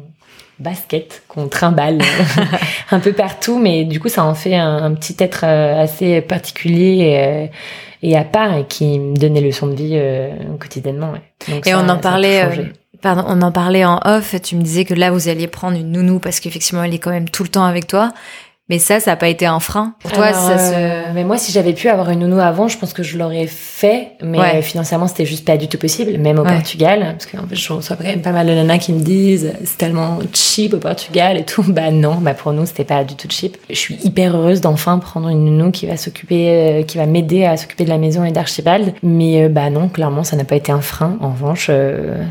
basket 0.61 1.23
qu'on 1.27 1.49
trimballe 1.49 2.01
un 2.91 3.01
peu 3.01 3.13
partout, 3.13 3.59
mais 3.59 3.85
du 3.85 3.99
coup, 3.99 4.09
ça 4.09 4.25
en 4.25 4.35
fait 4.35 4.55
un, 4.55 4.95
petit 4.95 5.17
être 5.19 5.45
assez 5.45 6.21
particulier 6.21 7.51
et, 8.03 8.17
à 8.17 8.25
part 8.25 8.57
et 8.57 8.65
qui 8.65 8.99
me 8.99 9.17
donnait 9.17 9.41
leçon 9.41 9.67
de 9.67 9.75
vie 9.75 10.01
quotidiennement. 10.59 11.15
et 11.67 11.75
on 11.75 11.89
en 11.89 11.99
parlait. 11.99 12.73
Pardon, 13.03 13.25
on 13.27 13.41
en 13.41 13.51
parlait 13.51 13.85
en 13.85 13.99
off. 14.05 14.35
Tu 14.43 14.57
me 14.57 14.63
disais 14.63 14.85
que 14.85 14.93
là, 14.93 15.11
vous 15.11 15.29
alliez 15.29 15.47
prendre 15.47 15.79
une 15.79 15.91
nounou 15.91 16.19
parce 16.19 16.39
qu'effectivement, 16.39 16.85
elle 16.85 16.95
est 16.95 16.99
quand 16.99 17.11
même 17.11 17.31
tout 17.31 17.43
le 17.43 17.49
temps 17.49 17.65
avec 17.65 17.87
toi. 17.87 18.13
Mais 18.71 18.79
ça, 18.79 19.01
ça 19.01 19.11
n'a 19.11 19.17
pas 19.17 19.27
été 19.27 19.47
un 19.47 19.59
frein 19.59 19.95
pour 19.99 20.13
toi 20.13 20.33
ça 20.33 20.53
euh, 20.53 21.03
Mais 21.13 21.25
moi, 21.25 21.37
si 21.37 21.51
j'avais 21.51 21.73
pu 21.73 21.89
avoir 21.89 22.09
une 22.11 22.21
nounou 22.21 22.39
avant, 22.39 22.69
je 22.69 22.79
pense 22.79 22.93
que 22.93 23.03
je 23.03 23.19
l'aurais 23.19 23.49
fait. 23.49 24.13
Mais 24.23 24.63
financièrement, 24.63 25.09
c'était 25.09 25.27
juste 25.27 25.45
pas 25.45 25.57
du 25.57 25.67
tout 25.67 25.77
possible, 25.77 26.17
même 26.19 26.39
au 26.39 26.45
Portugal. 26.45 27.17
Parce 27.19 27.27
qu'en 27.27 27.49
fait, 27.49 27.57
je 27.57 27.73
reçois 27.73 27.97
quand 27.97 28.05
même 28.05 28.23
pas 28.23 28.31
mal 28.31 28.47
de 28.47 28.53
nanas 28.53 28.79
qui 28.79 28.93
me 28.93 29.01
disent 29.01 29.53
c'est 29.65 29.77
tellement 29.77 30.21
cheap 30.33 30.73
au 30.75 30.79
Portugal 30.79 31.37
et 31.37 31.45
tout. 31.45 31.65
Bah 31.81 31.93
non, 31.93 32.17
bah 32.17 32.35
pour 32.35 32.53
nous, 32.53 32.67
c'était 32.67 32.85
pas 32.85 33.05
du 33.05 33.15
tout 33.15 33.29
cheap. 33.31 33.57
Je 33.71 33.77
suis 33.77 33.95
hyper 34.03 34.37
heureuse 34.37 34.61
d'enfin 34.61 34.99
prendre 34.99 35.29
une 35.29 35.45
nounou 35.45 35.71
qui 35.71 35.87
va 35.87 35.97
s'occuper, 35.97 36.49
euh, 36.49 36.83
qui 36.83 36.99
va 36.99 37.07
m'aider 37.07 37.45
à 37.45 37.57
s'occuper 37.57 37.85
de 37.85 37.89
la 37.89 37.97
maison 37.97 38.25
et 38.25 38.33
d'Archibald. 38.33 38.93
Mais 39.03 39.45
euh, 39.45 39.49
bah 39.49 39.71
non, 39.71 39.89
clairement, 39.89 40.25
ça 40.25 40.37
n'a 40.37 40.45
pas 40.45 40.57
été 40.57 40.73
un 40.73 40.81
frein. 40.81 41.17
En 41.21 41.31
revanche, 41.31 41.71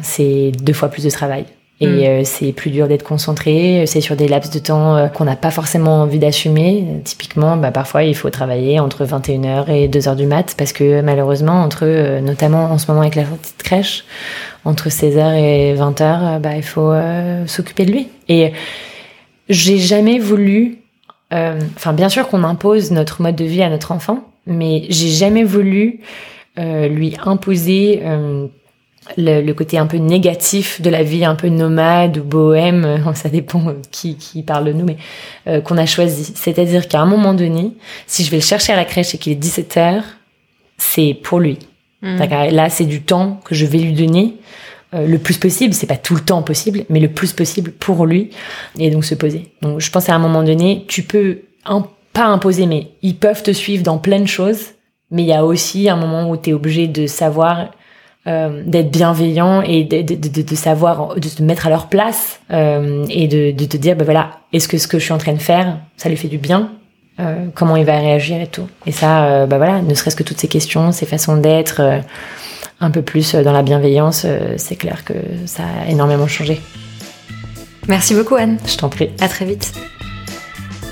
c'est 0.03 0.51
deux 0.61 0.73
fois 0.73 0.89
plus 0.89 1.03
de 1.03 1.09
travail. 1.09 1.45
Et 1.81 1.87
Mm. 1.87 1.99
euh, 2.03 2.21
c'est 2.25 2.51
plus 2.51 2.71
dur 2.71 2.89
d'être 2.89 3.03
concentré, 3.03 3.85
c'est 3.87 4.01
sur 4.01 4.17
des 4.17 4.27
laps 4.27 4.51
de 4.53 4.59
temps 4.59 4.97
euh, 4.97 5.07
qu'on 5.07 5.23
n'a 5.23 5.37
pas 5.37 5.49
forcément 5.51 6.01
envie 6.01 6.19
d'assumer. 6.19 6.85
Typiquement, 7.05 7.55
bah, 7.55 7.71
parfois 7.71 8.03
il 8.03 8.15
faut 8.15 8.29
travailler 8.29 8.79
entre 8.81 9.05
21h 9.05 9.69
et 9.69 9.87
2h 9.87 10.15
du 10.17 10.25
mat 10.25 10.55
parce 10.57 10.73
que 10.73 10.99
malheureusement, 11.01 11.61
entre, 11.63 11.83
euh, 11.85 12.19
notamment 12.19 12.65
en 12.65 12.77
ce 12.77 12.87
moment 12.91 13.01
avec 13.01 13.15
la 13.15 13.25
sortie 13.25 13.53
de 13.57 13.63
crèche, 13.63 14.03
entre 14.65 14.89
16h 14.89 15.35
et 15.37 15.73
20h, 15.75 16.01
euh, 16.01 16.39
bah, 16.39 16.57
il 16.57 16.63
faut 16.63 16.91
euh, 16.91 17.47
s'occuper 17.47 17.85
de 17.85 17.91
lui. 17.93 18.07
Et 18.27 18.51
j'ai 19.47 19.77
jamais 19.77 20.19
voulu, 20.19 20.79
euh, 21.33 21.59
enfin 21.77 21.93
bien 21.93 22.09
sûr 22.09 22.27
qu'on 22.27 22.43
impose 22.43 22.91
notre 22.91 23.21
mode 23.21 23.35
de 23.37 23.45
vie 23.45 23.63
à 23.63 23.69
notre 23.69 23.93
enfant, 23.93 24.25
mais 24.45 24.83
j'ai 24.89 25.07
jamais 25.09 25.45
voulu 25.45 26.01
euh, 26.57 26.89
lui 26.89 27.15
imposer 27.23 28.01
euh, 28.03 28.47
le, 29.17 29.41
le 29.41 29.53
côté 29.53 29.77
un 29.77 29.87
peu 29.87 29.97
négatif 29.97 30.81
de 30.81 30.89
la 30.89 31.03
vie, 31.03 31.25
un 31.25 31.35
peu 31.35 31.49
nomade 31.49 32.17
ou 32.17 32.23
bohème, 32.23 33.01
ça 33.15 33.29
dépend 33.29 33.67
euh, 33.69 33.73
qui, 33.91 34.15
qui 34.15 34.43
parle 34.43 34.65
de 34.65 34.73
nous, 34.73 34.85
mais 34.85 34.97
euh, 35.47 35.61
qu'on 35.61 35.77
a 35.77 35.85
choisi. 35.85 36.31
C'est-à-dire 36.35 36.87
qu'à 36.87 36.99
un 37.01 37.05
moment 37.05 37.33
donné, 37.33 37.71
si 38.07 38.23
je 38.23 38.29
vais 38.31 38.37
le 38.37 38.43
chercher 38.43 38.73
à 38.73 38.75
la 38.75 38.85
crèche 38.85 39.15
et 39.15 39.17
qu'il 39.17 39.33
est 39.33 39.43
17h, 39.43 40.01
c'est 40.77 41.13
pour 41.13 41.39
lui. 41.39 41.59
D'accord? 42.01 42.45
Là, 42.51 42.69
c'est 42.69 42.85
du 42.85 43.01
temps 43.01 43.41
que 43.43 43.53
je 43.55 43.65
vais 43.65 43.79
lui 43.79 43.91
donner 43.91 44.35
euh, 44.93 45.05
le 45.05 45.17
plus 45.17 45.37
possible. 45.37 45.73
C'est 45.73 45.85
pas 45.87 45.97
tout 45.97 46.15
le 46.15 46.21
temps 46.21 46.41
possible, 46.43 46.85
mais 46.89 46.99
le 47.01 47.09
plus 47.09 47.33
possible 47.33 47.71
pour 47.71 48.05
lui. 48.05 48.29
Et 48.77 48.89
donc 48.89 49.03
se 49.03 49.15
poser. 49.15 49.51
Donc 49.61 49.81
je 49.81 49.91
pense 49.91 50.07
à 50.07 50.15
un 50.15 50.19
moment 50.19 50.43
donné, 50.43 50.85
tu 50.87 51.03
peux 51.03 51.39
un- 51.65 51.85
pas 52.13 52.25
imposer, 52.25 52.67
mais 52.67 52.87
ils 53.01 53.15
peuvent 53.17 53.43
te 53.43 53.51
suivre 53.51 53.83
dans 53.83 53.97
plein 53.97 54.19
de 54.21 54.27
choses. 54.27 54.61
Mais 55.11 55.23
il 55.23 55.27
y 55.27 55.33
a 55.33 55.43
aussi 55.43 55.89
un 55.89 55.97
moment 55.97 56.29
où 56.29 56.37
tu 56.37 56.51
es 56.51 56.53
obligé 56.53 56.87
de 56.87 57.05
savoir 57.05 57.71
euh, 58.29 58.63
d'être 58.65 58.91
bienveillant 58.91 59.61
et 59.61 59.83
de, 59.83 60.01
de, 60.01 60.15
de, 60.15 60.41
de 60.41 60.55
savoir 60.55 61.15
de 61.15 61.27
te 61.27 61.41
mettre 61.41 61.67
à 61.67 61.69
leur 61.69 61.87
place 61.87 62.39
euh, 62.51 63.05
et 63.09 63.27
de, 63.27 63.65
te 63.65 63.75
dire 63.77 63.95
bah 63.95 64.05
voilà 64.05 64.31
est-ce 64.53 64.67
que 64.67 64.77
ce 64.77 64.87
que 64.87 64.99
je 64.99 65.03
suis 65.05 65.13
en 65.13 65.17
train 65.17 65.33
de 65.33 65.41
faire 65.41 65.79
ça 65.97 66.09
lui 66.09 66.17
fait 66.17 66.27
du 66.27 66.37
bien 66.37 66.71
euh, 67.19 67.47
comment 67.55 67.75
il 67.75 67.85
va 67.85 67.97
réagir 67.97 68.39
et 68.39 68.47
tout 68.47 68.67
et 68.85 68.91
ça 68.91 69.45
bah 69.47 69.57
voilà 69.57 69.81
ne 69.81 69.93
serait-ce 69.93 70.15
que 70.15 70.23
toutes 70.23 70.39
ces 70.39 70.47
questions 70.47 70.91
ces 70.91 71.05
façons 71.05 71.37
d'être 71.37 71.81
un 72.79 72.91
peu 72.91 73.01
plus 73.01 73.33
dans 73.35 73.51
la 73.51 73.63
bienveillance 73.63 74.25
c'est 74.57 74.75
clair 74.75 75.03
que 75.03 75.13
ça 75.45 75.63
a 75.63 75.89
énormément 75.89 76.27
changé 76.27 76.61
Merci 77.87 78.13
beaucoup 78.13 78.35
Anne. 78.35 78.59
je 78.67 78.77
t'en 78.77 78.89
prie 78.89 79.09
À 79.19 79.27
très 79.27 79.45
vite. 79.45 79.73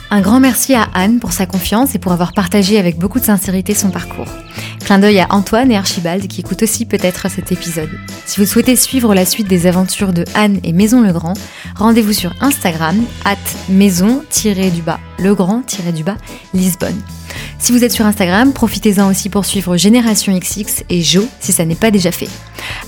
Un 0.10 0.22
grand 0.22 0.40
merci 0.40 0.74
à 0.74 0.88
Anne 0.96 1.20
pour 1.20 1.32
sa 1.34 1.46
confiance 1.46 1.94
et 1.94 2.00
pour 2.00 2.14
avoir 2.14 2.34
partagé 2.34 2.80
avec 2.80 2.98
beaucoup 2.98 3.20
de 3.20 3.26
sincérité 3.26 3.74
son 3.74 3.92
parcours. 3.92 4.26
Clin 4.88 5.00
d'œil 5.00 5.20
à 5.20 5.28
Antoine 5.32 5.70
et 5.70 5.76
Archibald 5.76 6.30
qui 6.30 6.40
écoutent 6.40 6.64
aussi 6.64 6.86
peut-être 6.86 7.30
cet 7.30 7.52
épisode. 7.52 7.90
Si 8.26 8.40
vous 8.40 8.46
souhaitez 8.46 8.78
suivre 8.78 9.14
la 9.14 9.26
suite 9.26 9.50
des 9.50 9.68
aventures 9.68 10.14
de 10.14 10.24
Anne 10.34 10.62
et 10.64 10.72
Maison 10.72 11.02
Legrand, 11.02 11.34
rendez-vous 11.76 12.14
sur 12.14 12.32
Instagram, 12.40 12.96
at 13.26 13.36
maison-du-bas, 13.68 15.00
legrand-du-bas, 15.20 16.16
Lisbonne. 16.54 17.02
Si 17.60 17.72
vous 17.72 17.84
êtes 17.84 17.92
sur 17.92 18.06
Instagram, 18.06 18.54
profitez-en 18.54 19.10
aussi 19.10 19.30
pour 19.30 19.46
suivre 19.46 19.78
Génération 19.78 20.38
XX 20.38 20.84
et 20.90 21.02
Jo 21.02 21.28
si 21.40 21.52
ça 21.52 21.66
n'est 21.66 21.76
pas 21.76 21.92
déjà 21.92 22.12
fait. 22.12 22.30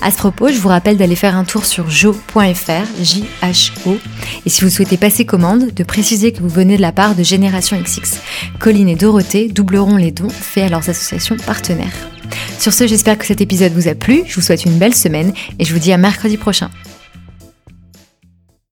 À 0.00 0.10
ce 0.10 0.16
propos, 0.16 0.48
je 0.48 0.58
vous 0.58 0.68
rappelle 0.68 0.96
d'aller 0.96 1.16
faire 1.16 1.36
un 1.36 1.44
tour 1.44 1.66
sur 1.66 1.90
jo.fr, 1.90 2.86
J-H-O, 3.00 3.98
et 4.46 4.48
si 4.50 4.62
vous 4.62 4.70
souhaitez 4.70 4.96
passer 4.96 5.24
commande, 5.24 5.72
de 5.74 5.84
préciser 5.84 6.32
que 6.32 6.40
vous 6.40 6.48
venez 6.48 6.76
de 6.76 6.82
la 6.82 6.92
part 6.92 7.14
de 7.14 7.22
Génération 7.22 7.80
XX. 7.80 8.18
Colline 8.58 8.88
et 8.88 8.96
Dorothée 8.96 9.48
doubleront 9.48 9.96
les 9.96 10.12
dons 10.12 10.28
faits 10.28 10.64
à 10.64 10.68
leurs 10.68 10.88
associations 10.88 11.36
partenaires. 11.36 11.92
Sur 12.58 12.72
ce, 12.72 12.86
j'espère 12.86 13.18
que 13.18 13.26
cet 13.26 13.40
épisode 13.40 13.72
vous 13.72 13.88
a 13.88 13.94
plu, 13.94 14.22
je 14.26 14.34
vous 14.34 14.42
souhaite 14.42 14.64
une 14.64 14.78
belle 14.78 14.94
semaine 14.94 15.32
et 15.58 15.64
je 15.64 15.72
vous 15.72 15.80
dis 15.80 15.92
à 15.92 15.98
mercredi 15.98 16.36
prochain. 16.36 16.70